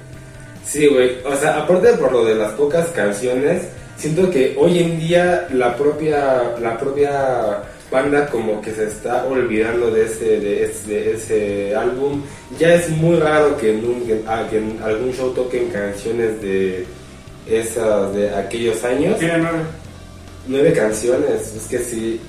Sí, 0.64 0.87
güey. 0.87 1.17
O 1.25 1.35
sea, 1.37 1.59
aparte 1.62 1.95
por 1.95 2.12
lo 2.12 2.25
de 2.27 2.35
las 2.35 2.53
pocas 2.53 2.88
canciones, 2.88 3.62
siento 3.97 4.31
que 4.31 4.55
hoy 4.59 4.79
en 4.81 5.01
día 5.01 5.49
la 5.53 5.75
propia, 5.77 6.43
la 6.61 6.77
propia 6.79 7.62
banda 7.91 8.27
como 8.29 8.61
que 8.61 8.73
se 8.73 8.85
está 8.85 9.25
olvidando 9.25 9.91
de 9.91 10.05
ese, 10.05 10.41
de 10.41 10.64
ese, 10.64 10.88
de 10.91 11.12
ese 11.14 11.75
álbum. 11.75 12.23
Ya 12.59 12.75
es 12.75 12.91
muy 12.91 13.17
raro 13.17 13.57
que 13.57 13.71
en, 13.73 13.85
un- 13.85 14.07
que- 14.07 14.57
en 14.59 14.79
algún 14.85 15.11
show 15.14 15.31
toquen 15.33 15.71
canciones 15.71 16.38
de 16.43 16.85
esas, 17.49 18.14
de 18.14 18.29
aquellos 18.35 18.85
años. 18.85 19.19
Tiene 19.19 19.38
nueve. 19.38 19.59
Nueve 20.48 20.72
canciones, 20.72 21.54
es 21.56 21.64
que 21.68 21.78
sí. 21.78 22.20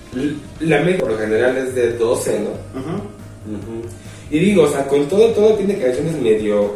La 0.59 0.81
media 0.81 0.99
por 0.99 1.11
lo 1.11 1.17
general 1.17 1.57
es 1.57 1.73
de 1.73 1.93
12, 1.93 2.39
¿no? 2.41 2.79
Ajá. 2.79 2.95
Ujú. 2.95 3.81
Y 4.29 4.39
digo, 4.39 4.63
o 4.63 4.67
sea, 4.67 4.85
con 4.87 5.07
todo, 5.07 5.29
todo 5.29 5.53
tiene 5.55 5.79
canciones 5.79 6.15
medio, 6.21 6.75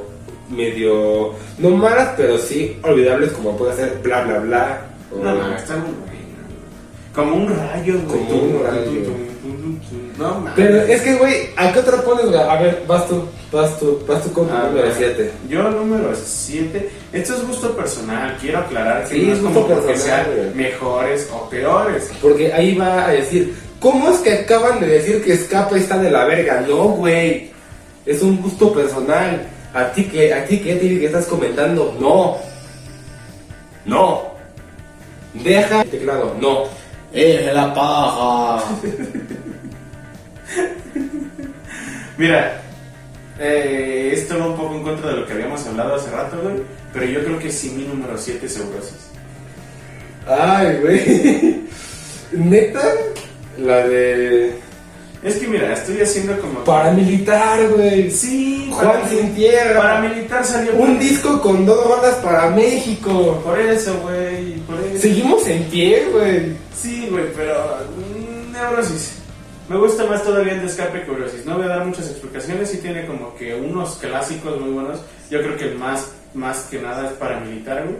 medio, 0.49 1.33
no 1.59 1.69
malas, 1.71 2.13
pero 2.17 2.37
sí 2.39 2.77
olvidables, 2.83 3.31
como 3.33 3.55
puede 3.57 3.75
ser 3.75 3.99
bla 4.01 4.23
bla 4.23 4.39
bla. 4.39 4.81
o- 5.13 5.23
No, 5.23 5.35
no, 5.35 5.55
está 5.55 5.75
muy 5.75 5.89
bueno. 5.91 6.13
Como 7.13 7.35
un 7.35 7.49
rayo, 7.55 7.93
güey. 8.07 8.19
Como 8.25 8.41
un 8.43 8.63
rayo. 8.63 9.01
No, 10.17 10.35
mames. 10.39 10.53
Pero 10.55 10.77
es 10.81 11.01
que, 11.01 11.15
güey, 11.15 11.33
¿a 11.57 11.71
qué 11.73 11.79
otro 11.79 12.01
pones, 12.03 12.25
güey? 12.27 12.39
A 12.41 12.59
ver, 12.61 12.83
vas 12.87 13.07
tú, 13.07 13.23
vas 13.53 13.79
tú, 13.79 13.99
vas 14.07 14.21
tú 14.23 14.33
con 14.33 14.47
tu 14.47 14.53
Ah, 14.53 14.63
número 14.67 14.87
mira. 14.87 14.95
7. 14.97 15.31
Yo 15.47 15.63
número 15.69 16.11
7. 16.15 16.89
Esto 17.13 17.35
es 17.35 17.47
gusto 17.47 17.75
personal. 17.75 18.37
Quiero 18.41 18.59
aclarar 18.59 19.03
que 19.07 19.15
Sí, 19.15 19.21
no 19.21 19.31
es 19.31 19.37
es 19.37 19.43
gusto 19.43 19.61
como 19.61 19.75
porque 19.75 19.87
personal, 19.93 20.25
sean 20.25 20.35
güey. 20.37 20.55
mejores 20.55 21.29
o 21.33 21.49
peores. 21.49 22.11
Porque 22.21 22.51
ahí 22.53 22.75
va 22.75 23.05
a 23.05 23.11
decir, 23.11 23.55
¿cómo 23.79 24.09
es 24.09 24.17
que 24.19 24.33
acaban 24.33 24.79
de 24.81 24.87
decir 24.87 25.23
que 25.23 25.33
Escape 25.33 25.77
está 25.77 25.97
de 25.99 26.11
la 26.11 26.25
verga? 26.25 26.61
No, 26.67 26.89
güey, 26.89 27.51
es 28.05 28.21
un 28.21 28.41
gusto 28.41 28.73
personal. 28.73 29.47
A 29.73 29.91
ti 29.91 30.03
que, 30.05 30.33
a 30.33 30.45
ti 30.45 30.59
que, 30.59 30.75
te 30.75 30.87
que 30.99 31.05
estás 31.05 31.25
comentando, 31.25 31.95
no. 31.99 32.37
No. 33.85 34.23
Deja 35.33 35.81
el 35.81 35.89
teclado, 35.89 36.35
no. 36.39 36.65
¡Eh, 37.13 37.49
la 37.53 37.73
paja! 37.73 38.63
Mira, 42.17 42.61
eh, 43.39 44.11
esto 44.13 44.37
va 44.39 44.47
un 44.47 44.55
poco 44.55 44.75
en 44.75 44.83
contra 44.83 45.09
de 45.11 45.17
lo 45.17 45.25
que 45.27 45.33
habíamos 45.33 45.65
hablado 45.65 45.95
hace 45.95 46.09
rato, 46.11 46.37
güey. 46.41 46.55
Pero 46.93 47.05
yo 47.05 47.23
creo 47.23 47.39
que 47.39 47.51
sí, 47.51 47.71
mi 47.71 47.83
número 47.85 48.17
7 48.17 48.45
es 48.45 48.57
Eurosis. 48.57 49.09
Ay, 50.27 50.77
güey. 50.81 51.63
Neta, 52.31 52.81
la 53.59 53.87
de 53.87 54.55
Es 55.23 55.35
que 55.35 55.47
mira, 55.47 55.73
estoy 55.73 56.01
haciendo 56.01 56.39
como. 56.39 56.63
paramilitar, 56.63 57.67
güey. 57.69 58.09
Sí, 58.11 58.69
Juan 58.71 58.87
para- 58.87 59.09
sin 59.09 59.35
tierra. 59.35 59.81
Paramilitar 59.81 60.45
salió. 60.45 60.73
Un 60.75 60.99
disco 60.99 61.41
con 61.41 61.65
dos 61.65 61.85
rolas 61.85 62.15
para 62.15 62.49
México. 62.51 63.41
Por 63.43 63.59
eso, 63.59 63.99
güey. 64.01 64.55
Por 64.61 64.79
eso. 64.79 65.01
Seguimos 65.01 65.45
en 65.47 65.63
pie, 65.65 66.05
güey. 66.11 66.53
Sí, 66.75 67.07
güey, 67.11 67.25
pero. 67.35 67.53
mm, 67.97 68.51
Neurosis. 68.53 69.13
Me 69.69 69.77
gusta 69.77 70.05
más 70.05 70.23
todavía 70.23 70.53
el 70.53 70.59
de 70.61 70.65
escape 70.67 71.01
que 71.03 71.11
Eurosis. 71.11 71.45
No 71.45 71.55
voy 71.57 71.65
a 71.65 71.69
dar 71.69 71.85
muchas 71.85 72.09
explicaciones. 72.09 72.69
Sí 72.69 72.77
tiene 72.77 73.05
como 73.05 73.35
que 73.35 73.55
unos 73.55 73.95
clásicos 73.95 74.59
muy 74.59 74.71
buenos. 74.71 74.99
Yo 75.29 75.39
creo 75.41 75.55
que 75.57 75.65
el 75.69 75.75
más, 75.75 76.11
más 76.33 76.67
que 76.69 76.79
nada 76.79 77.07
es 77.07 77.13
paramilitar, 77.13 77.83
güey. 77.83 77.95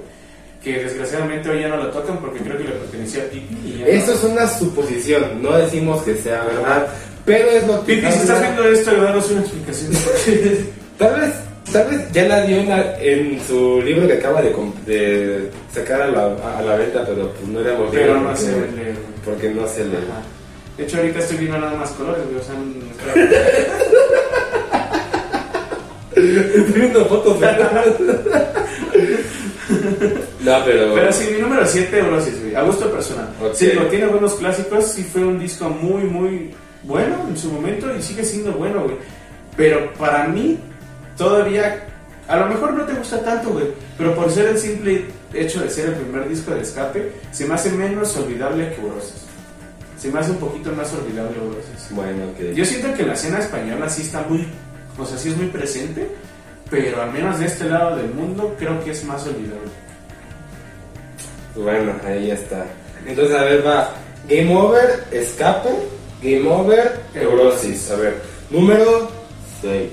Que 0.61 0.83
desgraciadamente 0.83 1.49
hoy 1.49 1.61
ya 1.61 1.67
no 1.69 1.77
lo 1.77 1.89
tocan 1.89 2.17
porque 2.19 2.39
creo 2.39 2.57
que 2.57 2.63
le 2.65 2.71
pertenecía 2.71 3.23
a 3.23 3.25
Pipi. 3.27 3.55
y 3.79 3.83
Eso 3.87 4.07
no- 4.07 4.13
es 4.13 4.23
una 4.23 4.47
suposición, 4.47 5.41
no 5.41 5.57
decimos 5.57 6.01
que 6.03 6.15
sea 6.15 6.43
verdad, 6.43 6.87
Pero 7.25 7.49
es 7.49 7.67
lo 7.67 7.85
que. 7.85 7.95
Pipi, 7.95 8.11
si 8.11 8.19
estás 8.19 8.41
viendo 8.41 8.63
esto, 8.65 8.95
danos 9.01 9.31
una 9.31 9.41
explicación. 9.41 9.91
Tal 10.97 11.19
vez, 11.19 11.33
tal 11.71 11.87
vez 11.89 12.11
ya 12.11 12.23
la 12.27 12.41
dio 12.45 12.57
en, 12.57 12.69
la- 12.69 12.97
en 13.01 13.41
su 13.47 13.81
libro 13.81 14.05
que 14.07 14.13
acaba 14.13 14.41
de, 14.41 14.53
de 14.85 15.49
sacar 15.73 16.01
a 16.03 16.07
la, 16.07 16.25
a 16.57 16.61
la 16.61 16.75
venta, 16.75 17.03
pero 17.05 17.29
pues 17.31 17.47
no 17.47 17.59
éramos 17.61 17.89
Pero 17.91 18.19
no 18.21 18.35
se 18.37 18.51
güey. 18.53 18.67
Porque 19.25 19.49
no 19.49 19.67
se 19.67 19.83
lee. 19.85 19.95
Ajá. 20.09 20.21
De 20.77 20.83
hecho, 20.85 20.97
ahorita 20.97 21.19
estoy 21.19 21.37
viendo 21.37 21.57
nada 21.59 21.75
más 21.77 21.91
colores, 21.91 22.23
güey. 22.25 22.37
O 22.39 22.43
sea, 22.43 22.55
no- 22.55 22.63
Estoy 26.15 26.73
viendo 26.81 27.05
fotos, 27.05 27.39
No, 30.41 30.65
pero. 30.65 30.93
Pero 30.93 31.13
sí, 31.13 31.29
mi 31.33 31.41
número 31.41 31.65
7, 31.65 31.97
Eurosis, 31.99 32.39
güey. 32.41 32.55
A 32.55 32.61
gusto 32.63 32.91
personal. 32.91 33.29
Sí, 33.53 33.71
lo 33.73 33.87
tiene 33.87 34.07
buenos 34.07 34.33
clásicos. 34.35 34.85
Sí, 34.85 35.03
fue 35.03 35.23
un 35.23 35.39
disco 35.39 35.69
muy, 35.69 36.03
muy 36.03 36.51
bueno 36.83 37.25
en 37.29 37.37
su 37.37 37.51
momento 37.51 37.93
y 37.95 38.01
sigue 38.01 38.23
siendo 38.23 38.51
bueno, 38.53 38.83
güey. 38.83 38.97
Pero 39.55 39.91
para 39.93 40.27
mí, 40.27 40.59
todavía. 41.17 41.87
A 42.27 42.37
lo 42.37 42.47
mejor 42.47 42.73
no 42.73 42.85
te 42.85 42.93
gusta 42.93 43.21
tanto, 43.23 43.49
güey. 43.49 43.65
Pero 43.97 44.15
por 44.15 44.31
ser 44.31 44.47
el 44.47 44.57
simple 44.57 45.05
hecho 45.33 45.61
de 45.61 45.69
ser 45.69 45.89
el 45.89 45.95
primer 45.95 46.27
disco 46.29 46.51
de 46.51 46.61
escape, 46.61 47.11
se 47.31 47.45
me 47.45 47.55
hace 47.55 47.69
menos 47.71 48.15
olvidable 48.17 48.69
que 48.73 48.81
Eurosis. 48.81 49.22
Se 50.03 50.11
me 50.11 50.19
hace 50.19 50.31
un 50.31 50.37
poquito 50.37 50.69
más 50.73 50.91
olvidable 50.91 51.37
Eurosis. 51.37 51.87
Bueno, 51.91 52.25
ok. 52.25 52.53
Yo 52.53 52.65
siento 52.65 52.93
que 52.93 53.03
la 53.03 53.13
escena 53.13 53.39
española 53.39 53.87
sí 53.87 54.01
está 54.01 54.21
muy, 54.23 54.45
o 54.99 55.05
sea, 55.05 55.17
sí 55.17 55.29
es 55.29 55.37
muy 55.37 55.45
presente, 55.45 56.09
pero 56.69 57.01
al 57.01 57.13
menos 57.13 57.39
de 57.39 57.45
este 57.45 57.69
lado 57.69 57.95
del 57.95 58.13
mundo 58.13 58.53
creo 58.59 58.83
que 58.83 58.91
es 58.91 59.01
más 59.05 59.25
olvidable. 59.25 59.71
Bueno, 61.55 61.95
ahí 62.05 62.27
ya 62.27 62.33
está. 62.33 62.65
Entonces, 63.07 63.33
a 63.33 63.43
ver, 63.45 63.65
va. 63.65 63.93
Game 64.27 64.53
Over, 64.53 65.05
Escape. 65.09 65.69
Game 66.21 66.49
Over, 66.49 66.99
Eurosis. 67.15 67.89
A 67.91 67.95
ver, 67.95 68.21
número 68.49 69.09
6. 69.61 69.89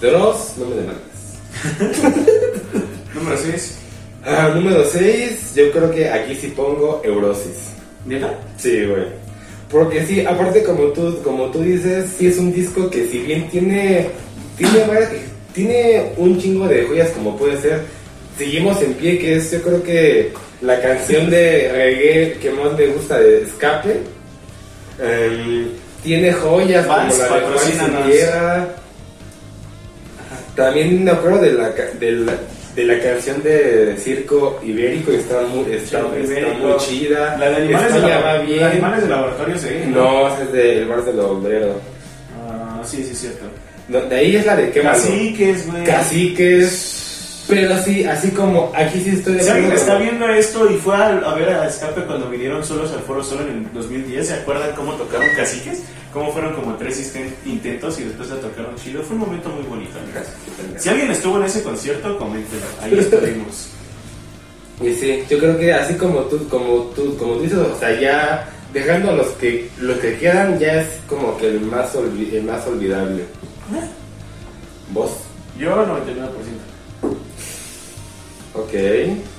Dross, 0.00 0.54
no 0.58 0.66
me 0.66 0.76
demandes. 0.76 1.10
Número 3.14 3.36
6. 3.36 3.78
Ah, 4.24 4.52
número 4.54 4.84
6, 4.84 5.54
yo 5.56 5.72
creo 5.72 5.90
que 5.90 6.08
aquí 6.08 6.36
sí 6.36 6.52
pongo 6.56 7.00
Eurosis. 7.02 7.79
¿Neta? 8.04 8.34
Sí, 8.58 8.84
güey. 8.86 9.04
Porque 9.70 10.04
sí, 10.04 10.24
aparte 10.24 10.62
como 10.64 10.84
tú, 10.88 11.18
como 11.22 11.50
tú 11.50 11.62
dices, 11.62 12.10
sí 12.18 12.26
es 12.26 12.38
un 12.38 12.52
disco 12.52 12.90
que 12.90 13.06
si 13.06 13.18
bien 13.20 13.48
tiene, 13.50 14.08
tiene, 14.56 14.78
varias- 14.86 15.10
tiene 15.54 16.12
un 16.16 16.40
chingo 16.40 16.66
de 16.66 16.84
joyas 16.86 17.10
como 17.10 17.36
puede 17.36 17.60
ser, 17.60 17.82
seguimos 18.36 18.80
en 18.82 18.94
pie, 18.94 19.18
que 19.18 19.36
es 19.36 19.50
yo 19.52 19.62
creo 19.62 19.82
que 19.82 20.32
la 20.60 20.80
canción 20.80 21.30
de 21.30 21.70
reggae 21.72 22.38
que 22.40 22.50
más 22.50 22.72
me 22.76 22.86
gusta 22.88 23.18
de 23.20 23.42
Escape. 23.42 24.00
Em, 25.02 25.68
tiene 26.02 26.32
joyas 26.32 26.86
Vals, 26.86 27.14
como 27.14 27.28
la 27.28 27.36
de 27.38 27.42
Juan. 28.26 28.68
También 30.56 31.04
me 31.04 31.10
acuerdo 31.10 31.40
de 31.42 31.52
la, 31.52 31.70
de 31.70 32.12
la, 32.12 32.32
de 32.74 32.84
la 32.84 32.98
canción 33.00 33.42
de 33.42 33.96
Circo 33.98 34.60
Ibérico, 34.62 35.10
está 35.12 35.42
muy, 35.42 35.72
está, 35.72 35.98
está 35.98 36.18
Ibérico. 36.18 36.66
muy 36.68 36.76
chida. 36.78 37.36
La 37.38 37.50
de 37.50 37.56
animales, 37.56 37.94
de, 37.94 38.00
la- 38.00 38.38
de 38.38 38.46
bien. 38.46 38.62
animales 38.64 39.02
de 39.02 39.08
laboratorio, 39.08 39.58
sí. 39.58 39.68
No, 39.88 40.28
ese 40.32 40.42
es 40.44 40.52
del 40.52 40.84
Bar 40.88 41.04
del 41.04 41.20
Obrero. 41.20 41.80
Ah, 42.48 42.80
sí, 42.84 43.02
sí, 43.04 43.14
cierto. 43.14 43.44
No, 43.88 44.00
de 44.02 44.16
ahí 44.16 44.36
es 44.36 44.46
la 44.46 44.54
de 44.56 44.70
qué 44.70 44.82
Caciques, 44.82 45.66
güey. 45.70 45.82
Caciques. 45.84 46.89
Pero 47.50 47.82
sí, 47.82 48.04
así 48.04 48.30
como 48.30 48.72
aquí 48.74 49.00
sí 49.00 49.10
estoy 49.10 49.34
de 49.34 49.42
Si 49.42 49.48
alguien 49.50 49.72
acuerdo. 49.72 49.82
está 49.82 49.98
viendo 49.98 50.28
esto 50.28 50.70
y 50.70 50.76
fue 50.76 50.94
a, 50.96 51.08
a 51.08 51.34
ver 51.34 51.48
a 51.50 51.68
Escape 51.68 52.02
cuando 52.04 52.28
vinieron 52.30 52.64
solos 52.64 52.92
al 52.92 53.00
Foro 53.00 53.22
Solo 53.24 53.42
en 53.42 53.48
el 53.66 53.72
2010, 53.72 54.26
¿se 54.26 54.34
acuerdan 54.34 54.70
cómo 54.76 54.92
tocaron 54.94 55.26
Caciques? 55.36 55.82
Cómo 56.12 56.32
fueron 56.32 56.54
como 56.54 56.74
tres 56.76 57.12
intentos 57.46 58.00
y 58.00 58.04
después 58.04 58.28
la 58.30 58.36
tocaron 58.36 58.74
chido. 58.76 59.02
Fue 59.02 59.14
un 59.14 59.20
momento 59.22 59.48
muy 59.50 59.62
bonito, 59.64 59.98
amigos. 59.98 60.26
Si 60.82 60.88
alguien 60.88 61.10
estuvo 61.10 61.36
en 61.38 61.44
ese 61.44 61.62
concierto, 61.62 62.16
coméntenlo. 62.18 62.66
Ahí 62.82 62.98
estuvimos. 62.98 63.68
Y 64.82 64.94
sí, 64.94 65.22
yo 65.28 65.38
creo 65.38 65.58
que 65.58 65.72
así 65.72 65.94
como 65.94 66.20
tú, 66.22 66.48
como 66.48 66.84
tú, 66.96 67.16
como 67.18 67.34
tú 67.34 67.42
dices, 67.42 67.58
o 67.58 67.78
sea, 67.78 68.00
ya 68.00 68.48
dejando 68.72 69.12
los 69.14 69.26
que 69.32 69.68
los 69.78 69.98
que 69.98 70.16
quedan 70.18 70.58
ya 70.58 70.80
es 70.82 70.88
como 71.08 71.36
que 71.36 71.48
el 71.48 71.60
más 71.60 71.94
olvi- 71.94 72.32
el 72.32 72.44
más 72.44 72.66
olvidable. 72.66 73.24
¿Vos? 74.92 75.10
Yo 75.58 75.70
99%. 75.86 76.00
Ok. 78.54 78.72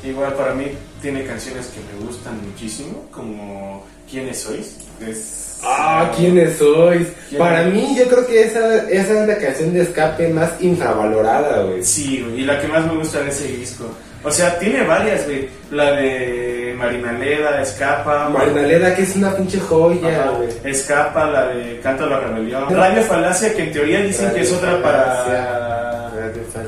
Igual 0.04 0.34
para 0.34 0.54
mí 0.54 0.66
tiene 1.02 1.26
canciones 1.26 1.68
que 1.68 1.80
me 1.80 2.06
gustan 2.06 2.40
muchísimo, 2.48 3.08
como 3.12 3.84
¿Quiénes 4.12 4.42
sois? 4.42 4.76
Es... 5.00 5.60
Ah, 5.64 6.12
¿quiénes 6.18 6.58
sois? 6.58 7.08
¿Quién? 7.30 7.40
Para 7.40 7.64
mí, 7.64 7.96
yo 7.98 8.06
creo 8.10 8.28
que 8.28 8.44
esa, 8.44 8.90
esa 8.90 9.22
es 9.22 9.28
la 9.28 9.38
canción 9.38 9.74
de 9.74 9.84
escape 9.84 10.28
más 10.28 10.52
infravalorada, 10.60 11.64
güey. 11.64 11.82
Sí, 11.82 12.22
güey, 12.22 12.42
y 12.42 12.46
la 12.46 12.60
que 12.60 12.68
más 12.68 12.86
me 12.86 12.98
gusta 12.98 13.22
de 13.22 13.30
ese 13.30 13.48
disco. 13.48 13.86
O 14.24 14.30
sea, 14.30 14.60
tiene 14.60 14.84
varias, 14.84 15.26
güey. 15.26 15.48
La 15.72 15.94
de 15.94 16.76
Marina 16.78 17.14
Leda, 17.14 17.62
Escapa. 17.62 18.28
Marina 18.30 18.62
Leda, 18.64 18.94
que 18.94 19.04
es 19.04 19.16
una 19.16 19.34
pinche 19.34 19.60
joya, 19.60 20.32
güey. 20.36 20.50
Escapa, 20.66 21.26
la 21.28 21.48
de 21.48 21.80
Canto 21.80 22.04
a 22.04 22.08
la 22.08 22.20
Rebelión. 22.20 22.76
Radio 22.76 23.02
Falacia, 23.04 23.54
que 23.56 23.64
en 23.64 23.72
teoría 23.72 24.02
dicen 24.02 24.32
que 24.34 24.42
es 24.42 24.52
otra 24.52 24.78
Falacia. 24.78 24.84
para, 24.84 25.61
Falacia. 26.54 26.68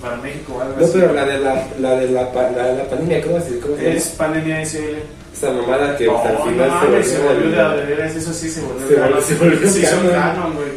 para 0.10 0.16
México 0.22 0.54
o 0.56 0.60
algo 0.60 0.74
No, 0.78 0.84
así. 0.84 0.92
pero 0.98 1.12
la 1.12 1.24
de 1.24 1.38
la, 1.38 1.66
la 1.80 1.90
de 1.96 2.10
la, 2.10 2.22
la, 2.32 2.72
la 2.72 2.84
pandemia, 2.88 3.22
¿cómo 3.22 3.40
se, 3.40 3.58
cómo 3.60 3.76
se? 3.76 3.96
Es 3.96 4.08
Pandemia 4.10 4.60
SL. 4.64 4.96
Esa 5.34 5.50
mamada 5.50 5.96
que 5.96 6.06
No, 6.06 6.16
hasta 6.16 6.28
al 6.28 6.34
no 6.36 6.44
final 6.44 6.68
mames, 6.70 7.08
se 7.08 7.18
volvió 7.22 7.50
de 7.50 7.76
de 7.80 7.86
veras, 7.96 8.14
eso 8.16 8.32
sí 8.32 8.48
se 8.50 8.60
volvió 8.62 8.86
Se 8.88 8.94
volvió- 8.96 9.20
se 9.20 9.34
volvió 9.34 9.68
Sí, 9.68 9.84
son 9.86 10.08
canon. 10.10 10.54
güey. 10.54 10.68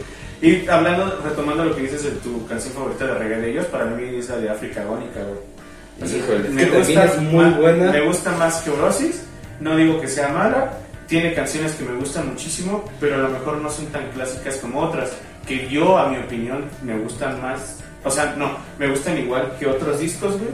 Y 0.41 0.67
hablando, 0.67 1.19
retomando 1.23 1.65
lo 1.65 1.75
que 1.75 1.81
dices 1.83 2.03
de 2.03 2.11
tu 2.11 2.45
canción 2.47 2.73
favorita 2.73 3.05
de 3.05 3.13
reggae 3.15 3.37
de 3.41 3.51
ellos, 3.51 3.65
para 3.67 3.85
mí 3.85 4.17
es 4.17 4.29
la 4.29 4.37
de 4.37 4.49
África 4.49 4.81
Agónica, 4.81 5.19
güey. 5.21 6.09
Sea, 6.09 6.17
Híjole, 6.19 6.49
me 6.49 6.65
gusta 6.65 7.05
es 7.05 7.17
muy 7.21 7.45
ma- 7.45 7.57
buena. 7.57 7.91
Me 7.91 8.01
gusta 8.01 8.31
más 8.33 8.57
que 8.61 8.69
Orosis, 8.69 9.23
no 9.59 9.75
digo 9.75 9.99
que 9.99 10.07
sea 10.07 10.27
mala, 10.29 10.73
tiene 11.07 11.33
canciones 11.33 11.71
que 11.73 11.85
me 11.85 11.95
gustan 11.97 12.29
muchísimo, 12.29 12.83
pero 12.99 13.15
a 13.15 13.17
lo 13.19 13.29
mejor 13.29 13.57
no 13.57 13.69
son 13.71 13.85
tan 13.87 14.07
clásicas 14.11 14.57
como 14.57 14.81
otras, 14.81 15.11
que 15.47 15.67
yo, 15.69 15.97
a 15.97 16.09
mi 16.09 16.17
opinión, 16.17 16.65
me 16.83 16.97
gustan 16.99 17.41
más, 17.41 17.77
o 18.07 18.11
sea, 18.11 18.33
no, 18.37 18.57
me 18.79 18.87
gustan 18.87 19.17
igual 19.17 19.55
que 19.59 19.67
otros 19.67 19.99
discos, 19.99 20.37
güey, 20.37 20.51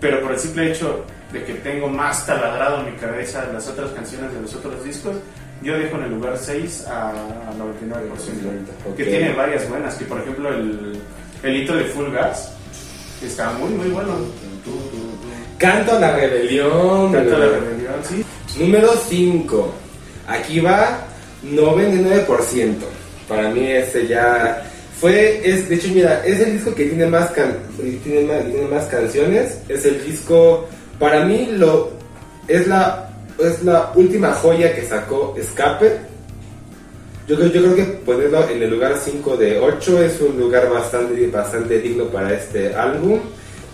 pero 0.00 0.20
por 0.20 0.32
el 0.32 0.38
simple 0.38 0.70
hecho 0.70 1.04
de 1.32 1.44
que 1.44 1.54
tengo 1.54 1.88
más 1.88 2.26
taladrado 2.26 2.80
en 2.80 2.92
mi 2.92 2.98
cabeza 2.98 3.46
las 3.52 3.68
otras 3.68 3.90
canciones 3.90 4.32
de 4.32 4.40
los 4.40 4.54
otros 4.54 4.82
discos, 4.84 5.16
yo 5.62 5.78
dejo 5.78 5.96
en 5.96 6.04
el 6.04 6.10
lugar 6.12 6.36
6 6.38 6.86
a, 6.86 7.10
a 7.10 7.12
99%. 7.12 7.14
Ok. 8.88 8.96
Que 8.96 9.04
tiene 9.04 9.32
varias 9.32 9.68
buenas, 9.68 9.94
que 9.94 10.04
por 10.04 10.20
ejemplo 10.20 10.48
el, 10.50 11.00
el 11.42 11.56
hito 11.56 11.74
de 11.74 11.84
Full 11.84 12.12
Gas 12.12 12.52
está 13.22 13.50
muy, 13.52 13.70
muy 13.70 13.88
bueno. 13.88 14.14
Canto 15.58 15.96
a 15.96 16.00
la 16.00 16.16
rebelión. 16.16 17.12
Canta 17.12 17.38
la 17.38 17.46
rebelión, 17.46 17.94
sí. 18.02 18.24
Número 18.58 18.90
5. 19.08 19.74
Aquí 20.28 20.60
va 20.60 21.00
99%. 21.44 22.74
Para 23.28 23.50
mí 23.50 23.66
ese 23.66 24.06
ya 24.06 24.62
fue, 25.00 25.40
es, 25.44 25.68
de 25.68 25.74
hecho 25.74 25.88
mira, 25.92 26.24
es 26.24 26.40
el 26.40 26.52
disco 26.54 26.74
que 26.74 26.86
tiene 26.86 27.06
más, 27.06 27.30
can- 27.30 27.56
tiene 28.02 28.22
más, 28.22 28.44
tiene 28.44 28.66
más 28.68 28.84
canciones. 28.86 29.58
Es 29.68 29.84
el 29.84 30.04
disco, 30.04 30.66
para 30.98 31.24
mí 31.24 31.48
lo, 31.52 31.90
es 32.48 32.66
la, 32.66 33.10
es 33.38 33.62
la 33.62 33.92
última 33.94 34.32
joya 34.32 34.74
que 34.74 34.82
sacó 34.82 35.34
Escape. 35.38 35.92
Yo 37.28 37.34
yo 37.40 37.50
creo 37.50 37.74
que 37.74 37.82
ponerlo 37.84 38.48
en 38.48 38.62
el 38.62 38.70
lugar 38.70 38.94
5 39.04 39.36
de 39.36 39.58
8 39.58 40.02
es 40.02 40.20
un 40.20 40.38
lugar 40.38 40.70
bastante, 40.70 41.26
bastante 41.26 41.80
digno 41.80 42.04
para 42.04 42.32
este 42.34 42.72
álbum. 42.74 43.18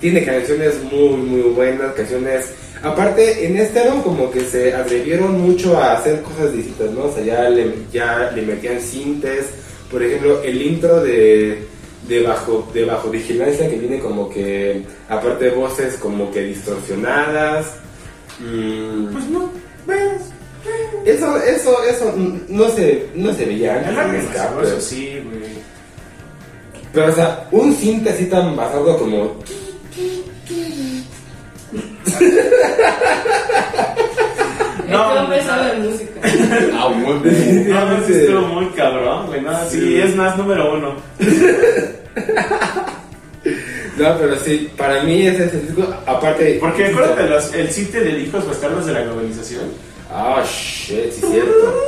Tiene 0.01 0.25
canciones 0.25 0.83
muy, 0.91 1.16
muy 1.16 1.43
buenas, 1.53 1.93
canciones... 1.95 2.47
Aparte, 2.83 3.47
en 3.47 3.57
este 3.59 3.79
álbum 3.79 4.03
como 4.03 4.31
que 4.31 4.41
se 4.41 4.75
atrevieron 4.75 5.41
mucho 5.41 5.77
a 5.79 5.93
hacer 5.93 6.20
cosas 6.23 6.53
distintas, 6.53 6.91
¿no? 6.91 7.05
O 7.05 7.14
sea, 7.14 7.23
ya 7.23 7.49
le, 7.49 7.73
ya 7.93 8.33
le 8.35 8.43
metían 8.43 8.81
sintes. 8.81 9.45
Por 9.93 10.03
ejemplo, 10.03 10.43
el 10.43 10.61
intro 10.62 11.03
de, 11.03 11.62
de, 12.09 12.22
bajo, 12.22 12.68
de 12.72 12.84
Bajo 12.86 13.11
Vigilancia 13.11 13.68
que 13.68 13.76
viene 13.76 13.99
como 14.01 14.28
que, 14.30 14.82
aparte 15.09 15.45
de 15.45 15.51
voces 15.51 15.95
como 15.97 16.30
que 16.32 16.43
distorsionadas. 16.43 17.74
Mm, 18.40 19.12
Pues 19.12 19.28
no, 19.28 19.51
ves. 19.86 20.22
eso, 21.05 21.36
eso, 21.43 21.82
eso 21.84 22.12
mm, 22.16 22.40
no 22.49 22.68
se, 22.70 23.07
no 23.14 23.32
se 23.34 23.45
veía 23.45 23.76
antes 23.76 23.97
arte 23.99 24.18
Escape. 24.18 24.62
eso 24.66 24.80
sí, 24.80 25.20
güey. 25.24 25.53
Pero, 26.95 27.11
o 27.11 27.14
sea, 27.14 27.49
un 27.53 27.76
así 28.09 28.24
tan 28.26 28.57
basado 28.57 28.97
como. 28.99 29.36
No, 34.93 35.32
este 35.34 35.36
no. 35.36 35.49
sabe 35.49 35.78
música. 35.78 36.20
Ah, 36.74 36.88
muy 36.88 37.14
No, 37.68 37.86
no, 37.86 38.07
sí 38.07 38.12
estuvo 38.12 38.40
muy 38.49 38.66
cabrón, 38.70 39.26
güey. 39.26 39.40
No, 39.40 39.53
sí, 39.68 39.78
Sí. 39.80 40.01
es 40.01 40.14
más 40.16 40.36
número 40.36 40.74
uno. 40.74 40.95
No, 43.97 44.16
pero 44.18 44.38
sí, 44.38 44.70
para 44.76 45.03
mí 45.03 45.26
ese 45.26 45.45
es 45.47 45.53
el 45.55 45.66
disco. 45.66 45.82
Aparte. 46.07 46.57
Porque 46.61 46.86
acuérdate, 46.86 47.28
los, 47.28 47.53
el 47.53 47.70
sitio 47.70 48.01
de 48.03 48.20
hijos 48.20 48.47
bastardos 48.47 48.86
de 48.86 48.93
la 48.93 49.03
globalización. 49.03 49.64
Ah, 50.11 50.43
shit, 50.47 51.12
sí, 51.12 51.20
cierto. 51.30 51.82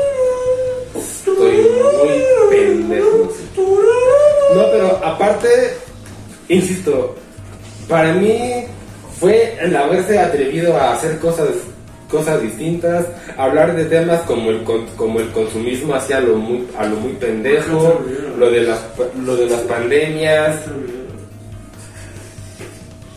Estoy 0.96 1.56
muy 1.56 2.22
pendejo. 2.50 3.32
No, 4.54 4.62
pero 4.70 5.00
aparte, 5.04 5.48
insisto, 6.48 7.16
para 7.88 8.12
mí 8.12 8.64
fue 9.18 9.56
el 9.60 9.74
haberse 9.74 10.18
atrevido 10.18 10.76
a 10.76 10.92
hacer 10.94 11.18
cosas 11.18 11.48
cosas 12.14 12.40
distintas, 12.40 13.06
hablar 13.36 13.74
de 13.74 13.86
temas 13.86 14.20
como 14.20 14.50
el 14.50 14.62
como 14.96 15.18
el 15.18 15.30
consumismo 15.32 15.94
hacia 15.94 16.20
lo 16.20 16.36
muy 16.36 16.64
a 16.78 16.86
lo 16.86 16.94
muy 16.96 17.12
pendejo, 17.14 18.00
lo 18.38 18.50
de 18.52 18.62
las 18.62 18.80
lo 19.26 19.34
de 19.34 19.46
las 19.50 19.60
pandemias. 19.62 20.60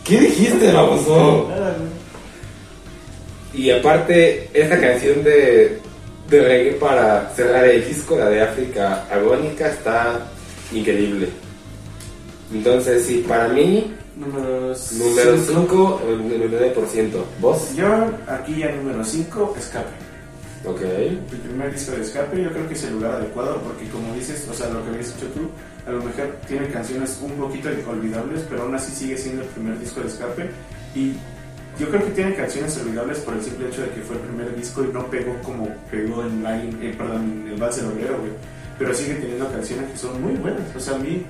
¿Qué 0.04 0.18
dijiste, 0.18 0.72
baboso? 0.72 1.48
Y 3.54 3.70
aparte, 3.70 4.48
esta 4.52 4.80
canción 4.80 5.22
de, 5.22 5.78
de 6.28 6.40
reggae 6.40 6.72
para 6.72 7.30
cerrar 7.36 7.66
el 7.66 7.86
disco, 7.86 8.18
la 8.18 8.30
de 8.30 8.40
África 8.42 9.06
Agónica, 9.12 9.68
está 9.68 10.26
increíble. 10.72 11.28
Entonces, 12.52 13.04
sí, 13.04 13.24
para 13.28 13.48
mí, 13.48 13.92
Número 14.18 14.74
número 14.74 15.38
cinco. 15.38 16.00
5, 16.02 16.02
el 16.08 16.74
99%. 16.74 17.10
¿Vos? 17.40 17.74
Yo 17.76 17.86
aquí 18.26 18.56
ya 18.56 18.72
número 18.72 19.04
5, 19.04 19.54
Escape. 19.56 20.08
Ok. 20.64 20.82
El 20.82 21.18
primer 21.18 21.72
disco 21.72 21.92
de 21.92 22.02
Escape 22.02 22.42
yo 22.42 22.50
creo 22.50 22.66
que 22.66 22.74
es 22.74 22.84
el 22.84 22.94
lugar 22.94 23.12
adecuado 23.12 23.60
porque 23.62 23.88
como 23.88 24.12
dices, 24.14 24.46
o 24.50 24.54
sea, 24.54 24.68
lo 24.70 24.82
que 24.82 24.90
habías 24.90 25.14
dicho 25.14 25.28
tú, 25.32 25.48
a 25.86 25.92
lo 25.92 26.02
mejor 26.02 26.36
tiene 26.48 26.68
canciones 26.68 27.18
un 27.22 27.32
poquito 27.32 27.68
olvidables, 27.88 28.44
pero 28.50 28.62
aún 28.62 28.74
así 28.74 28.92
sigue 28.92 29.16
siendo 29.16 29.42
el 29.42 29.48
primer 29.48 29.78
disco 29.78 30.00
de 30.00 30.08
Escape 30.08 30.50
y 30.96 31.12
yo 31.78 31.88
creo 31.88 32.04
que 32.04 32.10
tiene 32.10 32.34
canciones 32.34 32.76
olvidables 32.76 33.18
por 33.20 33.34
el 33.34 33.42
simple 33.42 33.68
hecho 33.68 33.82
de 33.82 33.90
que 33.90 34.00
fue 34.00 34.16
el 34.16 34.22
primer 34.22 34.56
disco 34.56 34.82
y 34.82 34.92
no 34.92 35.06
pegó 35.06 35.40
como 35.42 35.68
pegó 35.90 36.22
en 36.22 36.42
Line, 36.42 36.76
eh, 36.82 36.94
perdón, 36.98 37.44
en 37.46 37.52
el 37.52 37.60
Vals 37.60 37.76
del 37.76 37.86
Obrero, 37.86 38.18
güey. 38.18 38.32
Pero 38.80 38.94
sigue 38.94 39.14
teniendo 39.14 39.50
canciones 39.50 39.90
que 39.90 39.96
son 39.96 40.20
muy 40.20 40.34
buenas, 40.34 40.74
o 40.74 40.80
sea, 40.80 40.96
a 40.96 40.98
mí 40.98 41.24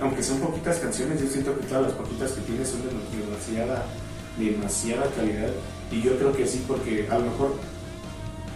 aunque 0.00 0.22
son 0.22 0.38
poquitas 0.40 0.78
canciones, 0.78 1.20
yo 1.20 1.28
siento 1.28 1.56
que 1.58 1.66
todas 1.66 1.84
las 1.84 1.92
poquitas 1.92 2.32
que 2.32 2.40
tiene 2.42 2.64
son 2.64 2.80
de 2.82 2.88
demasiada, 3.24 3.84
demasiada 4.38 5.06
calidad. 5.16 5.50
Y 5.92 6.02
yo 6.02 6.16
creo 6.18 6.32
que 6.32 6.46
sí, 6.46 6.64
porque 6.66 7.06
a 7.10 7.18
lo 7.18 7.26
mejor, 7.30 7.54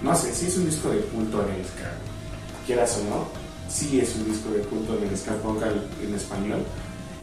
no 0.02 0.14
sé, 0.16 0.32
sí 0.34 0.46
es 0.46 0.56
un 0.56 0.66
disco 0.66 0.90
de 0.90 0.98
culto 1.00 1.42
en 1.46 1.54
el 1.54 1.64
ska, 1.66 1.90
quieras 2.66 2.98
o 3.00 3.10
no, 3.10 3.28
sí 3.68 4.00
es 4.00 4.14
un 4.16 4.24
disco 4.26 4.50
de 4.50 4.60
culto 4.60 4.96
en 4.98 5.08
el 5.08 5.16
ska 5.18 5.34
vocal 5.42 5.86
en 6.06 6.14
español. 6.14 6.60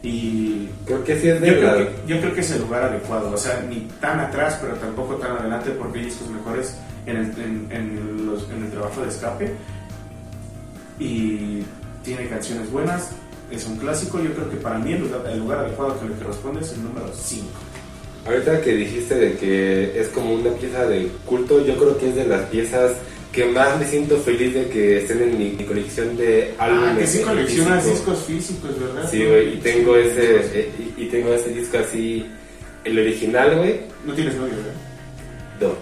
Y 0.03 0.67
Creo 0.85 1.03
que 1.03 1.19
sí 1.21 1.27
es 1.29 1.39
de 1.39 1.47
yo 1.47 1.53
creo, 1.59 1.77
que, 1.77 1.95
yo 2.07 2.19
creo 2.19 2.33
que 2.33 2.41
es 2.41 2.51
el 2.51 2.61
lugar 2.61 2.83
adecuado, 2.83 3.31
o 3.31 3.37
sea, 3.37 3.61
ni 3.69 3.81
tan 4.01 4.19
atrás, 4.19 4.57
pero 4.59 4.73
tampoco 4.75 5.15
tan 5.15 5.37
adelante, 5.37 5.69
porque 5.71 5.99
hay 5.99 6.05
discos 6.05 6.27
mejores 6.29 6.75
en 7.05 7.17
el, 7.17 7.25
en, 7.39 7.67
en 7.71 8.25
los- 8.25 8.49
en 8.49 8.63
el 8.65 8.71
trabajo 8.71 9.01
de 9.01 9.09
escape. 9.09 9.55
Y 10.99 11.63
tiene 12.03 12.27
canciones 12.29 12.71
buenas, 12.71 13.09
es 13.51 13.65
un 13.65 13.77
clásico. 13.77 14.21
Yo 14.21 14.33
creo 14.33 14.49
que 14.49 14.57
para 14.57 14.79
mí 14.79 14.93
el 14.93 15.01
lugar, 15.01 15.21
el 15.31 15.39
lugar 15.39 15.59
adecuado 15.59 15.99
que 15.99 16.07
le 16.09 16.15
corresponde 16.15 16.61
es 16.61 16.71
el 16.73 16.83
número 16.83 17.11
5. 17.13 17.45
Ahorita 18.25 18.61
que 18.61 18.73
dijiste 18.73 19.15
de 19.15 19.33
que 19.35 19.99
es 19.99 20.07
como 20.09 20.33
una 20.33 20.51
pieza 20.51 20.85
de 20.85 21.09
culto, 21.25 21.65
yo 21.65 21.75
creo 21.75 21.97
que 21.97 22.09
es 22.09 22.15
de 22.15 22.27
las 22.27 22.43
piezas 22.49 22.93
que 23.31 23.45
más 23.45 23.79
me 23.79 23.85
siento 23.87 24.17
feliz 24.17 24.53
de 24.53 24.67
que 24.67 24.99
estén 24.99 25.21
en 25.21 25.37
mi, 25.37 25.51
mi 25.51 25.63
colección 25.63 26.17
de 26.17 26.53
álbumes. 26.57 26.91
Ah, 26.91 26.97
que 26.97 27.07
sí 27.07 27.21
coleccionas 27.21 27.83
físico. 27.83 28.11
discos 28.11 28.25
físicos, 28.25 28.79
¿verdad? 28.79 29.09
Sí, 29.09 29.25
güey, 29.25 29.53
y 29.53 29.57
tengo 29.57 29.95
ese 29.95 30.35
eh, 30.53 30.71
y, 30.97 31.03
y 31.03 31.05
tengo 31.07 31.33
ese 31.33 31.49
disco 31.49 31.77
así, 31.77 32.25
el 32.83 32.99
original, 32.99 33.57
güey. 33.57 33.79
No 34.05 34.13
tienes 34.13 34.35
novio, 34.35 34.53
¿verdad? 34.57 34.73
No. 35.61 35.75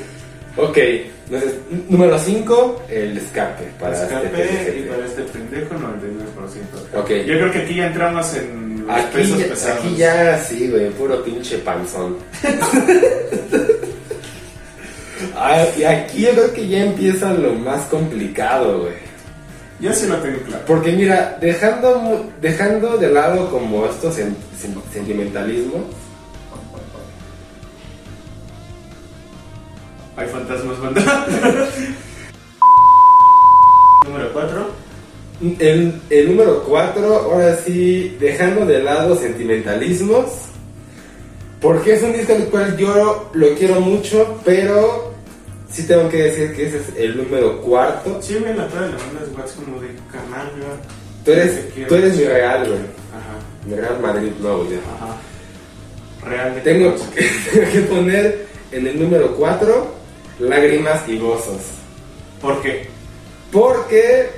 ok, 0.56 0.78
entonces, 1.26 1.54
número 1.88 2.18
5, 2.18 2.82
el 2.90 3.16
escape. 3.18 3.64
Para 3.78 3.94
Escape 4.02 4.26
este 4.42 4.78
y 4.78 4.82
para 4.82 5.06
este 5.06 5.22
pendejo 5.22 5.74
99%. 5.76 6.98
Ok. 7.00 7.10
Yo 7.26 7.34
creo 7.38 7.52
que 7.52 7.58
aquí 7.60 7.74
ya 7.76 7.86
entramos 7.86 8.34
en 8.34 8.84
los 8.86 8.96
Aquí, 8.96 9.06
pesos 9.16 9.42
pesados. 9.44 9.78
aquí 9.78 9.96
ya, 9.96 10.38
sí, 10.38 10.68
güey, 10.68 10.90
puro 10.90 11.22
pinche 11.22 11.58
panzón. 11.58 12.16
Ah, 15.36 15.64
y 15.78 15.84
aquí 15.84 16.22
yo 16.22 16.30
creo 16.30 16.52
que 16.54 16.66
ya 16.68 16.84
empieza 16.84 17.32
lo 17.34 17.52
más 17.54 17.82
complicado, 17.86 18.80
güey. 18.82 18.94
Ya 19.78 19.92
se 19.92 20.06
lo 20.08 20.16
tengo 20.16 20.38
claro. 20.42 20.64
Porque 20.66 20.92
mira, 20.92 21.36
dejando, 21.40 22.30
dejando 22.40 22.96
de 22.96 23.10
lado 23.10 23.50
como 23.50 23.86
estos 23.86 24.16
sen- 24.18 24.34
sen- 24.60 24.82
sentimentalismos, 24.92 25.82
Hay 30.20 30.28
fantasmas, 30.28 30.78
banda. 30.78 31.00
Número 34.04 34.32
4. 34.34 34.70
el, 35.60 36.00
el 36.10 36.28
número 36.28 36.62
4, 36.64 37.14
ahora 37.16 37.56
sí, 37.56 38.18
dejando 38.20 38.66
de 38.66 38.82
lado 38.82 39.16
sentimentalismos, 39.16 40.26
porque 41.58 41.94
es 41.94 42.02
un 42.02 42.12
disco 42.12 42.34
al 42.34 42.44
cual 42.48 42.76
yo 42.76 43.30
lo 43.32 43.54
quiero 43.54 43.80
mucho, 43.80 44.38
pero 44.44 45.14
sí 45.70 45.86
tengo 45.86 46.10
que 46.10 46.24
decir 46.24 46.54
que 46.54 46.66
ese 46.68 46.78
es 46.80 46.92
el 46.98 47.16
número 47.16 47.62
cuarto. 47.62 48.18
Sí, 48.20 48.36
güey, 48.38 48.54
la 48.54 48.68
cara 48.68 48.88
de 48.88 48.92
la 48.92 48.98
banda 48.98 49.22
es 49.24 49.32
más 49.38 49.52
como 49.52 49.80
de 49.80 49.88
canal, 50.12 50.50
güey. 50.50 50.68
Tú 51.24 51.30
eres, 51.32 51.88
tú 51.88 51.94
eres 51.94 52.14
mi 52.16 52.24
real, 52.24 52.66
güey. 52.66 52.78
Ajá, 52.78 53.38
Mi 53.66 53.74
Real 53.74 54.00
Madrid, 54.00 54.32
no, 54.40 54.58
güey. 54.64 54.74
ajá. 54.74 55.16
Real 56.28 56.54
de 56.56 56.60
Tengo 56.60 56.94
que, 57.14 57.30
tengo 57.50 57.70
que 57.72 57.80
poner 57.82 58.46
en 58.72 58.86
el 58.86 59.00
número 59.00 59.34
4 59.36 59.99
lágrimas 60.40 61.08
y 61.08 61.18
gozos. 61.18 61.60
¿Por 62.40 62.60
qué? 62.62 62.86
Porque 63.52 64.28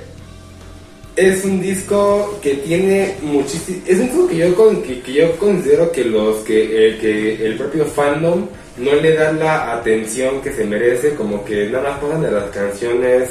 es 1.15 1.45
un 1.45 1.61
disco 1.61 2.39
que 2.41 2.55
tiene 2.55 3.15
muchísimo. 3.21 3.81
Es 3.87 3.99
un 3.99 4.07
disco 4.07 4.27
que 4.27 4.37
yo, 4.37 4.55
con, 4.55 4.81
que, 4.81 5.01
que 5.01 5.13
yo 5.13 5.37
considero 5.37 5.91
que 5.91 6.03
los 6.03 6.37
que, 6.37 6.87
el, 6.87 6.99
que 6.99 7.45
el 7.45 7.57
propio 7.57 7.85
fandom 7.85 8.47
no 8.77 8.95
le 8.95 9.13
da 9.13 9.31
la 9.31 9.73
atención 9.73 10.41
que 10.41 10.51
se 10.51 10.65
merece, 10.65 11.13
como 11.13 11.45
que 11.45 11.67
nada 11.69 11.91
más 11.91 11.99
pasan 11.99 12.21
de 12.23 12.31
las 12.31 12.45
canciones 12.45 13.29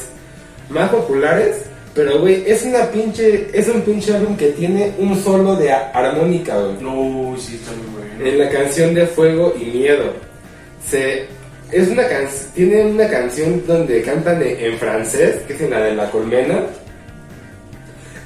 más 0.68 0.90
populares. 0.90 1.64
Pero, 1.94 2.20
güey, 2.20 2.42
es 2.46 2.62
una 2.64 2.90
pinche. 2.90 3.48
Es 3.52 3.68
un 3.68 3.82
pinche 3.82 4.14
álbum 4.14 4.36
que 4.36 4.48
tiene 4.52 4.94
un 4.98 5.20
solo 5.22 5.56
de 5.56 5.72
armónica, 5.72 6.56
güey. 6.56 6.76
No, 6.80 7.36
sí, 7.38 7.56
está 7.56 7.72
muy 7.72 7.86
bueno. 7.98 8.26
En 8.26 8.38
la 8.38 8.48
canción 8.48 8.94
de 8.94 9.06
Fuego 9.06 9.54
y 9.60 9.64
Miedo. 9.64 10.14
Se, 10.88 11.26
es 11.72 11.88
una 11.88 12.06
can- 12.06 12.28
tiene 12.54 12.84
una 12.84 13.08
canción 13.08 13.62
donde 13.66 14.02
cantan 14.02 14.42
en, 14.42 14.78
francés, 14.78 15.36
que 15.46 15.54
es 15.54 15.60
en 15.62 15.70
la 15.70 15.80
de 15.80 15.94
la 15.94 16.10
colmena. 16.10 16.60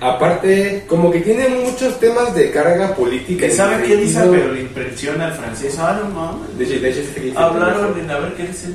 Aparte, 0.00 0.84
como 0.86 1.10
que 1.10 1.20
tiene 1.20 1.48
muchos 1.48 1.98
temas 1.98 2.34
de 2.34 2.50
carga 2.50 2.94
política. 2.94 3.46
Que 3.46 3.50
sabe 3.52 3.82
qué 3.84 3.96
dice, 3.96 4.20
pero 4.30 4.52
le 4.52 4.60
impresiona 4.62 5.26
al 5.28 5.32
francés. 5.34 5.74
Ah, 5.78 5.98
no 6.02 6.10
mames. 6.10 6.58
De 6.58 6.64
hecho, 6.64 6.80
de 6.80 6.90
hecho, 6.90 7.00
sí 7.14 7.20
que 7.20 7.32
Hablaron 7.38 7.98
en 7.98 8.10
a 8.10 8.18
ver 8.18 8.34
qué 8.34 8.46
dice. 8.46 8.68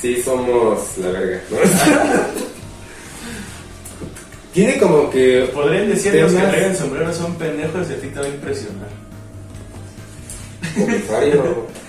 Sí, 0.00 0.20
somos 0.22 0.98
la 0.98 1.08
verga. 1.10 1.40
¿no? 1.50 1.56
tiene 4.52 4.78
como 4.78 5.10
que. 5.10 5.48
Podrían 5.54 5.88
decir 5.90 6.14
los 6.14 6.32
que 6.32 6.38
Temas- 6.38 6.50
traigan 6.50 6.76
sombreros 6.76 7.16
son 7.16 7.34
pendejos 7.36 7.88
y 7.88 7.92
a 7.92 7.96
ti 8.00 8.06
te 8.08 8.18
va 8.20 8.26
a 8.26 8.28
impresionar. 8.28 8.88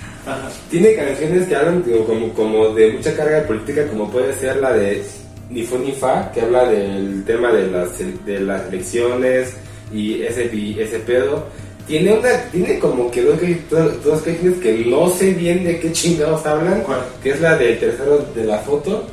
Tiene 0.70 0.96
canciones 0.96 1.48
que 1.48 1.56
hablan 1.56 1.82
como, 1.82 2.06
como, 2.06 2.34
como 2.34 2.70
de 2.70 2.94
mucha 2.94 3.16
carga 3.16 3.44
política, 3.44 3.88
como 3.88 4.10
puede 4.10 4.34
ser 4.34 4.58
la 4.58 4.74
de 4.74 5.04
Ni 5.50 5.64
Fu 5.64 5.78
Ni 5.78 5.92
Fa, 5.94 6.32
que 6.32 6.42
habla 6.42 6.68
del 6.70 7.24
tema 7.26 7.52
de 7.52 7.68
las, 7.68 7.90
de 8.26 8.40
las 8.40 8.68
elecciones 8.68 9.54
y 9.94 10.22
ese, 10.24 10.54
y 10.54 10.80
ese 10.80 11.00
pedo. 11.00 11.46
Tiene, 11.88 12.12
una, 12.12 12.30
tiene 12.52 12.80
como 12.80 13.10
que 13.10 13.22
dos, 13.22 13.40
dos, 13.70 14.04
dos 14.04 14.22
canciones 14.22 14.60
que 14.60 14.86
no 14.86 15.10
sé 15.10 15.34
bien 15.34 15.64
de 15.64 15.80
qué 15.80 15.92
chingados 15.94 16.46
hablan, 16.46 16.82
¿Cuál? 16.82 17.00
que 17.24 17.30
es 17.30 17.40
la 17.40 17.58
del 17.58 17.80
tercero 17.80 18.26
de 18.36 18.44
la 18.44 18.58
foto. 18.60 19.08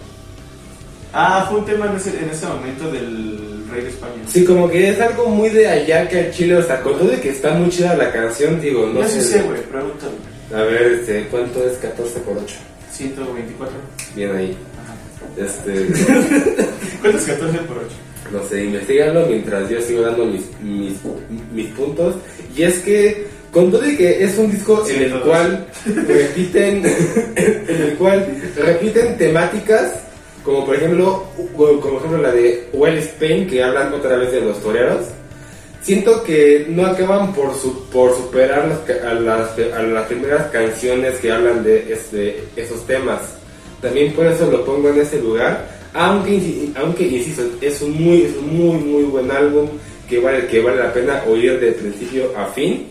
Ah, 1.13 1.47
fue 1.49 1.61
un 1.61 1.65
tema 1.65 1.87
en 1.87 1.97
ese, 1.97 2.11
en 2.19 2.29
ese 2.31 2.47
momento 2.47 2.91
del 2.91 3.65
rey 3.71 3.83
de 3.83 3.91
España. 3.91 4.15
Sí, 4.27 4.45
como 4.45 4.69
que 4.69 4.89
es 4.89 5.01
algo 5.01 5.29
muy 5.29 5.51
de 5.51 5.69
allá 5.69 6.09
que 6.09 6.19
al 6.19 6.33
chile, 6.33 6.57
o 6.57 6.63
sea, 6.65 6.81
con 6.81 6.99
todo 6.99 7.07
de 7.07 7.21
que 7.21 7.29
está 7.29 7.53
muy 7.53 7.71
chida 7.71 7.95
la 7.95 8.11
canción, 8.11 8.61
digo, 8.61 8.85
no 8.93 9.05
sé. 9.05 9.21
sí 9.21 9.29
sé, 9.29 9.43
güey, 9.43 9.63
pregúntame. 9.63 10.34
A 10.55 10.63
ver, 10.63 10.83
este, 11.01 11.27
¿cuánto 11.33 11.67
es 11.67 11.79
14 11.79 12.21
por 12.21 12.39
8? 12.39 12.55
124. 12.93 13.77
Bien 14.15 14.37
ahí. 14.37 14.57
Ajá. 14.81 14.95
Este. 15.37 15.73
¿Cuánto 17.01 17.19
es 17.19 17.25
14 17.25 17.59
por 17.59 17.79
8? 17.79 17.89
No 18.33 18.49
sé, 18.49 18.65
investigalo 18.65 19.27
mientras 19.27 19.69
yo 19.69 19.81
sigo 19.81 20.03
dando 20.03 20.27
mis, 20.27 20.43
mis, 20.61 20.95
mis 21.53 21.67
puntos. 21.73 22.15
Y 22.57 22.63
es 22.63 22.79
que, 22.81 23.27
con 23.51 23.73
todo 23.73 23.85
y 23.85 23.97
que 23.97 24.23
es 24.23 24.39
un 24.39 24.53
disco 24.53 24.85
en 24.89 25.03
el 25.03 25.11
102. 25.11 25.23
cual 25.25 25.67
repiten, 26.07 26.83
en 27.37 27.83
el 27.83 27.95
cual 27.99 28.41
repiten 28.57 29.19
temáticas, 29.19 29.93
como 30.45 30.65
por 30.65 30.77
ejemplo, 30.77 31.25
como 31.57 31.81
por 31.81 31.95
ejemplo 31.97 32.19
la 32.19 32.31
de 32.31 32.69
Well 32.73 32.99
Spain, 32.99 33.49
que 33.49 33.61
hablan 33.61 33.93
otra 33.93 34.17
vez 34.17 34.31
de 34.31 34.41
los 34.41 34.63
toreros. 34.63 35.07
Siento 35.85 36.23
que 36.25 36.65
no 36.71 36.87
acaban 36.87 37.35
por, 37.35 37.55
su, 37.55 37.85
por 37.91 38.17
superar 38.17 38.67
las, 38.69 39.05
a, 39.05 39.13
las, 39.15 39.59
a 39.59 39.83
las 39.83 40.07
primeras 40.07 40.47
canciones 40.51 41.19
que 41.19 41.31
hablan 41.31 41.63
de 41.63 41.93
este, 41.93 42.43
esos 42.57 42.87
temas. 42.87 43.21
También 43.83 44.15
por 44.15 44.25
eso 44.27 44.51
lo 44.51 44.65
pongo 44.65 44.89
en 44.89 45.01
ese 45.01 45.21
lugar. 45.21 45.69
Aunque, 45.93 46.71
aunque 46.77 47.05
insisto, 47.07 47.43
es 47.61 47.83
un 47.83 47.93
muy, 48.03 48.23
es 48.23 48.35
un 48.39 48.57
muy, 48.57 48.79
muy 48.79 49.03
buen 49.05 49.31
álbum 49.31 49.69
que 50.09 50.19
vale, 50.21 50.47
que 50.47 50.61
vale 50.61 50.79
la 50.79 50.93
pena 50.93 51.23
oír 51.29 51.61
de 51.61 51.73
principio 51.73 52.33
a 52.37 52.47
fin. 52.47 52.89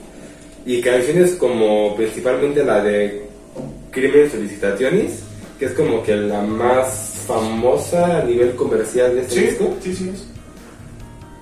Y 0.66 0.80
canciones 0.80 1.32
como 1.32 1.96
principalmente 1.96 2.64
la 2.64 2.82
de 2.84 3.24
Crimen 3.90 4.30
Solicitaciones, 4.32 5.20
que 5.58 5.66
es 5.66 5.72
como 5.72 6.04
que 6.04 6.16
la 6.16 6.42
más 6.42 7.24
famosa 7.28 8.20
a 8.20 8.24
nivel 8.24 8.52
comercial 8.52 9.16
de 9.16 9.22
este 9.22 9.34
Sí, 9.34 9.42
disco. 9.48 9.74
sí, 9.84 9.96
sí. 9.96 10.12
es. 10.14 10.26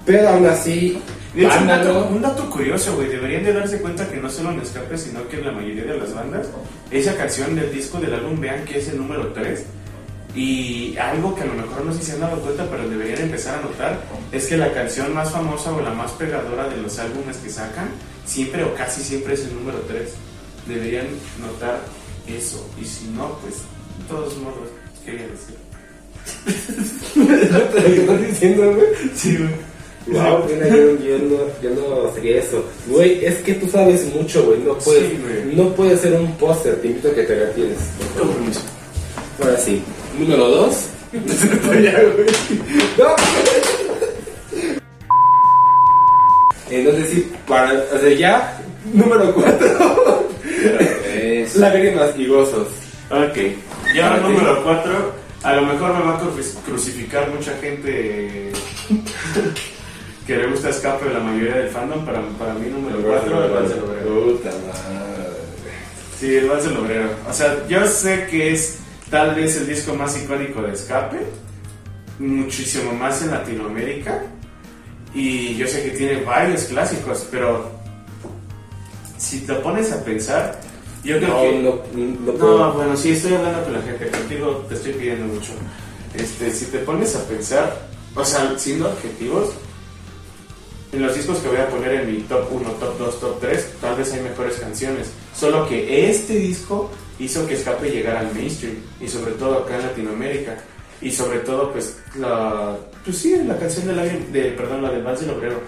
Pero 0.05 0.29
aún 0.29 0.45
así, 0.47 1.01
De 1.35 1.45
hecho, 1.45 1.59
un 1.59 1.67
dato, 1.67 1.93
Vándalo. 1.93 2.15
un 2.15 2.21
dato 2.21 2.49
curioso, 2.49 2.95
güey, 2.95 3.07
deberían 3.07 3.43
de 3.43 3.53
darse 3.53 3.79
cuenta 3.81 4.09
que 4.09 4.17
no 4.17 4.29
solo 4.29 4.51
en 4.51 4.59
Escape, 4.61 4.97
sino 4.97 5.27
que 5.27 5.37
en 5.37 5.45
la 5.45 5.51
mayoría 5.51 5.83
de 5.85 5.97
las 5.97 6.13
bandas, 6.13 6.47
esa 6.89 7.15
canción 7.15 7.55
del 7.55 7.71
disco 7.71 7.99
del 7.99 8.13
álbum, 8.15 8.39
vean 8.39 8.65
que 8.65 8.79
es 8.79 8.89
el 8.89 8.97
número 8.97 9.27
3. 9.33 9.63
Y 10.35 10.95
algo 10.97 11.35
que 11.35 11.41
a 11.41 11.45
lo 11.45 11.53
mejor 11.53 11.83
no 11.85 11.93
sé 11.93 11.99
si 11.99 12.05
se 12.05 12.11
han 12.13 12.21
dado 12.21 12.39
cuenta, 12.41 12.65
pero 12.69 12.89
deberían 12.89 13.21
empezar 13.21 13.59
a 13.59 13.61
notar, 13.61 13.99
es 14.31 14.47
que 14.47 14.57
la 14.57 14.71
canción 14.73 15.13
más 15.13 15.29
famosa 15.31 15.73
o 15.73 15.81
la 15.81 15.91
más 15.93 16.11
pegadora 16.11 16.67
de 16.69 16.77
los 16.77 16.97
álbumes 16.99 17.37
que 17.37 17.49
sacan, 17.49 17.89
siempre 18.25 18.63
o 18.63 18.73
casi 18.75 19.01
siempre 19.01 19.33
es 19.33 19.41
el 19.45 19.55
número 19.55 19.79
3. 19.87 20.09
Deberían 20.67 21.07
notar 21.39 21.79
eso. 22.27 22.65
Y 22.81 22.85
si 22.85 23.07
no, 23.07 23.37
pues, 23.39 23.55
todos 24.07 24.37
modos, 24.37 24.69
quería 25.05 25.27
decir. 25.27 25.57
¿Lo 27.15 27.73
que 27.73 27.95
estás 28.01 28.21
diciendo, 28.21 28.73
güey? 28.73 28.87
Sí, 29.15 29.37
güey. 29.37 29.70
Wow, 30.07 30.47
yo, 30.47 31.17
no, 31.19 31.37
yo 31.61 31.69
no 31.69 32.11
sería 32.13 32.39
eso. 32.39 32.63
Güey, 32.87 33.23
es 33.23 33.35
que 33.37 33.53
tú 33.55 33.67
sabes 33.67 34.03
mucho, 34.15 34.43
güey. 34.45 34.59
No 34.59 34.77
puedes, 34.79 35.09
Sí, 35.11 35.19
no 35.53 35.69
puedes 35.75 36.01
ser 36.01 36.13
un 36.13 36.31
póster. 36.37 36.75
Te 36.81 36.87
invito 36.87 37.09
a 37.09 37.13
que 37.13 37.23
te 37.23 37.35
retires. 37.45 37.77
Con 38.17 38.29
permiso. 38.29 38.61
Ahora 39.41 39.57
sí. 39.57 39.81
Número 40.19 40.47
2. 40.47 40.85
no. 42.97 43.15
Entonces 46.69 47.09
sí, 47.09 47.31
para, 47.47 47.73
o 47.93 47.99
sea, 47.99 48.13
ya, 48.13 48.61
número 48.93 49.33
4. 49.33 50.29
Es... 51.13 51.55
Lágrimas 51.57 52.11
y 52.17 52.27
gozos. 52.27 52.67
Ok, 53.09 53.37
y 53.93 53.99
ahora 53.99 54.15
Para 54.21 54.27
ti. 54.27 54.33
número 54.33 54.63
4. 54.63 55.21
A 55.43 55.55
lo 55.55 55.61
mejor 55.63 55.93
me 55.95 56.03
va 56.05 56.15
a 56.17 56.21
cru- 56.21 56.55
crucificar 56.65 57.29
mucha 57.31 57.51
gente 57.57 58.51
que 60.25 60.35
le 60.37 60.47
gusta 60.47 60.69
escape 60.69 61.05
de 61.05 61.13
la 61.13 61.19
mayoría 61.19 61.55
del 61.57 61.69
fandom. 61.69 62.05
Para, 62.05 62.21
para 62.39 62.53
mí, 62.55 62.67
número 62.69 63.01
4, 63.01 63.45
el 63.45 63.51
Vals 63.51 63.69
del 63.69 63.83
Obrero. 63.83 64.23
Puta 64.37 64.49
madre. 64.49 65.31
Sí, 66.19 66.35
el 66.35 66.47
Vals 66.49 66.63
del 66.65 66.77
Obrero. 66.77 67.09
O 67.29 67.33
sea, 67.33 67.67
yo 67.67 67.87
sé 67.87 68.27
que 68.29 68.53
es 68.53 68.77
tal 69.09 69.35
vez 69.35 69.57
el 69.57 69.67
disco 69.67 69.95
más 69.95 70.15
icónico 70.21 70.61
de 70.61 70.73
escape, 70.73 71.17
muchísimo 72.19 72.93
más 72.93 73.21
en 73.23 73.31
Latinoamérica. 73.31 74.23
Y 75.13 75.55
yo 75.57 75.67
sé 75.67 75.83
que 75.83 75.89
tiene 75.97 76.23
varios 76.23 76.63
clásicos, 76.65 77.27
pero 77.29 77.69
si 79.17 79.41
te 79.41 79.53
pones 79.55 79.91
a 79.91 80.03
pensar, 80.05 80.59
yo 81.03 81.17
creo 81.17 81.29
No, 81.29 81.41
que. 81.41 81.59
no, 81.59 82.23
no 82.25 82.31
puedo. 82.33 82.57
No, 82.59 82.73
bueno, 82.73 82.95
sí, 82.95 83.11
estoy 83.11 83.33
hablando 83.33 83.63
con 83.63 83.73
la 83.73 83.81
gente, 83.81 84.07
contigo 84.09 84.65
te 84.69 84.75
estoy 84.75 84.93
pidiendo 84.93 85.33
mucho. 85.33 85.51
Este, 86.13 86.51
si 86.51 86.65
te 86.65 86.79
pones 86.79 87.15
a 87.15 87.25
pensar, 87.27 87.75
o 88.15 88.23
sea, 88.23 88.53
siendo 88.57 88.87
objetivos, 88.89 89.49
en 90.91 91.01
los 91.01 91.15
discos 91.15 91.39
que 91.39 91.47
voy 91.47 91.57
a 91.57 91.69
poner 91.69 91.93
en 91.93 92.11
mi 92.11 92.21
top 92.23 92.51
1, 92.51 92.69
top 92.71 92.97
2, 92.97 93.19
top 93.19 93.39
3, 93.39 93.73
tal 93.79 93.95
vez 93.95 94.11
hay 94.13 94.21
mejores 94.21 94.57
canciones. 94.57 95.11
Solo 95.35 95.67
que 95.67 96.09
este 96.09 96.35
disco 96.35 96.89
hizo 97.19 97.47
que 97.47 97.53
Escape 97.53 97.89
llegara 97.89 98.19
al 98.21 98.33
mainstream, 98.33 98.75
y 98.99 99.07
sobre 99.07 99.33
todo 99.33 99.59
acá 99.59 99.75
en 99.75 99.83
Latinoamérica. 99.83 100.57
Y 101.01 101.11
sobre 101.11 101.39
todo, 101.39 101.71
pues, 101.71 101.97
la, 102.15 102.77
pues 103.03 103.17
sí, 103.17 103.35
la 103.43 103.57
canción 103.57 103.87
de, 103.87 103.95
la, 103.95 104.03
de 104.03 104.51
perdón, 104.51 104.83
la 104.83 104.91
del 104.91 105.03
Vals 105.03 105.21
del 105.21 105.31
Obrero. 105.31 105.59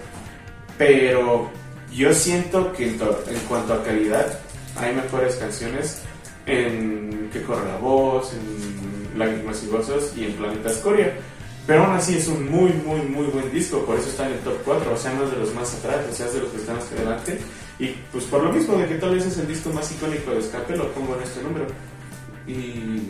Pero 0.78 1.50
yo 1.92 2.14
siento 2.14 2.72
que 2.72 2.88
en, 2.88 2.94
en 2.94 3.40
cuanto 3.48 3.74
a 3.74 3.82
calidad, 3.82 4.38
hay 4.76 4.94
mejores 4.94 5.36
canciones 5.36 6.02
en 6.46 7.30
Que 7.32 7.42
corre 7.42 7.66
la 7.66 7.78
voz, 7.78 8.32
en 8.32 9.18
Lágrimas 9.18 9.62
y 9.64 9.68
Gozos 9.68 10.12
y 10.16 10.24
en 10.24 10.32
Planeta 10.34 10.70
Escoria. 10.70 11.14
Pero 11.66 11.84
aún 11.84 11.96
así 11.96 12.16
es 12.16 12.28
un 12.28 12.50
muy, 12.50 12.72
muy, 12.72 13.00
muy 13.00 13.26
buen 13.26 13.50
disco, 13.50 13.84
por 13.86 13.98
eso 13.98 14.10
está 14.10 14.26
en 14.26 14.34
el 14.34 14.40
top 14.40 14.58
4, 14.64 14.92
o 14.92 14.96
sea, 14.96 15.14
no 15.14 15.24
es 15.24 15.30
de 15.30 15.38
los 15.38 15.54
más 15.54 15.74
atrás, 15.74 16.04
o 16.10 16.14
sea, 16.14 16.26
es 16.26 16.34
de 16.34 16.40
los 16.40 16.50
que 16.50 16.58
están 16.58 16.76
más 16.76 16.92
adelante. 16.92 17.38
Y 17.78 17.88
pues 18.12 18.24
por 18.24 18.42
lo 18.42 18.52
mismo 18.52 18.76
de 18.76 18.86
que 18.86 18.96
tal 18.96 19.14
vez 19.14 19.24
es 19.24 19.38
el 19.38 19.48
disco 19.48 19.70
más 19.70 19.90
icónico 19.90 20.32
de 20.32 20.40
Escape, 20.40 20.76
lo 20.76 20.92
pongo 20.92 21.16
en 21.16 21.22
este 21.22 21.42
número. 21.42 21.66
Y 22.46 23.08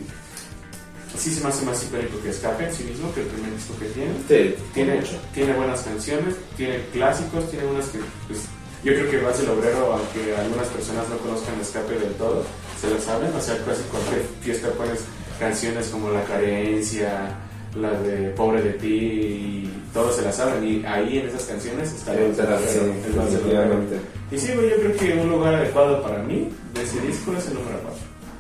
sí 1.18 1.34
se 1.34 1.42
me 1.42 1.48
hace 1.48 1.64
más 1.64 1.82
icónico 1.82 2.20
que 2.22 2.30
Escape 2.30 2.64
en 2.64 2.72
sí 2.72 2.84
mismo, 2.84 3.12
que 3.12 3.22
el 3.22 3.26
primer 3.26 3.54
disco 3.54 3.74
que 3.78 3.86
tiene 3.86 4.12
Sí, 4.28 4.54
tiene, 4.72 5.00
tiene 5.32 5.52
buenas 5.54 5.82
canciones, 5.82 6.34
tiene 6.56 6.78
clásicos, 6.92 7.50
tiene 7.50 7.66
unas 7.66 7.86
que, 7.86 7.98
pues, 8.28 8.40
yo 8.84 8.92
creo 8.92 9.10
que 9.10 9.18
Vals 9.18 9.40
el 9.40 9.48
Obrero, 9.48 9.94
aunque 9.94 10.36
algunas 10.36 10.68
personas 10.68 11.08
no 11.08 11.16
conozcan 11.18 11.60
Escape 11.60 11.98
del 11.98 12.12
todo, 12.14 12.44
se 12.80 12.88
lo 12.88 13.00
saben, 13.00 13.32
o 13.34 13.40
sea, 13.40 13.56
casi 13.64 13.82
cualquier 13.84 14.22
fiesta 14.42 14.70
pones 14.72 15.00
canciones 15.40 15.88
como 15.88 16.10
La 16.10 16.22
Carencia, 16.24 17.36
la 17.76 17.90
de 18.00 18.28
Pobre 18.30 18.62
de 18.62 18.72
ti, 18.74 18.86
y 18.88 19.72
todos 19.92 20.16
se 20.16 20.22
la 20.22 20.32
saben, 20.32 20.66
y 20.66 20.84
ahí 20.84 21.18
en 21.18 21.28
esas 21.28 21.44
canciones 21.44 21.92
está 21.92 22.12
el 22.14 22.18
el 22.22 22.36
definitivamente. 22.36 24.00
Y 24.30 24.38
sí, 24.38 24.52
güey, 24.54 24.70
yo 24.70 24.76
creo 24.76 24.96
que 24.96 25.12
un 25.20 25.30
lugar 25.30 25.54
adecuado 25.54 26.02
para 26.02 26.18
mí 26.22 26.48
de 26.74 26.82
ese 26.82 27.00
disco 27.00 27.32
es 27.36 27.46
el 27.48 27.54
número 27.54 27.78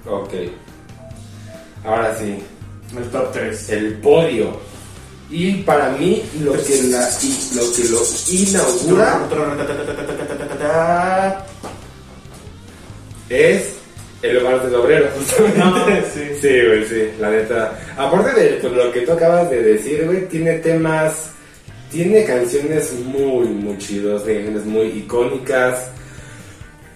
4, 0.04 0.18
Ok. 0.22 0.32
Ahora 1.84 2.16
sí, 2.18 2.38
el 2.96 3.10
top 3.10 3.32
3. 3.32 3.68
el 3.70 3.94
podio. 3.98 4.58
Y 5.30 5.62
para 5.62 5.90
mí, 5.90 6.22
lo 6.40 6.52
que, 6.52 6.82
la, 6.84 7.08
y- 7.22 7.54
lo, 7.56 7.72
que 7.72 7.84
lo 7.88 8.00
inaugura 8.30 9.30
es 13.28 13.74
el 14.24 14.42
bar 14.42 14.64
del 14.64 14.74
obrero. 14.74 15.06
No, 15.56 15.86
sí. 16.14 16.20
sí, 16.40 16.48
güey, 16.66 16.84
sí, 16.86 17.10
la 17.20 17.30
neta. 17.30 17.78
Aparte 17.96 18.40
de 18.40 18.48
pues, 18.60 18.72
lo 18.72 18.90
que 18.90 19.00
tú 19.02 19.12
acabas 19.12 19.50
de 19.50 19.62
decir, 19.62 20.04
güey, 20.06 20.26
tiene 20.28 20.58
temas, 20.58 21.30
tiene 21.90 22.24
canciones 22.24 22.92
muy, 23.04 23.46
muy 23.48 23.76
chidos, 23.78 24.24
de 24.24 24.36
canciones 24.36 24.64
muy 24.64 24.86
icónicas. 24.86 25.88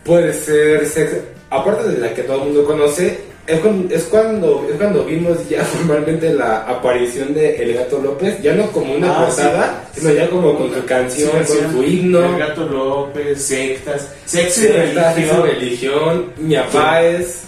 Puede 0.04 0.32
ser, 0.32 0.86
sex- 0.86 1.20
aparte 1.50 1.88
de 1.90 1.98
la 1.98 2.14
que 2.14 2.22
todo 2.22 2.38
el 2.38 2.44
mundo 2.44 2.64
conoce, 2.64 3.18
es 3.48 3.60
cuando, 3.60 3.94
es 3.94 4.02
cuando, 4.04 4.68
es 4.70 4.76
cuando 4.76 5.04
vimos 5.04 5.48
ya 5.48 5.64
formalmente 5.64 6.32
la 6.34 6.58
aparición 6.68 7.32
de 7.34 7.56
El 7.56 7.74
Gato 7.74 7.98
López, 7.98 8.40
ya 8.42 8.54
no 8.54 8.70
como 8.70 8.94
una 8.94 9.10
Ah, 9.10 9.24
portada, 9.26 9.88
sí. 9.94 10.00
sino 10.00 10.12
ya 10.12 10.28
como 10.30 10.56
con 10.56 10.72
su 10.74 10.84
canción, 10.84 11.30
Sí, 11.46 11.54
con 11.58 11.72
su 11.72 11.82
himno. 11.82 12.24
El 12.24 12.38
Gato 12.38 12.66
López, 12.66 13.42
sectas, 13.42 14.12
sexo 14.26 14.60
y 14.64 14.66
religión. 14.68 15.42
religión, 15.46 16.32
Ñapáez. 16.38 17.42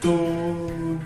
Tú. 0.00 0.98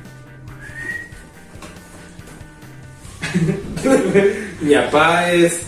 Ñapáez. 4.62 5.60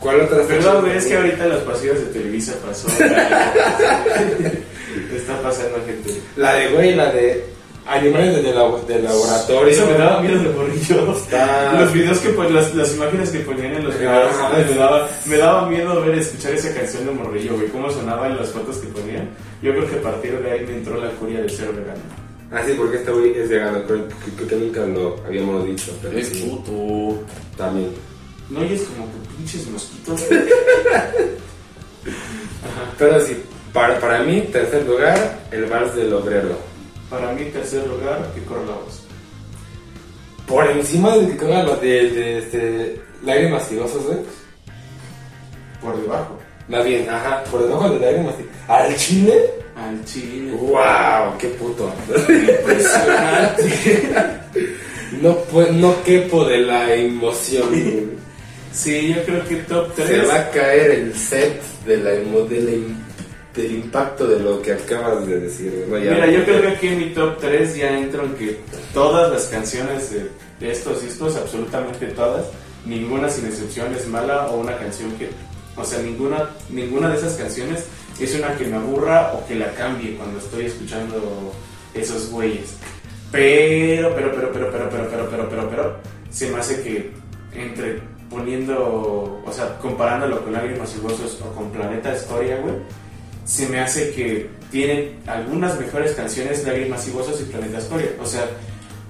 ¿Cuál 0.00 0.20
otra 0.22 0.42
Perdón, 0.46 0.90
es 0.90 1.06
que 1.06 1.16
ahorita 1.16 1.46
los 1.46 1.62
pasillos 1.62 1.98
de 1.98 2.06
Televisa 2.06 2.52
pasó. 2.66 2.86
Está 5.16 5.40
pasando 5.42 5.78
gente. 5.86 6.20
La 6.36 6.54
de, 6.54 6.68
güey, 6.68 6.94
la 6.94 7.10
de 7.10 7.42
animales 7.86 8.42
de, 8.42 8.52
labo- 8.54 8.80
de 8.86 8.98
laboratorio. 9.02 9.68
Eso 9.72 9.86
me 9.86 9.98
daba 9.98 10.20
miedo 10.20 10.42
de 10.42 10.48
morrillo. 10.50 11.12
Está- 11.16 11.72
Los 11.80 11.92
videos 11.92 12.18
que 12.18 12.28
pon- 12.30 12.54
las, 12.54 12.74
las 12.74 12.94
imágenes 12.94 13.30
que 13.30 13.40
ponían 13.40 13.74
en 13.74 13.84
los 13.84 13.98
videos 13.98 14.34
Ajá. 14.34 14.50
me 14.56 14.74
daba, 14.74 15.08
me 15.26 15.36
daba 15.36 15.68
miedo 15.68 16.00
ver 16.02 16.14
escuchar 16.18 16.52
esa 16.54 16.72
canción 16.74 17.06
de 17.06 17.12
morrillo, 17.12 17.54
güey, 17.56 17.68
cómo 17.68 17.90
sonaba 17.90 18.26
en 18.28 18.36
las 18.36 18.48
fotos 18.50 18.76
que 18.78 18.88
ponían. 18.88 19.28
Yo 19.62 19.72
creo 19.72 19.86
que 19.88 19.96
a 19.96 20.02
partir 20.02 20.38
de 20.42 20.50
ahí 20.50 20.64
me 20.66 20.74
entró 20.76 20.96
la 21.02 21.10
curia 21.12 21.40
del 21.40 21.50
ser 21.50 21.68
vegano. 21.72 22.00
Ah, 22.52 22.62
sí, 22.66 22.74
porque 22.76 22.96
este 22.98 23.10
güey 23.10 23.36
es 23.36 23.48
vegano, 23.48 23.82
creo, 23.84 24.06
que- 24.08 24.14
creo 24.36 24.48
que 24.48 24.56
nunca 24.56 24.80
lo 24.86 25.16
habíamos 25.26 25.66
dicho. 25.66 25.92
Pero 26.02 26.16
Es 26.18 26.28
sí, 26.28 26.42
puto. 26.48 27.22
También. 27.56 27.90
No 28.50 28.60
oyes 28.60 28.82
como 28.82 29.06
que 29.06 29.18
pinches 29.36 29.66
mosquitos. 29.68 30.22
Pero 32.98 33.20
sí, 33.20 33.42
para, 33.72 33.98
para 33.98 34.20
mí, 34.20 34.40
tercer 34.52 34.84
lugar, 34.86 35.40
el 35.50 35.64
Vals 35.66 35.94
del 35.96 36.12
Obrero. 36.12 36.56
Para 37.14 37.32
mí, 37.32 37.44
tercer 37.44 37.86
lugar, 37.86 38.28
que 38.34 38.42
corre 38.42 38.66
la 38.66 38.72
voz. 38.72 39.04
Por 40.48 40.66
encima 40.68 41.16
de 41.16 41.36
que 41.36 41.44
lo 41.44 41.76
de, 41.76 42.10
de, 42.10 42.38
este, 42.38 43.00
lágrimas 43.24 43.70
y 43.70 43.76
gozos, 43.76 44.04
güey. 44.04 44.18
Por 45.80 46.02
debajo. 46.02 46.36
Más 46.68 46.84
bien, 46.84 47.08
ajá, 47.08 47.44
por 47.44 47.62
debajo 47.62 47.88
de 47.90 48.00
lágrimas 48.00 48.34
y... 48.40 48.72
¿Al 48.72 48.96
chile? 48.96 49.50
Al 49.76 50.04
chile. 50.04 50.52
¡Wow! 50.52 51.38
¡Qué 51.38 51.48
puto! 51.48 51.92
Impresionante. 52.28 53.62
No, 55.22 55.36
pues, 55.52 55.70
no 55.70 56.02
quepo 56.02 56.44
de 56.44 56.58
la 56.58 56.92
emoción. 56.92 57.68
güey. 57.68 58.08
Sí, 58.72 59.14
yo 59.14 59.22
creo 59.24 59.44
que 59.46 59.56
top 59.58 59.94
3. 59.94 60.08
Se 60.08 60.26
va 60.26 60.40
a 60.40 60.50
caer 60.50 60.90
el 60.90 61.14
set 61.14 61.62
de 61.86 61.96
la 61.98 62.10
de 62.10 62.60
la 62.60 62.70
del 63.54 63.72
impacto 63.72 64.26
de 64.26 64.40
lo 64.40 64.60
que 64.60 64.72
acabas 64.72 65.26
de 65.26 65.40
decir. 65.40 65.86
¿no? 65.88 65.96
Mira, 65.96 66.26
yo 66.30 66.44
creo 66.44 66.60
que 66.60 66.68
aquí 66.68 66.88
en 66.88 66.98
mi 66.98 67.10
top 67.10 67.38
3 67.40 67.76
ya 67.76 67.98
entro 67.98 68.24
en 68.24 68.34
que 68.34 68.58
todas 68.92 69.30
las 69.30 69.44
canciones 69.44 70.10
de, 70.10 70.30
de 70.60 70.72
estos 70.72 71.02
discos, 71.02 71.36
absolutamente 71.36 72.06
todas, 72.06 72.46
ninguna 72.84 73.28
sin 73.28 73.46
excepción 73.46 73.94
es 73.94 74.08
mala 74.08 74.48
o 74.48 74.58
una 74.58 74.76
canción 74.76 75.12
que, 75.12 75.30
o 75.76 75.84
sea, 75.84 76.00
ninguna, 76.00 76.50
ninguna 76.68 77.10
de 77.10 77.18
esas 77.18 77.34
canciones 77.34 77.84
es 78.20 78.34
una 78.34 78.54
que 78.56 78.66
me 78.66 78.76
aburra 78.76 79.32
o 79.34 79.46
que 79.46 79.54
la 79.54 79.72
cambie 79.74 80.16
cuando 80.16 80.38
estoy 80.38 80.66
escuchando 80.66 81.52
esos 81.94 82.30
güeyes. 82.30 82.76
Pero, 83.30 84.14
pero, 84.14 84.32
pero, 84.32 84.52
pero, 84.52 84.70
pero, 84.70 84.88
pero, 84.90 85.08
pero, 85.10 85.28
pero, 85.30 85.48
pero, 85.48 85.70
pero, 85.70 85.96
se 86.30 86.50
me 86.50 86.58
hace 86.58 86.82
que 86.82 87.12
entre 87.52 88.00
poniendo, 88.30 89.42
o 89.44 89.52
sea, 89.52 89.78
comparándolo 89.78 90.42
con 90.42 90.52
Lágrimas 90.52 90.94
y 90.96 91.00
Gozos 91.00 91.40
o 91.40 91.52
con 91.54 91.70
Planeta 91.70 92.12
Escoria, 92.12 92.58
güey, 92.60 92.74
se 93.44 93.68
me 93.68 93.80
hace 93.80 94.12
que 94.12 94.48
tienen 94.70 95.18
algunas 95.26 95.78
mejores 95.78 96.12
canciones 96.12 96.64
Lágrimas 96.64 97.06
y 97.06 97.10
Gozos 97.12 97.40
y 97.40 97.44
Planeta 97.44 97.78
Escoria. 97.78 98.10
O 98.20 98.26
sea, 98.26 98.48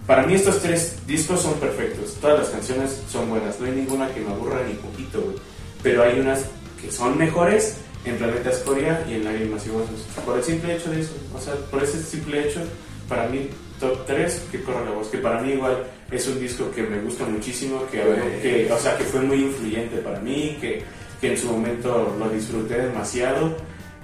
para 0.07 0.26
mí 0.26 0.35
estos 0.35 0.61
tres 0.61 0.97
discos 1.07 1.41
son 1.43 1.55
perfectos. 1.55 2.16
Todas 2.20 2.41
las 2.41 2.49
canciones 2.51 3.01
son 3.11 3.30
buenas. 3.30 3.59
No 3.61 3.66
hay 3.66 3.72
ninguna 3.72 4.12
que 4.12 4.20
me 4.20 4.30
aburra 4.30 4.61
ni 4.66 4.74
poquito, 4.74 5.22
güey. 5.22 5.37
Pero 5.82 6.03
hay 6.03 6.20
unas 6.20 6.45
que 6.80 6.91
son 6.91 7.16
mejores 7.16 7.76
en 8.05 8.16
Planeta 8.16 8.51
Escoria 8.51 9.05
y 9.09 9.14
en 9.14 9.24
Lágrimas 9.24 9.66
y 9.66 9.70
Gozos. 9.70 10.01
Por 10.24 10.37
el 10.37 10.45
simple 10.45 10.76
hecho 10.76 10.91
de 10.91 11.01
eso. 11.01 11.14
O 11.35 11.41
sea, 11.41 11.55
por 11.70 11.82
ese 11.82 12.03
simple 12.03 12.47
hecho, 12.47 12.61
para 13.09 13.28
mí, 13.28 13.49
top 13.80 14.05
3, 14.07 14.43
que 14.51 14.62
corre 14.62 14.85
la 14.85 14.91
voz. 14.91 15.09
Que 15.09 15.18
para 15.18 15.41
mí 15.41 15.53
igual 15.53 15.85
es 16.11 16.26
un 16.26 16.41
disco 16.41 16.70
que 16.72 16.82
me 16.82 17.01
gusta 17.01 17.24
muchísimo. 17.24 17.87
Que, 17.91 18.03
que, 18.43 18.70
o 18.70 18.78
sea, 18.78 18.99
que 18.99 19.05
fue 19.05 19.20
muy 19.20 19.43
influyente 19.43 19.99
para 19.99 20.18
mí. 20.18 20.59
Que, 20.61 20.82
que 21.20 21.30
en 21.30 21.39
su 21.39 21.47
momento 21.47 22.14
lo 22.18 22.28
disfruté 22.28 22.74
demasiado 22.82 23.57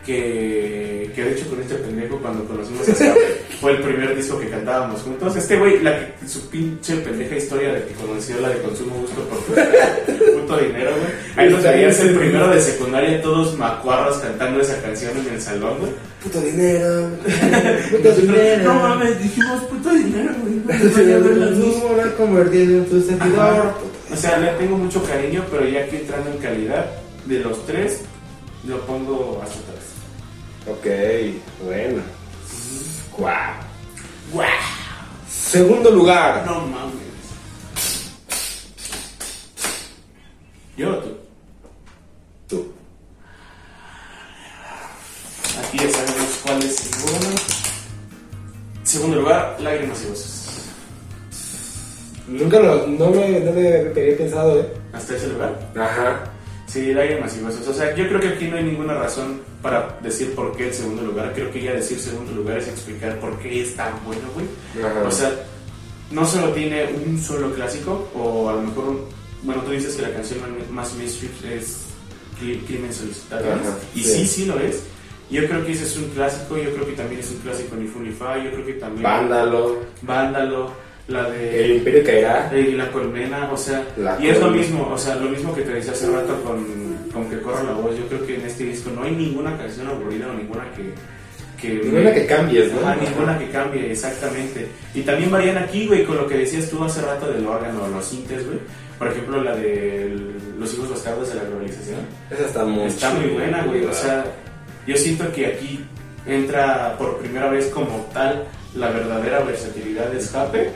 que, 0.04 1.12
que 1.14 1.24
de 1.24 1.32
hecho 1.32 1.48
con 1.48 1.60
este 1.60 1.74
pendejo 1.74 2.18
cuando 2.18 2.44
conocimos 2.44 2.88
a 2.88 2.92
Escape 2.92 3.20
fue 3.60 3.72
el 3.72 3.82
primer 3.82 4.16
disco 4.16 4.38
que 4.38 4.48
cantábamos 4.48 5.02
juntos. 5.02 5.36
Este 5.36 5.58
güey, 5.58 5.82
la 5.82 5.98
que, 5.98 6.28
su 6.28 6.48
pinche 6.48 6.96
pendeja 6.96 7.36
historia 7.36 7.74
de 7.74 7.84
que 7.84 7.94
conoció 7.94 8.40
la 8.40 8.48
de 8.50 8.62
consumo 8.62 8.96
gusto 8.96 9.20
por 9.22 9.38
puto 10.40 10.56
dinero, 10.56 10.92
güey. 10.96 11.12
Ahí 11.36 11.52
nos 11.52 11.62
veías 11.62 12.00
el 12.00 12.14
primero 12.14 12.48
de 12.48 12.60
secundaria 12.60 13.20
todos 13.22 13.56
macuarros 13.56 14.18
cantando 14.18 14.60
esa 14.60 14.80
canción 14.80 15.16
en 15.18 15.34
el 15.34 15.40
salón, 15.40 15.78
güey. 15.78 15.92
Puto 16.22 16.40
dinero. 16.40 17.10
Puto 17.90 18.12
dinero. 18.14 18.64
No 18.64 18.74
mames, 18.74 19.22
dijimos 19.22 19.62
puto 19.62 19.90
dinero, 19.90 20.34
güey. 20.42 22.14
convertido 22.16 22.78
en 22.78 22.86
tu 22.86 23.00
servidor. 23.00 23.74
O 24.12 24.16
sea, 24.16 24.38
le 24.38 24.48
tengo 24.54 24.76
mucho 24.76 25.02
cariño, 25.04 25.44
pero 25.50 25.66
ya 25.68 25.84
aquí 25.84 25.96
entrando 25.96 26.30
en 26.30 26.38
calidad, 26.38 26.86
de 27.26 27.38
los 27.40 27.64
tres, 27.64 28.02
lo 28.64 28.86
pongo 28.86 29.40
hasta 29.42 29.58
atrás. 29.60 29.84
Ok, 30.68 30.86
bueno. 31.64 32.02
Guau. 33.16 33.54
¡Guau! 34.32 34.48
Segundo 35.28 35.90
lugar. 35.90 36.44
No 36.46 36.66
mames. 36.66 36.94
Yo 40.76 40.96
tú. 40.98 41.16
Tú. 42.48 42.72
Aquí 45.58 45.78
ya 45.78 45.90
sabemos 45.90 46.40
cuál 46.42 46.62
es 46.62 46.86
el 46.86 47.10
bueno. 47.10 47.36
Segundo 48.82 49.16
lugar, 49.18 49.56
lágrimas 49.60 50.02
y 50.02 50.06
voces. 50.08 50.36
Nunca 52.26 52.60
lo, 52.60 52.86
no 52.86 53.10
me, 53.10 53.40
no 53.40 53.52
me 53.52 53.68
había 53.68 54.16
pensado, 54.16 54.60
eh. 54.60 54.72
Hasta 54.92 55.16
ese 55.16 55.28
lugar. 55.28 55.58
Ajá. 55.76 56.24
Sí, 56.70 56.92
lágrimas 56.94 57.36
y 57.36 57.44
besos. 57.44 57.66
O 57.66 57.74
sea, 57.74 57.94
yo 57.96 58.06
creo 58.08 58.20
que 58.20 58.28
aquí 58.28 58.46
no 58.46 58.56
hay 58.56 58.64
ninguna 58.64 58.94
razón 58.94 59.40
para 59.60 59.98
decir 60.02 60.34
por 60.34 60.56
qué 60.56 60.68
el 60.68 60.74
segundo 60.74 61.02
lugar. 61.02 61.32
Creo 61.34 61.50
que 61.50 61.60
ya 61.62 61.72
decir 61.72 61.98
segundo 61.98 62.32
lugar 62.32 62.58
es 62.58 62.68
explicar 62.68 63.18
por 63.18 63.38
qué 63.40 63.62
es 63.62 63.74
tan 63.74 63.92
bueno, 64.04 64.22
güey. 64.34 64.46
Ajá. 64.84 65.02
O 65.02 65.10
sea, 65.10 65.32
no 66.12 66.24
solo 66.26 66.50
tiene 66.52 66.84
un 67.06 67.18
solo 67.20 67.52
clásico, 67.52 68.08
o 68.14 68.48
a 68.50 68.54
lo 68.54 68.62
mejor, 68.62 68.84
un- 68.88 69.04
bueno, 69.42 69.62
tú 69.62 69.72
dices 69.72 69.96
que 69.96 70.02
la 70.02 70.12
canción 70.12 70.38
más 70.70 70.94
mainstream 70.94 71.32
es 71.52 71.86
Cri- 72.40 72.64
Crimen 72.66 72.92
Solicitado. 72.92 73.44
Y 73.94 74.02
sí. 74.04 74.10
sí. 74.14 74.26
sí, 74.26 74.44
lo 74.46 74.58
es. 74.60 74.82
Yo 75.30 75.46
creo 75.48 75.64
que 75.64 75.72
ese 75.72 75.84
es 75.84 75.96
un 75.96 76.08
clásico, 76.10 76.56
yo 76.56 76.72
creo 76.74 76.86
que 76.86 76.92
también 76.92 77.20
es 77.20 77.30
un 77.30 77.38
clásico 77.38 77.74
ni 77.76 77.86
Fu 77.86 78.00
ni 78.00 78.10
Fa, 78.10 78.36
yo 78.36 78.50
creo 78.50 78.66
que 78.66 78.72
también... 78.74 79.02
Vándalo. 79.04 79.78
Vándalo, 80.02 80.72
la 81.10 81.28
de... 81.28 81.64
El 81.64 81.70
Imperio 81.76 82.04
caerá. 82.04 82.50
y 82.56 82.72
la 82.72 82.90
colmena, 82.90 83.50
o 83.52 83.56
sea, 83.56 83.84
La 83.96 84.18
y 84.20 84.28
es 84.28 84.40
lo 84.40 84.50
mismo, 84.50 84.88
o 84.92 84.98
sea, 84.98 85.16
lo 85.16 85.28
mismo 85.28 85.54
que 85.54 85.62
te 85.62 85.72
decía 85.72 85.92
hace 85.92 86.10
rato 86.10 86.40
con, 86.42 86.64
con 87.12 87.28
que 87.28 87.40
corra 87.40 87.62
la 87.64 87.72
voz. 87.72 87.96
Yo 87.98 88.06
creo 88.06 88.24
que 88.26 88.36
en 88.36 88.42
este 88.42 88.64
disco 88.64 88.90
no 88.94 89.02
hay 89.02 89.12
ninguna 89.12 89.56
canción 89.58 89.88
aburrida 89.88 90.28
o 90.28 90.34
ninguna 90.34 90.64
que. 90.74 90.94
que 91.60 91.84
Ninguna 91.84 92.14
que 92.14 92.26
cambies, 92.26 92.72
¿no? 92.72 92.80
Ajá, 92.80 92.96
ninguna 92.96 93.38
que 93.38 93.50
cambie, 93.50 93.90
exactamente. 93.90 94.68
Y 94.94 95.02
también 95.02 95.30
varían 95.30 95.58
aquí, 95.58 95.86
güey, 95.86 96.04
con 96.04 96.16
lo 96.16 96.26
que 96.26 96.38
decías 96.38 96.70
tú 96.70 96.82
hace 96.84 97.02
rato 97.02 97.30
del 97.30 97.46
órgano, 97.46 97.88
los 97.88 98.04
sintes, 98.04 98.46
güey. 98.46 98.58
Por 98.98 99.08
ejemplo, 99.08 99.42
la 99.42 99.56
de 99.56 100.14
Los 100.58 100.74
hijos 100.74 100.90
bastardos 100.90 101.30
de 101.30 101.34
la 101.36 101.44
globalización. 101.44 102.00
Esa 102.30 102.46
está 102.46 102.64
muy 102.64 102.86
Está 102.86 103.10
muy 103.14 103.30
buena, 103.30 103.64
güey. 103.64 103.84
O 103.84 103.92
sea, 103.94 104.24
yo 104.86 104.96
siento 104.96 105.32
que 105.32 105.46
aquí 105.46 105.84
entra 106.26 106.96
por 106.98 107.18
primera 107.18 107.48
vez 107.50 107.66
como 107.66 108.06
tal 108.12 108.44
la 108.74 108.90
verdadera 108.90 109.40
versatilidad 109.40 110.08
de 110.08 110.18
escape. 110.18 110.70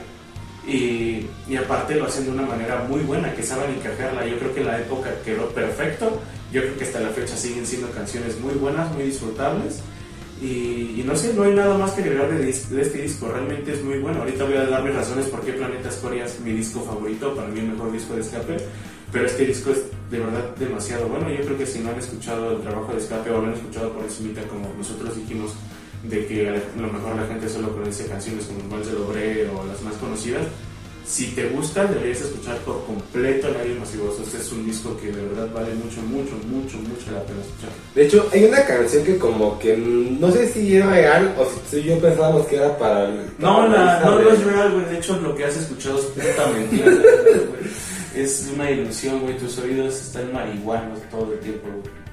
Y, 0.67 1.27
aparte 1.57 1.95
lo 1.95 2.05
hacen 2.05 2.25
de 2.25 2.31
una 2.31 2.43
manera 2.43 2.85
muy 2.89 3.01
buena, 3.01 3.33
que 3.33 3.43
saben 3.43 3.75
encajarla. 3.75 4.25
Yo 4.25 4.37
creo 4.39 4.53
que 4.53 4.63
la 4.63 4.79
época 4.79 5.11
quedó 5.23 5.49
perfecto. 5.49 6.19
Yo 6.51 6.61
creo 6.61 6.77
que 6.77 6.83
hasta 6.85 6.99
la 6.99 7.09
fecha 7.09 7.35
siguen 7.35 7.65
siendo 7.65 7.89
canciones 7.91 8.39
muy 8.39 8.53
buenas, 8.55 8.91
muy 8.93 9.03
disfrutables. 9.03 9.81
Y, 10.41 11.03
no 11.05 11.15
sé, 11.15 11.33
no 11.33 11.43
hay 11.43 11.53
nada 11.53 11.77
más 11.77 11.91
que 11.91 12.01
agregar 12.01 12.29
de, 12.29 12.45
de 12.45 12.81
este 12.81 13.01
disco. 13.01 13.27
Realmente 13.27 13.73
es 13.73 13.83
muy 13.83 13.99
bueno. 13.99 14.19
Ahorita 14.19 14.43
voy 14.43 14.55
a 14.55 14.65
dar 14.65 14.83
mis 14.83 14.95
razones 14.95 15.27
por 15.27 15.41
qué 15.41 15.53
Planeta 15.53 15.89
Escoria 15.89 16.25
es 16.25 16.39
mi 16.39 16.51
disco 16.51 16.81
favorito, 16.81 17.35
para 17.35 17.47
mí 17.47 17.59
el 17.59 17.67
mejor 17.67 17.91
disco 17.91 18.15
de 18.15 18.21
escape. 18.21 18.57
Pero 19.11 19.27
este 19.27 19.45
disco 19.45 19.71
es 19.71 19.83
de 20.09 20.19
verdad 20.19 20.55
demasiado 20.57 21.07
bueno. 21.07 21.29
Yo 21.29 21.45
creo 21.45 21.57
que 21.57 21.65
si 21.65 21.79
no 21.79 21.91
han 21.91 21.99
escuchado 21.99 22.57
el 22.57 22.61
trabajo 22.61 22.91
de 22.91 22.97
escape 22.97 23.29
o 23.29 23.41
lo 23.41 23.47
han 23.47 23.53
escuchado 23.53 23.93
por 23.93 24.03
encimita, 24.03 24.41
como 24.43 24.73
nosotros 24.77 25.15
dijimos, 25.15 25.53
de 26.09 26.25
que 26.27 26.49
a 26.49 26.81
lo 26.81 26.91
mejor 26.91 27.15
la 27.15 27.27
gente 27.27 27.49
solo 27.49 27.71
conoce 27.73 28.05
canciones 28.07 28.45
como 28.45 28.69
Vals 28.69 28.87
de 28.87 28.93
Dobre 28.93 29.47
o 29.49 29.65
las 29.65 29.81
más 29.81 29.95
conocidas. 29.95 30.43
Si 31.07 31.27
te 31.35 31.45
gusta, 31.49 31.85
deberías 31.85 32.19
escuchar 32.21 32.57
por 32.61 32.83
completo 32.85 33.47
Lágrimas 33.51 33.93
y 33.93 33.97
Gozos. 33.99 34.25
Este 34.25 34.39
es 34.39 34.51
un 34.51 34.65
disco 34.65 34.97
que 34.97 35.11
de 35.11 35.21
verdad 35.21 35.47
vale 35.53 35.75
mucho, 35.75 36.01
mucho, 36.01 36.31
mucho, 36.47 36.77
mucho 36.79 37.11
la 37.11 37.21
pena 37.23 37.41
escuchar. 37.41 37.69
De 37.93 38.05
hecho, 38.07 38.27
hay 38.33 38.45
una 38.45 38.65
canción 38.65 39.03
que 39.03 39.15
como 39.19 39.59
que 39.59 39.77
no 39.77 40.31
sé 40.31 40.47
si 40.51 40.75
era 40.75 40.89
real 40.89 41.35
o 41.37 41.45
si 41.69 41.83
yo 41.83 41.99
pensábamos 41.99 42.47
que 42.47 42.55
era 42.55 42.75
para 42.79 43.05
el... 43.07 43.19
No, 43.37 43.57
para 43.57 43.69
la- 43.85 43.97
esta 43.97 44.09
no, 44.09 44.19
no 44.19 44.29
es 44.31 44.43
real, 44.45 44.71
güey. 44.73 44.85
De 44.85 44.97
hecho, 44.97 45.17
lo 45.21 45.35
que 45.35 45.45
has 45.45 45.55
escuchado 45.55 45.99
es 45.99 46.05
puta 46.05 46.47
mentira. 46.57 46.91
es 48.15 48.49
una 48.53 48.71
ilusión, 48.71 49.19
güey. 49.21 49.37
Tus 49.37 49.59
oídos 49.59 49.93
están 49.95 50.33
marihuanos 50.33 50.99
todo 51.11 51.33
el 51.33 51.39
tiempo, 51.39 51.67
güey. 51.67 52.04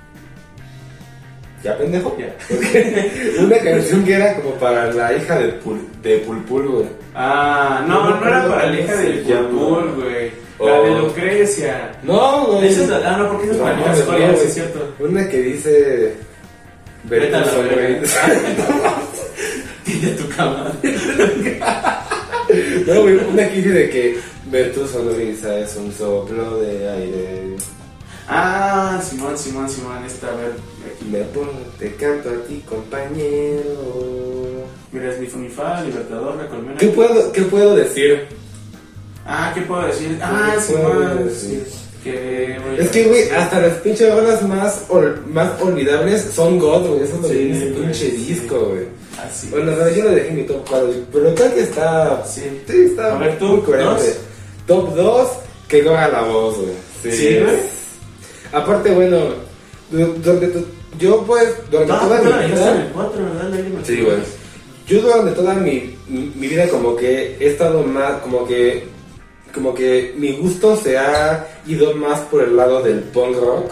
¿Ya 1.62 1.78
pendejo? 1.78 2.16
Ya. 2.18 2.34
una 3.42 3.58
canción 3.58 4.04
que 4.04 4.14
era 4.14 4.34
como 4.36 4.54
para 4.54 4.92
la 4.92 5.16
hija 5.16 5.38
de, 5.38 5.48
Pul, 5.52 5.80
de 6.02 6.18
Pulpul, 6.18 6.66
güey. 6.68 6.86
Ah, 7.14 7.84
no, 7.86 8.10
No 8.10 8.20
no, 8.20 8.26
era 8.26 8.48
para 8.48 8.66
la 8.66 8.80
hija 8.80 8.96
del. 8.96 9.20
Pulpul, 9.20 9.92
güey. 9.94 10.30
La 10.58 10.80
Oh. 10.80 10.84
de 10.84 10.90
Lucrecia. 10.90 11.92
No, 12.02 12.46
güey. 12.46 12.68
Esa 12.68 12.82
es 12.82 12.88
la, 12.88 13.14
ah, 13.14 13.16
no, 13.16 13.28
porque 13.30 13.44
esa 13.46 13.52
es 13.54 13.58
No, 13.58 13.64
para 13.64 13.76
no, 13.76 13.96
sí 13.96 14.02
güey. 14.04 14.22
es 14.46 14.54
cierto. 14.54 14.94
Una 15.00 15.28
que 15.28 15.40
dice... 15.40 16.14
Vete 17.04 17.34
a 17.34 17.40
la 17.40 17.46
tu 20.16 20.28
cama. 20.36 20.72
No, 22.86 23.02
güey, 23.02 23.14
una 23.16 23.48
que 23.48 23.56
dice 23.56 23.68
de 23.70 23.90
que 23.90 24.18
ver 24.50 24.72
tu 24.74 24.86
sonrisa 24.86 25.58
es 25.58 25.74
un 25.76 25.90
soplo 25.92 26.60
de 26.60 26.90
aire. 26.90 27.56
Ah, 28.28 29.00
Simón, 29.08 29.36
Simón, 29.36 29.68
Simón. 29.68 30.04
Esta, 30.04 30.28
a 30.28 30.36
ver, 30.36 30.52
aquí. 30.94 31.04
Me 31.10 31.18
pongo, 31.24 31.52
te 31.78 31.94
canto 31.96 32.28
a 32.30 32.46
ti, 32.46 32.62
compañero. 32.68 34.64
Mira, 34.92 35.10
es 35.12 35.18
mi 35.20 35.26
Funifa, 35.26 35.82
Libertador, 35.82 36.36
la 36.36 36.48
colmena. 36.48 36.78
¿Qué 36.78 36.88
puedo, 36.88 37.32
qué 37.32 37.42
puedo 37.42 37.74
decir? 37.76 38.26
Ah, 39.26 39.52
¿qué 39.54 39.62
puedo 39.62 39.86
decir? 39.86 40.18
Ah, 40.22 40.54
¿Qué 40.66 40.72
puedo 40.74 40.92
Simón. 41.18 41.30
sí, 41.34 41.62
Que, 42.04 42.58
Es 42.78 42.90
que, 42.90 43.04
güey, 43.04 43.30
hasta 43.30 43.60
las 43.60 43.74
pinches 43.78 44.12
rolas 44.12 44.42
más, 44.42 44.82
ol- 44.88 45.24
más 45.26 45.60
olvidables 45.60 46.22
son 46.34 46.58
God, 46.58 46.88
güey. 46.88 47.02
Eso 47.02 47.14
es 47.16 47.22
lo 47.22 47.28
Sí, 47.28 47.48
güey, 47.48 47.72
pinche 47.74 48.10
sí. 48.10 48.16
disco, 48.16 48.58
güey. 48.70 48.86
Así. 49.24 49.48
Bueno, 49.50 49.72
no, 49.72 49.88
yo 49.88 50.04
lo 50.04 50.10
dejé 50.10 50.28
en 50.28 50.36
mi 50.36 50.42
top 50.42 50.64
4, 50.68 50.92
pero 51.12 51.34
creo 51.34 51.54
que 51.54 51.60
está. 51.62 52.24
Sí. 52.26 52.42
Sí, 52.66 52.82
está 52.90 53.14
A 53.14 53.18
ver, 53.18 53.38
tú, 53.38 53.46
muy 53.46 53.60
coherente. 53.60 53.92
dos. 54.04 54.16
Top 54.66 54.94
2, 54.96 55.28
que 55.68 55.84
coja 55.84 56.08
la 56.08 56.22
voz, 56.22 56.56
güey. 56.56 57.14
Sí, 57.16 57.38
güey. 57.40 57.81
Aparte, 58.52 58.90
bueno, 58.92 59.18
tu- 59.90 60.66
yo, 60.98 61.22
pues, 61.26 61.48
durante 61.70 61.92
Ah, 61.92 62.00
toda 62.02 62.18
mi 62.20 62.26
vida. 62.52 62.82
el 62.82 62.88
4, 62.92 63.24
¿verdad? 63.24 63.48
Lágrimas 63.50 63.86
Sí, 63.86 63.92
y 63.94 64.00
güey. 64.02 64.16
Gozos. 64.16 64.28
Yo 64.86 65.00
durante 65.00 65.30
toda 65.32 65.54
mi, 65.54 65.96
mi 66.08 66.32
mi 66.34 66.48
vida, 66.48 66.68
como 66.68 66.96
que 66.96 67.36
he 67.40 67.46
estado 67.48 67.82
más, 67.82 68.14
como 68.22 68.46
que. 68.46 68.84
Como 69.54 69.74
que 69.74 70.14
mi 70.16 70.32
gusto 70.32 70.76
se 70.76 70.96
ha 70.96 71.46
ido 71.66 71.94
más 71.94 72.20
por 72.22 72.42
el 72.42 72.56
lado 72.56 72.82
del 72.82 73.00
punk 73.00 73.36
rock. 73.36 73.70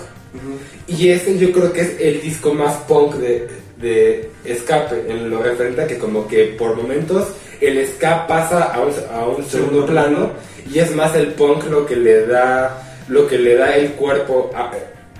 Y 0.86 1.08
ese 1.08 1.38
yo 1.38 1.50
creo 1.52 1.72
que 1.72 1.80
es 1.80 1.96
el 1.98 2.20
disco 2.20 2.52
más 2.52 2.74
punk 2.86 3.14
de, 3.14 3.48
de 3.80 4.30
escape, 4.44 5.06
en 5.08 5.30
lo 5.30 5.42
referente 5.42 5.80
a 5.82 5.86
que 5.86 5.96
como 5.98 6.28
que 6.28 6.54
por 6.58 6.76
momentos 6.76 7.28
el 7.62 7.84
ska 7.88 8.26
pasa 8.26 8.64
a 8.64 8.80
un, 8.80 8.90
a 9.14 9.26
un 9.26 9.42
segundo 9.48 9.86
plano 9.86 10.30
y 10.70 10.78
es 10.80 10.94
más 10.94 11.14
el 11.14 11.28
punk 11.28 11.64
lo 11.70 11.86
que 11.86 11.96
le 11.96 12.26
da 12.26 12.89
lo 13.10 13.26
que 13.26 13.38
le 13.38 13.56
da 13.56 13.74
el 13.76 13.90
cuerpo 13.92 14.50
a- 14.54 14.70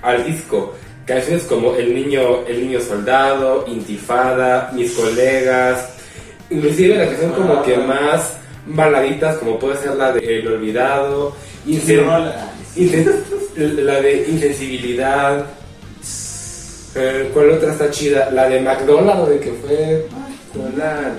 al 0.01 0.25
disco. 0.25 0.73
Canciones 1.05 1.43
como 1.43 1.75
El 1.75 1.93
niño, 1.93 2.45
el 2.47 2.61
niño 2.67 2.79
soldado, 2.79 3.65
Intifada, 3.67 4.71
Mis 4.73 4.91
colegas, 4.93 5.89
inclusive 6.49 6.95
la 6.95 7.05
canción 7.07 7.31
como 7.33 7.61
que 7.63 7.75
más 7.77 8.37
baladitas 8.65 9.37
como 9.37 9.57
puede 9.59 9.77
ser 9.77 9.95
la 9.95 10.11
de 10.13 10.39
El 10.39 10.47
olvidado, 10.47 11.35
Insen- 11.67 12.31
la 13.57 13.99
de 14.01 14.25
Insensibilidad. 14.29 15.45
Eh, 16.95 17.29
¿Cuál 17.33 17.51
otra 17.51 17.71
está 17.71 17.89
chida? 17.89 18.29
La 18.31 18.47
de 18.49 18.59
McDonald's, 18.61 19.29
de 19.29 19.39
que 19.39 19.51
fue. 19.53 20.05
Hola. 20.55 21.13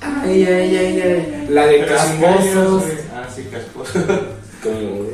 Ay, 0.00 0.44
ay, 0.44 0.76
ay, 0.76 1.00
ay. 1.02 1.46
La 1.50 1.66
de 1.66 1.84
Casposos. 1.84 2.82
Ah, 3.14 3.26
sí, 3.34 3.44
casposos. 3.50 4.02
Como. 4.62 5.06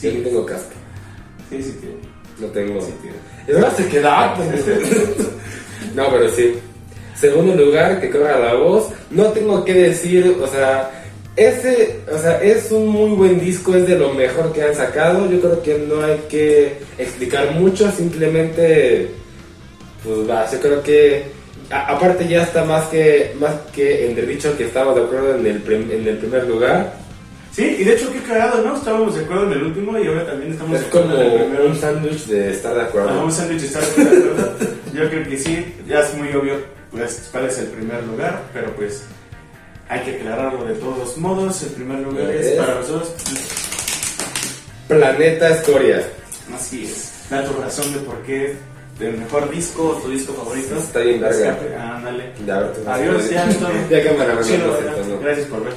Sí. 0.00 0.08
Yo 0.10 0.18
no 0.18 0.24
tengo 0.24 0.46
casco. 0.46 0.72
Sí, 1.50 1.62
sí, 1.62 1.72
tío. 1.80 1.90
No 2.46 2.46
tengo. 2.52 2.80
Sí, 2.80 2.92
tío. 3.02 3.10
Y 3.48 3.56
ahora 3.58 3.70
se 3.76 3.86
queda. 3.88 4.36
no, 5.94 6.10
pero 6.10 6.28
sí. 6.30 6.54
Segundo 7.14 7.54
lugar, 7.54 8.00
que 8.00 8.10
corra 8.10 8.38
la 8.38 8.54
voz. 8.54 8.88
No 9.10 9.24
tengo 9.26 9.64
que 9.64 9.74
decir, 9.74 10.36
o 10.42 10.46
sea, 10.46 10.90
ese, 11.36 12.00
o 12.10 12.18
sea, 12.18 12.42
es 12.42 12.70
un 12.72 12.88
muy 12.88 13.10
buen 13.10 13.40
disco, 13.40 13.74
es 13.74 13.86
de 13.86 13.98
lo 13.98 14.14
mejor 14.14 14.52
que 14.52 14.62
han 14.62 14.74
sacado. 14.74 15.30
Yo 15.30 15.40
creo 15.40 15.62
que 15.62 15.78
no 15.78 16.02
hay 16.02 16.18
que 16.30 16.78
explicar 16.96 17.50
mucho, 17.52 17.90
simplemente, 17.92 19.10
pues 20.02 20.28
va, 20.30 20.50
yo 20.50 20.60
creo 20.60 20.82
que, 20.82 21.24
a- 21.70 21.94
aparte 21.94 22.26
ya 22.26 22.42
está 22.44 22.64
más 22.64 22.86
que, 22.86 23.32
más 23.38 23.52
que 23.74 24.10
en 24.10 24.18
el 24.18 24.26
dicho 24.26 24.56
que 24.56 24.64
estamos 24.64 24.94
de 24.94 25.02
acuerdo 25.02 25.34
en 25.36 25.46
el, 25.46 25.62
en 25.92 26.08
el 26.08 26.16
primer 26.18 26.44
lugar. 26.46 26.94
Sí, 27.52 27.76
y 27.80 27.84
de 27.84 27.94
hecho, 27.94 28.12
qué 28.12 28.20
cagado, 28.22 28.62
¿no? 28.62 28.76
Estábamos 28.76 29.14
de 29.16 29.24
acuerdo 29.24 29.46
en 29.46 29.52
el 29.52 29.62
último 29.64 29.98
y 29.98 30.06
ahora 30.06 30.24
también 30.26 30.52
estamos 30.52 30.74
Es 30.76 30.80
de 30.82 30.86
acuerdo 30.86 31.08
como 31.10 31.20
en 31.20 31.30
el 31.32 31.44
primero. 31.46 31.66
un 31.66 31.76
sándwich 31.76 32.24
de 32.26 32.52
estar 32.52 32.74
de 32.74 32.82
acuerdo. 32.82 33.08
Ajá, 33.10 33.24
un 33.24 33.32
sándwich 33.32 33.62
está 33.64 33.80
de 33.80 33.86
acuerdo. 33.86 34.52
Yo 34.94 35.08
creo 35.10 35.24
que 35.28 35.38
sí, 35.38 35.74
ya 35.88 36.00
es 36.00 36.14
muy 36.14 36.28
obvio 36.32 36.54
pues, 36.92 37.28
cuál 37.32 37.46
es 37.46 37.58
el 37.58 37.66
primer 37.66 38.02
lugar, 38.04 38.42
pero 38.54 38.70
pues 38.76 39.02
hay 39.88 40.00
que 40.00 40.16
aclararlo 40.16 40.64
de 40.64 40.74
todos 40.74 41.16
modos. 41.18 41.62
El 41.64 41.68
primer 41.70 41.98
lugar 42.00 42.30
es 42.30 42.46
Es- 42.46 42.56
para 42.58 42.74
los 42.76 42.88
dos. 42.88 43.14
Planeta 44.88 45.48
Escoria. 45.50 46.02
Así 46.54 46.84
es. 46.84 47.12
Da 47.30 47.44
tu 47.44 47.60
razón 47.60 47.92
de 47.92 48.00
por 48.00 48.16
qué 48.22 48.56
el 49.00 49.16
mejor 49.16 49.50
disco 49.50 49.88
o 49.88 50.02
tu 50.02 50.10
disco 50.10 50.32
favorito. 50.34 50.76
Está 50.76 51.00
bien. 51.00 51.24
Escape. 51.24 51.74
Ándale. 51.76 52.24
Tú- 52.36 52.90
Adiós, 52.90 53.30
ya. 53.30 53.48
Ya 53.90 54.04
cámara, 54.04 54.34
me 54.34 54.44
Sí. 54.44 54.58
¿no? 54.58 55.20
Gracias 55.20 55.46
por 55.48 55.64
ver. 55.64 55.72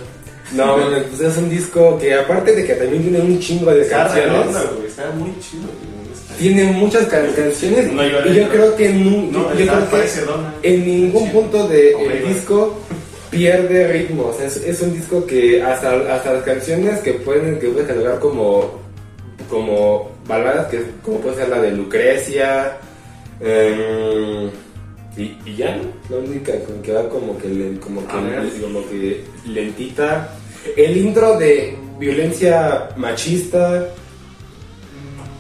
No, 0.54 0.74
bueno, 0.78 0.98
pues 1.10 1.22
es 1.32 1.38
un 1.38 1.50
disco 1.50 1.98
que 2.00 2.14
aparte 2.14 2.54
de 2.56 2.66
que 2.66 2.74
también 2.76 3.02
tiene 3.04 3.20
un 3.22 3.40
chingo 3.40 3.72
de 3.72 3.82
Está 3.82 4.06
canciones, 4.08 4.48
güey. 4.76 4.88
Está 4.88 5.12
muy 5.12 5.32
chido. 5.40 5.64
güey. 5.64 6.04
Tiene 6.40 6.64
muchas 6.72 7.06
can- 7.08 7.32
canciones 7.36 7.92
No, 7.94 8.04
yo- 8.08 8.26
y 8.26 8.36
yo 8.36 8.50
creo 8.50 8.76
que, 8.76 8.90
nu- 8.90 9.32
No, 9.32 9.50
yo 9.54 9.66
creo 9.68 9.90
que 9.90 10.68
en 10.74 10.86
ningún 10.86 11.32
punto 11.32 11.68
del 11.68 11.94
Omega. 11.96 12.28
disco 12.30 12.76
pierde 13.30 13.88
ritmo. 13.92 14.28
O 14.28 14.34
sea, 14.38 14.48
es, 14.48 14.58
es 14.58 14.82
un 14.82 14.94
disco 14.94 15.26
que 15.26 15.62
hasta, 15.62 15.92
hasta 16.14 16.34
las 16.34 16.44
canciones 16.44 17.00
que 17.02 17.14
pueden 17.14 17.60
que 17.60 17.68
puedes 17.70 17.88
catalogar 17.88 18.20
como 18.20 18.82
como 19.50 20.12
baladas 20.28 20.68
que 20.68 20.84
como 21.04 21.20
puede 21.20 21.36
ser 21.36 21.50
la 21.50 21.62
de 21.62 21.72
Lucrecia 21.72 22.78
em, 23.40 24.50
y, 25.18 25.38
y 25.46 25.56
ya 25.58 25.76
¿no? 25.78 25.84
la 26.10 26.24
única 26.24 26.54
que 26.84 26.92
va 26.94 27.08
como 27.10 27.38
que 27.38 27.78
como 27.80 28.02
ver. 28.02 28.50
que 28.52 28.62
como 28.62 28.88
que 28.90 29.24
lentita 29.48 30.34
el 30.78 30.98
intro 30.98 31.38
de 31.38 31.78
violencia 32.00 32.90
machista 32.98 33.88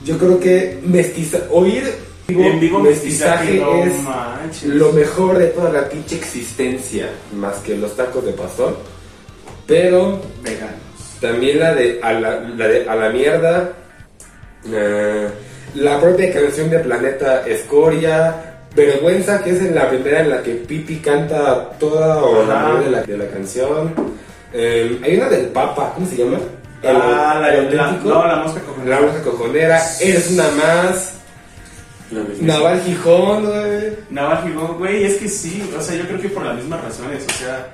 yo 0.06 0.18
creo 0.18 0.40
que 0.40 0.80
mestiza 0.84 1.40
oír 1.50 1.84
En 2.28 2.60
vivo 2.60 2.80
mestizaje 2.80 3.62
es 3.86 4.64
lo 4.64 4.92
mejor 4.94 5.38
de 5.38 5.48
toda 5.48 5.72
la 5.72 5.90
pinche 5.90 6.16
existencia, 6.16 7.10
más 7.36 7.58
que 7.58 7.76
los 7.76 7.96
tacos 7.96 8.26
de 8.26 8.32
pastor. 8.32 8.78
Pero 9.68 10.22
Veganos. 10.42 11.20
también 11.20 11.60
la 11.60 11.74
de 11.74 12.00
a 12.02 12.14
la, 12.14 12.40
la 12.40 12.68
de 12.68 12.90
a 12.90 12.96
la 12.96 13.10
mierda, 13.10 13.74
eh, 14.72 15.28
la 15.76 16.00
propia 16.00 16.34
canción 16.34 16.70
de 16.70 16.80
Planeta 16.80 17.46
Escoria, 17.46 18.66
Vergüenza, 18.76 19.44
que 19.44 19.52
es 19.52 19.60
en 19.60 19.76
la 19.76 19.90
primera 19.90 20.22
en 20.22 20.30
la 20.30 20.44
que 20.44 20.54
Pipi 20.54 20.98
canta 20.98 21.72
toda 21.78 22.24
o 22.24 22.46
la 22.46 22.80
de 22.80 22.90
la, 22.90 23.04
de 23.04 23.18
la 23.18 23.28
canción. 23.28 23.94
Eh, 24.54 25.00
hay 25.04 25.18
una 25.18 25.30
del 25.30 25.48
Papa, 25.48 25.92
¿cómo 25.96 26.08
se 26.08 26.18
llama? 26.18 26.38
El- 26.82 26.96
Ah, 26.96 27.38
la, 27.42 27.54
el 27.56 27.76
la, 27.78 27.92
no, 27.92 28.28
la 28.28 28.36
mosca 28.38 28.60
cojonera. 28.62 29.00
La 29.00 29.08
Rosa 29.08 29.24
Cojonera, 29.24 29.82
eres 30.02 30.32
una 30.32 30.44
más. 30.52 31.14
Naval 32.42 32.82
Gijón, 32.82 33.46
güey. 33.46 33.98
Naval 34.12 34.44
Gijón, 34.44 34.78
güey, 34.78 35.04
es 35.06 35.16
que 35.16 35.28
sí, 35.30 35.68
o 35.78 35.82
sea, 35.82 35.96
yo 35.96 36.06
creo 36.08 36.22
que 36.22 36.30
por 36.30 36.46
las 36.46 36.56
mismas 36.56 36.84
razones, 36.84 37.26
o 37.28 37.34
sea, 37.40 37.70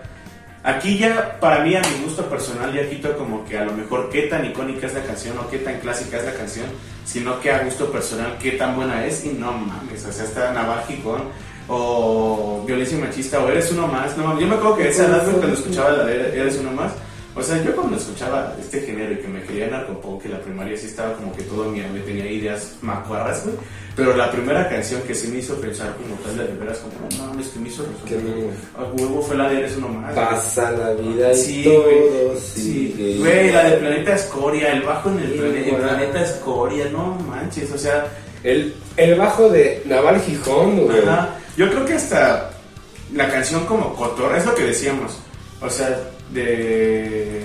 aquí 0.64 0.98
ya, 0.98 1.38
para 1.42 1.64
mí, 1.64 1.76
a 1.76 1.82
mi 1.82 2.04
gusto 2.06 2.24
personal, 2.30 2.72
ya 2.74 2.88
quito 2.90 3.18
como 3.18 3.44
que 3.46 3.58
a 3.58 3.66
lo 3.66 3.74
mejor 3.74 4.10
qué 4.10 4.24
tan 4.24 4.46
icónica 4.46 4.88
es 4.88 4.94
la 4.94 5.02
canción 5.04 5.38
o 5.40 5.50
qué 5.50 5.58
tan 5.58 5.80
clásica 5.80 6.18
es 6.20 6.26
la 6.26 6.34
canción, 6.36 6.68
sino 7.04 7.40
que 7.42 7.52
a 7.52 7.64
gusto 7.64 7.92
personal 7.92 8.38
qué 8.40 8.52
tan 8.52 8.76
buena 8.78 9.06
es 9.06 9.26
y 9.26 9.30
no 9.30 9.52
mames, 9.52 10.06
o 10.06 10.12
sea, 10.14 10.24
está 10.24 10.54
Naval 10.54 10.84
Gijón 10.88 11.24
o 11.70 12.64
Violencia 12.66 12.98
Machista 12.98 13.40
o 13.44 13.48
Eres 13.50 13.72
Uno 13.72 13.88
Más, 13.88 14.18
no 14.18 14.24
mames, 14.26 14.42
yo 14.42 14.48
me 14.48 14.56
acuerdo 14.56 14.78
que 14.78 14.90
esa 14.90 15.06
edad, 15.06 15.24
cuando 15.26 15.54
escuchaba 15.54 15.92
la 15.92 16.06
de 16.06 16.40
Eres 16.40 16.58
Uno 16.60 16.72
Más, 16.72 16.92
o 17.36 17.44
sea, 17.44 17.64
yo 17.64 17.74
cuando 17.76 17.96
escuchaba 17.96 18.56
este 18.60 18.82
género 18.82 19.14
y 19.14 19.18
que 19.18 19.28
me 19.28 19.42
quería 19.44 19.68
narcopunk, 19.68 20.24
que 20.24 20.30
la 20.30 20.40
primaria 20.42 20.76
sí 20.76 20.88
estaba 20.88 21.14
como 21.14 21.32
que 21.34 21.44
todo 21.44 21.66
mi 21.66 21.80
me 21.80 22.00
tenía 22.02 22.26
ideas 22.30 22.74
macuarras, 22.82 23.44
güey. 23.46 23.56
Pero 23.96 24.16
la 24.18 24.32
primera 24.32 24.68
canción 24.68 25.02
que 25.04 25.14
sí 25.14 25.28
me 25.28 25.38
hizo 25.40 25.56
pensar 25.56 25.94
como 25.96 26.16
tal 26.16 26.38
de 26.38 26.54
veras, 26.56 26.80
como 26.80 27.08
no 27.10 27.28
mames, 27.32 27.48
que 27.50 27.60
me 27.60 27.70
hizo 27.70 27.84
resolver. 27.86 28.50
A 28.78 28.84
huevo 28.94 29.22
fue 29.22 29.38
la 29.38 29.48
de 29.50 29.60
Eres 29.60 29.78
Uno 29.78 29.90
Más. 29.90 30.14
güey. 30.16 30.26
Pasa 30.26 30.72
la 30.72 30.92
vida 30.94 31.32
y 31.32 31.36
Sí, 31.38 31.64
todo 31.64 31.84
güey. 31.84 32.40
sigue 32.42 33.14
Sí, 33.14 33.18
güey, 33.20 33.52
la 33.52 33.64
de. 33.70 33.78
Planeta 33.78 34.16
Escoria, 34.16 34.72
el 34.74 34.82
bajo 34.82 35.10
en 35.10 35.20
el, 35.20 35.34
Sí. 35.66 35.72
Planeta 35.72 36.22
Escoria, 36.24 36.86
no 36.92 37.14
manches, 37.28 37.72
o 37.72 37.78
sea, 37.78 38.06
El, 38.44 38.74
el 38.98 39.16
bajo 39.16 39.50
de 39.50 39.84
Naval 39.86 40.20
Gijón, 40.22 40.86
güey. 40.86 41.00
Ajá. 41.00 41.36
Yo 41.60 41.70
creo 41.70 41.86
que 41.86 41.96
hasta 41.96 42.52
la 43.14 43.30
canción 43.30 43.66
como 43.66 43.94
Cotorra, 43.94 44.38
es 44.38 44.46
lo 44.46 44.56
que 44.56 44.64
decíamos. 44.64 45.20
O 45.60 45.70
sea, 45.70 45.90
de. 46.32 47.44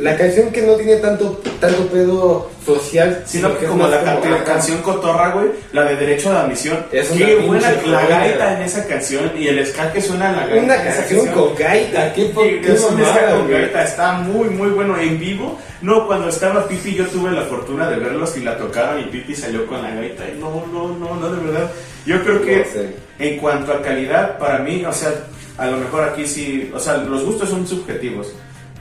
La 0.00 0.16
canción 0.16 0.50
que 0.50 0.62
no 0.62 0.74
tiene 0.74 0.96
tanto, 0.96 1.40
tanto 1.60 1.86
pedo 1.88 2.50
social, 2.64 3.22
Sino 3.26 3.56
que 3.58 3.64
es 3.64 3.70
como 3.70 3.86
la, 3.86 4.02
ca- 4.02 4.18
la 4.20 4.36
ajá. 4.36 4.44
canción 4.44 4.80
Cotorra, 4.82 5.30
güey, 5.32 5.46
la 5.72 5.84
de 5.84 5.96
Derecho 5.96 6.30
a 6.30 6.34
la 6.34 6.40
Admisión. 6.42 6.78
Es 6.92 7.08
Qué 7.08 7.36
buena 7.36 7.70
la 7.86 8.06
gaita 8.06 8.56
en 8.56 8.62
esa 8.62 8.86
canción 8.86 9.32
y 9.36 9.48
el 9.48 9.66
ska 9.66 9.92
que 9.92 10.00
suena 10.00 10.30
en 10.30 10.36
la 10.36 10.46
gaita. 10.46 10.64
Una 10.64 10.82
canción 10.82 11.26
con 11.28 11.54
gaita, 11.54 12.12
qué, 12.14 12.30
qué 12.32 12.72
es 12.72 12.82
un 12.84 13.02
ska 13.04 13.30
con 13.30 13.46
güey. 13.48 13.60
gaita, 13.62 13.84
está 13.84 14.12
muy 14.12 14.48
muy 14.50 14.68
bueno 14.70 14.98
en 14.98 15.18
vivo. 15.18 15.58
No, 15.82 16.06
cuando 16.06 16.28
estaba 16.28 16.68
Pipi 16.68 16.94
yo 16.94 17.06
tuve 17.06 17.30
la 17.32 17.42
fortuna 17.42 17.88
de 17.88 17.96
verlos 17.96 18.36
y 18.36 18.40
la 18.40 18.56
tocaron 18.58 19.00
y 19.00 19.04
Pipi 19.04 19.34
salió 19.34 19.66
con 19.66 19.82
la 19.82 19.90
gaita. 19.94 20.24
Y 20.28 20.38
no, 20.38 20.64
no, 20.72 20.88
no, 20.96 21.14
no, 21.16 21.30
de 21.34 21.46
verdad. 21.46 21.70
Yo 22.06 22.22
creo 22.22 22.42
que 22.42 22.56
No 22.58 22.64
sé. 22.64 22.94
en 23.18 23.38
cuanto 23.38 23.72
a 23.72 23.82
calidad, 23.82 24.38
para 24.38 24.58
mí, 24.58 24.84
o 24.84 24.92
sea, 24.92 25.10
a 25.58 25.66
lo 25.66 25.78
mejor 25.78 26.04
aquí 26.04 26.26
sí, 26.26 26.70
o 26.74 26.78
sea, 26.78 26.98
los 26.98 27.24
gustos 27.24 27.48
son 27.50 27.66
subjetivos, 27.66 28.28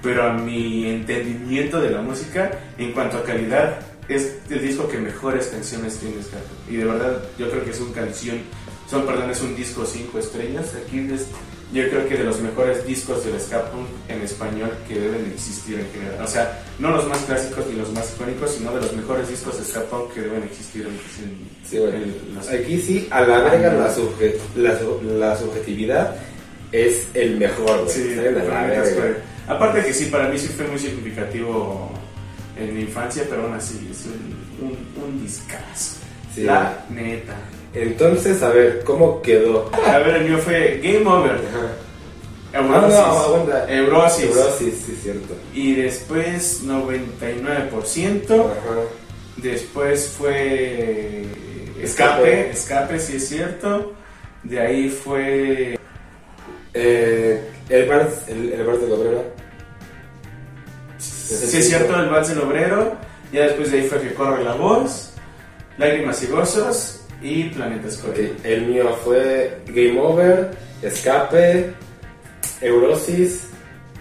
pero 0.02 0.24
a 0.24 0.34
mi 0.34 0.88
entendimiento 0.90 1.80
de 1.82 1.90
la 1.92 2.02
música, 2.02 2.52
en 2.78 2.92
cuanto 2.94 3.18
a 3.18 3.24
calidad, 3.24 3.80
es 4.08 4.36
el 4.50 4.62
disco 4.62 4.88
que 4.88 4.98
mejores 4.98 5.48
canciones 5.48 5.98
tiene 5.98 6.22
Scarpa. 6.24 6.50
Y 6.70 6.78
de 6.78 6.86
verdad, 6.86 7.22
yo 7.38 7.50
creo 7.50 7.64
que 7.64 7.72
es 7.72 7.80
un 7.80 7.92
canción, 7.94 8.40
son, 8.90 9.06
perdón, 9.06 9.30
es 9.30 9.42
un 9.42 9.56
disco 9.56 9.86
cinco 9.86 10.18
estrellas. 10.20 10.74
Aquí 10.84 11.00
es, 11.14 11.28
yo 11.72 11.88
creo 11.90 12.08
que 12.10 12.18
de 12.18 12.24
los 12.24 12.40
mejores 12.42 12.84
discos 12.88 13.24
del 13.24 13.40
ska 13.40 13.66
en 14.08 14.22
español 14.24 14.72
que 14.88 14.96
deben 15.00 15.32
existir 15.32 15.80
en 15.80 15.86
general. 15.92 16.24
O 16.26 16.28
sea, 16.28 16.60
no 16.80 16.90
los 16.90 17.08
más 17.08 17.20
clásicos 17.20 17.68
ni 17.68 17.78
los 17.78 17.92
más 17.94 18.12
icónicos, 18.16 18.50
sino 18.56 18.72
de 18.74 18.82
los 18.82 18.94
mejores 18.96 19.30
discos 19.30 19.60
de 19.60 19.66
ska 19.66 19.84
que 20.16 20.22
deben 20.22 20.42
existir 20.44 20.88
en, 20.88 20.98
Sí, 21.70 21.78
güey. 21.78 21.94
en 21.94 22.16
las- 22.36 22.50
Aquí 22.50 22.82
sí, 22.82 23.08
a 23.12 23.22
la 23.22 23.42
verga 23.42 23.74
la, 23.74 23.96
subje- 23.96 24.36
la, 24.56 24.80
su- 24.80 25.02
la 25.20 25.36
subjetividad 25.38 26.16
es 26.72 27.08
el 27.14 27.38
mejor, 27.38 27.84
güey. 27.84 27.90
Sí, 27.90 28.16
la 28.16 28.24
la 28.24 28.32
verga. 28.66 29.18
Aparte 29.50 29.84
que 29.84 29.94
sí, 29.94 30.06
para 30.06 30.28
mí 30.30 30.38
sí 30.38 30.48
fue 30.48 30.68
muy 30.68 30.78
significativo 30.80 31.92
en 32.56 32.74
mi 32.74 32.82
infancia, 32.82 33.24
pero 33.28 33.44
aún 33.44 33.54
así 33.56 33.90
es 33.92 34.06
un, 34.06 34.68
un, 34.68 35.04
un 35.04 35.22
discazo. 35.24 35.98
Sí. 36.34 36.44
La 36.44 36.86
neta. 36.90 37.36
Entonces, 37.74 38.42
a 38.44 38.50
ver, 38.50 38.84
¿cómo 38.84 39.22
quedó? 39.22 39.70
A 39.86 39.98
ver, 40.00 40.18
el 40.18 40.30
mío 40.30 40.38
fue 40.38 40.80
Game 40.84 41.06
Over. 41.08 41.32
Ajá. 41.32 41.72
Ah, 42.54 42.58
Eurosis. 42.60 42.98
no, 42.98 43.06
aguanta. 43.06 43.72
Eurosis. 43.72 44.26
Eurosis, 44.26 44.74
sí, 44.86 45.00
cierto. 45.04 45.36
Y 45.54 45.76
después 45.76 46.64
99%. 46.64 48.32
Ajá. 48.32 48.52
Después 49.38 50.16
fue 50.18 51.22
Escape. 51.82 51.82
Escape, 51.84 52.50
Escape, 52.52 53.00
sí 53.00 53.16
es 53.18 53.30
cierto. 53.30 53.94
De 54.44 54.60
ahí 54.60 54.90
fue. 54.90 55.78
Eh, 56.74 57.42
el 57.70 57.88
Vals, 57.88 58.28
el, 58.28 58.54
el 58.54 58.66
Vals 58.66 58.82
del 58.82 58.92
Obrero. 58.92 59.39
Sí, 61.36 61.58
es 61.58 61.68
cierto, 61.70 61.96
el 62.00 62.10
Vals 62.10 62.30
del 62.30 62.40
Obrero. 62.40 62.94
Ya 63.32 63.44
después 63.44 63.72
de 63.72 63.82
ahí 63.82 63.88
fue 63.88 64.02
que 64.02 64.14
corre 64.14 64.44
la 64.44 64.56
voz, 64.56 65.12
Lágrimas 65.78 66.22
y 66.24 66.28
Gozos 66.28 67.02
y 67.22 67.44
Planeta 67.50 67.88
Escoria. 67.88 68.30
Ok, 68.32 68.46
el 68.46 68.66
mío 68.66 68.98
fue 69.04 69.60
Game 69.68 70.00
Over, 70.00 70.52
Escape, 70.82 71.74
Eurosis, 72.62 73.42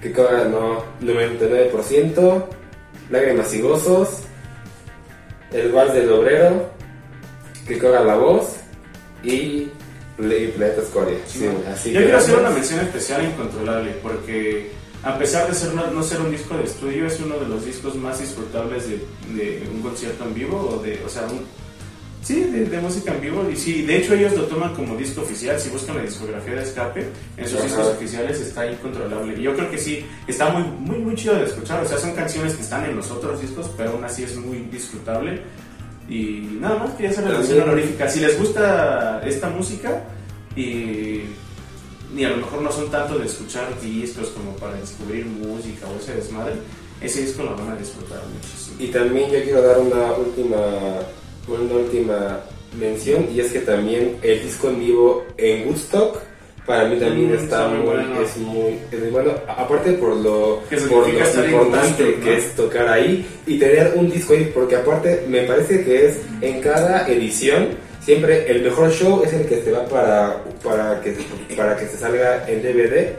que 0.01 0.13
cobra 0.13 0.45
no, 0.45 0.83
99%, 1.03 2.45
Lágrimas 3.11 3.53
y 3.55 3.61
Gozos, 3.61 4.09
El 5.53 5.73
Vals 5.73 5.93
del 5.95 6.11
Obrero, 6.13 6.71
que 7.67 7.79
cobra 7.79 8.03
la 8.05 8.15
voz 8.17 8.57
y 9.23 9.69
Play- 10.17 10.49
Planeta 10.57 10.83
Escoria. 10.83 11.19
Sí, 11.27 11.49
así 11.71 11.93
Yo 11.93 12.01
quiero 12.01 12.19
hacer 12.19 12.39
una 12.39 12.51
mención 12.51 12.81
especial 12.81 13.21
a 13.21 13.25
Incontrolable 13.25 13.93
porque 14.03 14.71
a 15.09 15.19
pesar 15.19 15.49
de 15.49 15.55
ser 15.55 15.73
no, 15.73 15.91
no 15.91 16.03
ser 16.03 16.21
un 16.21 16.31
disco 16.31 16.55
de 16.55 16.65
estudio 16.65 17.07
es 17.07 17.19
uno 17.19 17.39
de 17.39 17.49
los 17.49 17.65
discos 17.65 17.95
más 17.95 18.21
disfrutables 18.21 18.87
de, 18.91 18.99
de 19.35 19.67
un 19.75 19.81
concierto 19.81 20.25
en 20.25 20.35
vivo 20.35 20.59
o 20.59 20.83
de, 20.83 21.03
o 21.03 21.09
sea, 21.09 21.23
un, 21.23 21.41
sí, 22.23 22.41
de, 22.41 22.67
de 22.67 22.79
música 22.79 23.15
en 23.15 23.23
vivo 23.23 23.49
y 23.51 23.57
sí, 23.57 23.87
de 23.87 23.97
hecho 23.97 24.13
ellos 24.13 24.35
lo 24.35 24.43
toman 24.45 24.75
como 24.75 24.97
disco 24.97 25.23
oficial. 25.23 25.59
Si 25.59 25.71
buscan 25.71 25.97
la 25.97 26.03
discografía 26.03 26.57
de 26.57 26.63
Escape 26.63 27.07
en 27.39 27.49
sus 27.49 27.57
Ajá. 27.57 27.65
discos 27.65 27.87
oficiales 27.87 28.39
está 28.39 28.71
Incontrolable 28.71 29.39
y 29.39 29.43
yo 29.43 29.55
creo 29.57 29.71
que 29.71 29.79
sí 29.79 30.05
está 30.27 30.51
muy 30.51 30.63
muy 30.65 30.99
muy 30.99 31.15
chido 31.15 31.37
de 31.37 31.47
escuchar. 31.47 31.83
O 31.83 31.89
sea, 31.89 31.97
son 31.97 32.13
canciones 32.13 32.55
que 32.55 32.63
están 32.63 32.85
en 32.85 32.95
los 32.95 33.11
otros 33.11 33.41
discos, 33.41 33.71
pero 33.79 33.93
aún 33.93 34.05
así 34.05 34.25
es 34.25 34.37
muy 34.37 34.59
disfrutable. 34.71 35.41
Y 36.07 36.59
nada 36.61 36.81
más 36.81 36.91
quería 36.95 37.13
hacer 37.13 37.25
la 37.25 37.39
mención 37.39 37.63
honorífica. 37.63 38.11
Si 38.11 38.21
les 38.21 38.39
gusta 38.39 39.23
esta 39.25 39.49
música 39.49 40.05
y, 40.55 41.23
y 42.17 42.25
a 42.25 42.31
lo 42.31 42.39
mejor 42.39 42.63
no 42.63 42.73
son 42.73 42.91
tanto 42.91 43.19
de 43.19 43.27
escuchar 43.27 43.69
discos 43.81 44.29
como 44.29 44.53
para 44.57 44.75
descubrir 44.75 45.27
música 45.27 45.87
o 45.89 45.99
ese 45.99 46.15
desmadre, 46.15 46.55
ese 47.01 47.23
disco 47.23 47.43
lo 47.43 47.57
van 47.57 47.71
a 47.73 47.77
disfrutar 47.77 48.21
muchísimo. 48.33 48.77
Y 48.79 48.89
también 48.89 49.31
yo 49.31 49.43
quiero 49.43 49.63
dar 49.63 49.79
una 49.79 50.13
última, 50.13 50.59
una 51.47 51.75
última 51.75 52.41
mención 52.79 53.29
y 53.35 53.41
es 53.41 53.53
que 53.53 53.61
también 53.61 54.17
el 54.23 54.43
disco 54.43 54.69
en 54.69 54.81
vivo 54.81 55.25
en 55.37 55.69
Woodstock 55.69 56.19
para 56.67 56.85
mí 56.85 56.99
también 56.99 57.31
Mm, 57.31 57.35
está 57.35 57.67
muy 57.69 57.79
bueno. 57.87 58.21
es 58.21 58.37
muy, 58.37 58.79
es 58.93 59.01
muy 59.01 59.09
bueno. 59.11 59.33
Aparte 59.49 59.93
por 59.93 60.15
lo, 60.17 60.61
por 60.91 61.09
lo 61.09 61.45
importante 61.47 62.15
que 62.23 62.37
es 62.37 62.55
tocar 62.55 62.89
ahí 62.89 63.27
y 63.47 63.59
tener 63.59 63.95
un 63.97 64.11
disco 64.11 64.35
ahí, 64.35 64.51
porque 64.55 64.77
aparte 64.77 65.25
me 65.31 65.45
parece 65.45 65.83
que 65.83 66.09
es 66.09 66.19
en 66.43 66.61
cada 66.61 67.09
edición 67.09 67.69
siempre 68.09 68.51
el 68.51 68.63
mejor 68.63 68.91
show 68.91 69.23
es 69.23 69.35
el 69.35 69.45
que 69.47 69.61
se 69.63 69.71
va 69.71 69.85
para, 69.85 70.43
para, 70.65 70.99
que, 71.03 71.15
para 71.55 71.77
que 71.77 71.87
se 71.87 71.99
salga 71.99 72.49
en 72.49 72.63
DVD. 72.63 73.11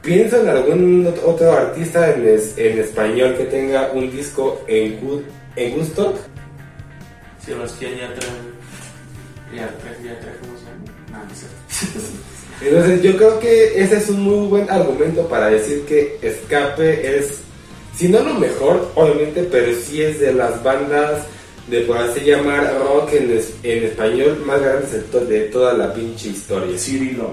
Pienso 0.00 0.40
en 0.40 0.48
algún 0.48 1.04
ot- 1.04 1.20
otro 1.26 1.52
artista 1.52 2.14
en, 2.14 2.26
es- 2.26 2.56
en 2.56 2.78
español 2.78 3.34
que 3.36 3.44
tenga 3.44 3.90
un 3.92 4.10
disco 4.10 4.62
en, 4.66 4.98
Wood- 5.02 5.24
en 5.56 5.74
Woodstock. 5.76 6.16
Sebastián 7.44 7.92
ya 8.00 8.14
trae. 8.14 8.30
Ya 9.54 9.68
trae, 9.78 9.96
ya 10.02 10.18
trae, 10.20 10.34
¿cómo 10.40 10.56
se 10.56 10.64
llama? 10.64 10.84
No, 11.12 11.24
no 11.28 11.34
sé. 11.34 11.46
Entonces 12.66 13.02
yo 13.02 13.14
creo 13.18 13.38
que 13.40 13.82
ese 13.82 13.98
es 13.98 14.08
un 14.08 14.22
muy 14.22 14.46
buen 14.48 14.70
argumento 14.70 15.28
para 15.28 15.50
decir 15.50 15.82
que 15.84 16.18
Escape 16.22 17.18
es, 17.18 17.40
si 17.94 18.08
no 18.08 18.20
lo 18.20 18.32
mejor, 18.34 18.90
obviamente, 18.94 19.42
pero 19.52 19.70
sí 19.78 20.00
es 20.02 20.18
de 20.18 20.32
las 20.32 20.62
bandas 20.62 21.26
de 21.70 21.80
por 21.82 21.98
así 21.98 22.20
llamar 22.20 22.74
rock 22.78 23.12
en, 23.12 23.30
es- 23.32 23.54
en 23.62 23.84
español 23.84 24.42
más 24.46 24.60
grandes 24.60 24.92
de, 24.92 24.98
to- 25.00 25.24
de 25.24 25.40
toda 25.46 25.74
la 25.74 25.92
pinche 25.92 26.28
historia. 26.30 26.78
Cirilo. 26.78 27.32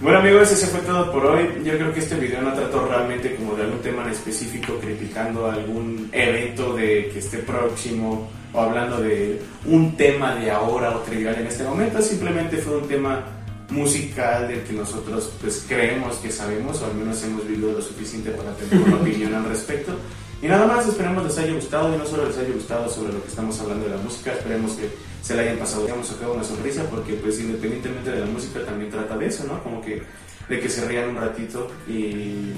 Bueno 0.00 0.20
amigos, 0.20 0.50
ese 0.52 0.66
fue 0.68 0.80
todo 0.80 1.10
por 1.12 1.26
hoy. 1.26 1.48
Yo 1.64 1.72
creo 1.76 1.92
que 1.92 1.98
este 2.00 2.14
video 2.14 2.40
no 2.40 2.52
trató 2.54 2.86
realmente 2.86 3.34
como 3.34 3.56
de 3.56 3.64
algún 3.64 3.80
tema 3.80 4.04
en 4.04 4.10
específico, 4.10 4.74
criticando 4.80 5.50
algún 5.50 6.08
evento 6.12 6.74
de 6.76 7.10
que 7.12 7.18
esté 7.18 7.38
próximo 7.38 8.30
o 8.52 8.60
hablando 8.60 9.00
de 9.02 9.40
un 9.66 9.96
tema 9.96 10.36
de 10.36 10.50
ahora 10.52 10.96
o 10.96 11.00
trivial 11.00 11.34
en 11.40 11.48
este 11.48 11.64
momento. 11.64 12.00
Simplemente 12.00 12.58
fue 12.58 12.76
un 12.78 12.86
tema 12.88 13.24
musical 13.70 14.48
del 14.48 14.62
que 14.62 14.72
nosotros 14.72 15.30
pues 15.40 15.64
creemos 15.68 16.16
que 16.16 16.30
sabemos 16.30 16.80
o 16.80 16.86
al 16.86 16.94
menos 16.94 17.22
hemos 17.24 17.46
vivido 17.46 17.72
lo 17.72 17.82
suficiente 17.82 18.30
para 18.30 18.52
tener 18.54 18.86
una 18.86 18.96
opinión 19.02 19.34
al 19.34 19.44
respecto. 19.46 19.92
Y 20.40 20.46
nada 20.46 20.66
más, 20.66 20.86
esperemos 20.86 21.24
les 21.24 21.38
haya 21.38 21.52
gustado 21.52 21.92
y 21.92 21.98
no 21.98 22.06
solo 22.06 22.26
les 22.26 22.38
haya 22.38 22.52
gustado 22.52 22.88
sobre 22.88 23.12
lo 23.12 23.22
que 23.22 23.28
estamos 23.28 23.60
hablando 23.60 23.86
de 23.86 23.96
la 23.96 24.02
música, 24.02 24.32
esperemos 24.32 24.72
que 24.72 24.88
se 25.20 25.34
la 25.34 25.42
hayan 25.42 25.56
pasado, 25.56 25.84
hayamos 25.84 26.06
sacado 26.06 26.34
una 26.34 26.44
sonrisa, 26.44 26.84
porque 26.90 27.14
pues 27.14 27.40
independientemente 27.40 28.10
de 28.12 28.20
la 28.20 28.26
música 28.26 28.64
también 28.64 28.90
trata 28.90 29.16
de 29.16 29.26
eso, 29.26 29.44
¿no? 29.44 29.62
Como 29.62 29.80
que 29.80 30.02
de 30.48 30.60
que 30.60 30.68
se 30.68 30.86
rían 30.86 31.10
un 31.10 31.16
ratito 31.16 31.68
y, 31.88 32.52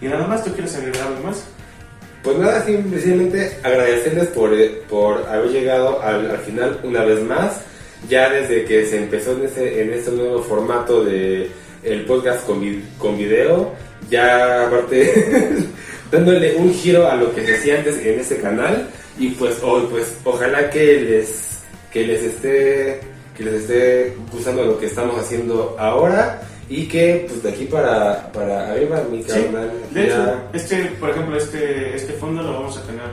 y 0.00 0.08
nada 0.08 0.26
más, 0.26 0.42
¿tú 0.42 0.52
quieres 0.52 0.74
agregar 0.74 1.06
algo 1.08 1.22
más? 1.24 1.44
Pues 2.22 2.36
nada, 2.38 2.64
simplemente 2.64 3.58
agradecerles 3.62 4.28
por, 4.28 4.52
eh, 4.52 4.82
por 4.88 5.26
haber 5.28 5.50
llegado 5.50 6.02
al, 6.02 6.30
al 6.30 6.38
final 6.38 6.80
una 6.82 7.04
vez 7.04 7.22
más. 7.22 7.60
Ya 8.08 8.30
desde 8.30 8.64
que 8.64 8.86
se 8.86 8.96
empezó 8.96 9.32
en 9.32 9.44
ese, 9.44 9.82
en 9.82 9.92
este 9.92 10.12
nuevo 10.12 10.42
formato 10.42 11.04
de 11.04 11.50
podcast 12.06 12.46
con, 12.46 12.60
con 12.98 13.16
video, 13.16 13.74
ya 14.10 14.66
aparte 14.66 15.66
dándole 16.10 16.56
un 16.56 16.72
giro 16.74 17.08
a 17.10 17.16
lo 17.16 17.34
que 17.34 17.44
se 17.44 17.54
hacía 17.56 17.78
antes 17.78 17.98
en 18.04 18.20
este 18.20 18.38
canal 18.38 18.88
y 19.18 19.30
pues 19.30 19.58
hoy 19.62 19.86
pues 19.90 20.16
ojalá 20.24 20.70
que 20.70 21.00
les 21.00 21.60
que 21.92 22.06
les 22.06 22.22
esté 22.22 23.00
que 23.36 23.44
les 23.44 23.54
esté 23.54 24.16
gustando 24.32 24.64
lo 24.64 24.78
que 24.78 24.86
estamos 24.86 25.20
haciendo 25.20 25.76
ahora 25.78 26.42
y 26.68 26.86
que 26.86 27.24
pues 27.28 27.42
de 27.42 27.50
aquí 27.50 27.64
para, 27.64 28.30
para 28.32 28.72
arriba 28.72 29.02
mi 29.10 29.22
Sí, 29.22 29.28
canal 29.28 29.72
de 29.90 30.04
hecho, 30.04 30.40
este, 30.52 30.84
por 31.00 31.10
ejemplo, 31.10 31.36
este, 31.36 31.96
este 31.96 32.12
fondo 32.14 32.42
lo 32.42 32.52
vamos 32.52 32.76
a 32.76 32.82
tener, 32.82 33.06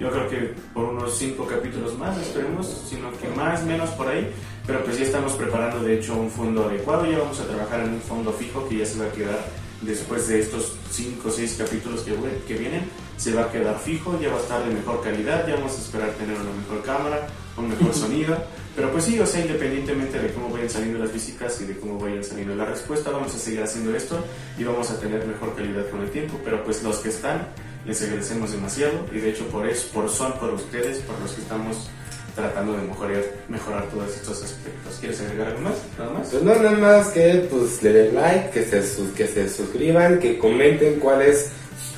yo 0.00 0.10
creo 0.10 0.28
que 0.30 0.54
por 0.72 0.84
unos 0.84 1.18
cinco 1.18 1.46
capítulos 1.46 1.98
más, 1.98 2.16
esperemos, 2.18 2.84
sino 2.88 3.10
que 3.18 3.28
más, 3.36 3.62
menos 3.64 3.90
por 3.90 4.08
ahí, 4.08 4.30
pero 4.66 4.82
pues 4.84 4.98
ya 4.98 5.04
estamos 5.04 5.32
preparando 5.34 5.82
de 5.82 5.98
hecho 5.98 6.14
un 6.14 6.30
fondo 6.30 6.64
adecuado, 6.64 7.04
ya 7.04 7.18
vamos 7.18 7.38
a 7.40 7.44
trabajar 7.44 7.80
en 7.80 7.90
un 7.90 8.00
fondo 8.00 8.32
fijo 8.32 8.66
que 8.66 8.78
ya 8.78 8.86
se 8.86 8.98
va 8.98 9.06
a 9.06 9.12
quedar 9.12 9.40
después 9.82 10.28
de 10.28 10.40
estos 10.40 10.72
cinco 10.90 11.28
o 11.28 11.32
seis 11.32 11.56
capítulos 11.58 12.02
que, 12.02 12.14
que 12.46 12.54
vienen, 12.54 12.88
se 13.16 13.32
va 13.32 13.42
a 13.42 13.52
quedar 13.52 13.78
fijo, 13.78 14.18
ya 14.20 14.30
va 14.30 14.38
a 14.38 14.40
estar 14.40 14.64
de 14.66 14.74
mejor 14.74 15.02
calidad, 15.02 15.46
ya 15.46 15.54
vamos 15.54 15.72
a 15.78 15.80
esperar 15.80 16.10
tener 16.12 16.36
una 16.36 16.50
mejor 16.52 16.82
cámara, 16.82 17.26
un 17.56 17.68
mejor 17.68 17.94
sonido. 17.94 18.36
Pero 18.74 18.90
pues 18.90 19.04
sí, 19.04 19.20
o 19.20 19.26
sea, 19.26 19.42
independientemente 19.42 20.18
de 20.18 20.32
cómo 20.32 20.48
vayan 20.48 20.70
saliendo 20.70 20.98
las 20.98 21.12
visitas 21.12 21.60
y 21.60 21.66
de 21.66 21.78
cómo 21.78 21.98
vayan 21.98 22.24
saliendo 22.24 22.54
la 22.54 22.64
respuesta, 22.64 23.10
vamos 23.10 23.34
a 23.34 23.38
seguir 23.38 23.62
haciendo 23.62 23.94
esto 23.94 24.24
y 24.56 24.64
vamos 24.64 24.90
a 24.90 24.98
tener 24.98 25.26
mejor 25.26 25.54
calidad 25.54 25.88
con 25.90 26.00
el 26.00 26.10
tiempo. 26.10 26.40
Pero 26.42 26.64
pues 26.64 26.82
los 26.82 26.96
que 26.98 27.10
están, 27.10 27.48
les 27.84 28.00
agradecemos 28.02 28.52
demasiado 28.52 29.06
y 29.12 29.18
de 29.18 29.30
hecho 29.30 29.46
por 29.48 29.68
eso, 29.68 29.88
por 29.92 30.08
son 30.08 30.32
por 30.38 30.54
ustedes, 30.54 31.00
por 31.00 31.20
los 31.20 31.32
que 31.32 31.42
estamos 31.42 31.90
tratando 32.34 32.72
de 32.76 32.82
mejorar, 32.82 33.22
mejorar 33.48 33.84
todos 33.90 34.14
estos 34.16 34.42
aspectos. 34.42 34.96
¿Quieres 35.00 35.20
agregar 35.20 35.48
algo 35.48 35.60
más? 35.60 35.74
¿Nada 35.98 36.10
más? 36.12 36.28
Pues 36.28 36.42
no, 36.42 36.54
nada 36.54 36.70
más 36.78 37.08
que 37.08 37.46
pues 37.50 37.82
le 37.82 37.92
den 37.92 38.14
like, 38.14 38.50
que 38.50 38.64
se, 38.64 38.82
que 39.14 39.26
se 39.26 39.48
suscriban, 39.48 40.18
que 40.18 40.38
comenten 40.38 40.98
cuál 41.00 41.22
es, 41.22 41.50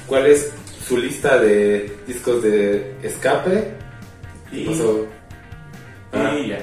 cuál 0.06 0.26
es 0.26 0.50
su 0.86 0.98
lista 0.98 1.38
de 1.38 1.96
discos 2.06 2.42
de 2.42 2.94
escape. 3.02 3.72
Y, 4.52 4.64
Pues, 4.66 4.80
o- 4.80 5.06
ah, 6.12 6.36
y 6.38 6.48
ya. 6.50 6.58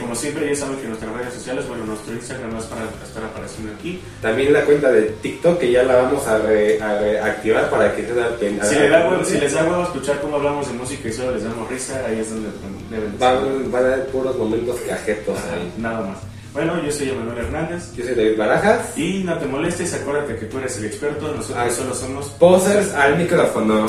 Como 0.00 0.14
siempre, 0.16 0.48
ya 0.48 0.56
saben 0.56 0.78
que 0.78 0.88
nuestras 0.88 1.12
redes 1.14 1.32
sociales, 1.34 1.66
bueno, 1.68 1.84
nuestro 1.86 2.12
Instagram 2.12 2.52
va 2.54 2.58
a 2.58 2.60
estar, 2.60 2.78
a 2.78 3.04
estar 3.06 3.24
apareciendo 3.24 3.72
aquí. 3.78 4.00
también 4.20 4.52
la 4.52 4.62
cuenta 4.62 4.90
de 4.90 5.02
TikTok 5.22 5.58
que 5.60 5.70
ya 5.70 5.84
la 5.84 5.96
vamos 6.02 6.26
a, 6.26 6.38
re- 6.38 6.80
a 6.82 6.98
reactivar 6.98 7.70
para 7.70 7.94
que 7.94 8.02
Si, 8.02 8.74
le 8.74 8.88
da 8.88 9.08
huevo- 9.08 9.24
si 9.24 9.38
les 9.38 9.52
da 9.54 9.62
huevo 9.64 9.84
escuchar 9.84 10.20
cómo 10.20 10.36
hablamos 10.36 10.66
de 10.66 10.72
música 10.74 11.08
y 11.08 11.12
solo 11.12 11.32
les 11.34 11.44
damos 11.44 11.68
risa, 11.70 12.04
ahí 12.04 12.18
es 12.18 12.30
donde 12.30 12.48
deben 12.90 13.16
van, 13.18 13.70
van 13.70 13.84
a 13.84 13.86
haber 13.94 14.06
puros 14.08 14.36
momentos 14.36 14.76
cajetos 14.88 15.38
Ajá, 15.38 15.54
ahí. 15.54 15.72
Nada 15.78 16.00
más. 16.00 16.18
Bueno, 16.52 16.82
yo 16.82 16.90
soy 16.90 17.10
Emanuel 17.10 17.38
Hernández. 17.38 17.92
Yo 17.94 18.04
soy 18.04 18.14
David 18.14 18.38
Barajas. 18.38 18.98
Y 18.98 19.22
no 19.24 19.38
te 19.38 19.46
molestes, 19.46 19.94
acuérdate 19.94 20.36
que 20.36 20.46
tú 20.46 20.58
eres 20.58 20.76
el 20.78 20.86
experto, 20.86 21.28
nosotros 21.32 21.56
Ah. 21.64 21.70
solo 21.70 21.94
somos 21.94 22.26
Posers 22.30 22.92
al 22.94 23.18
micrófono. 23.18 23.86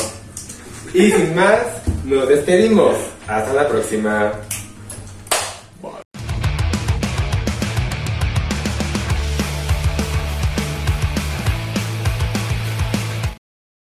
Y 0.94 1.12
sin 1.12 1.34
más, 1.36 1.60
nos 2.06 2.28
despedimos. 2.30 2.96
Hasta 3.28 3.54
la 3.54 3.68
próxima. 3.68 4.32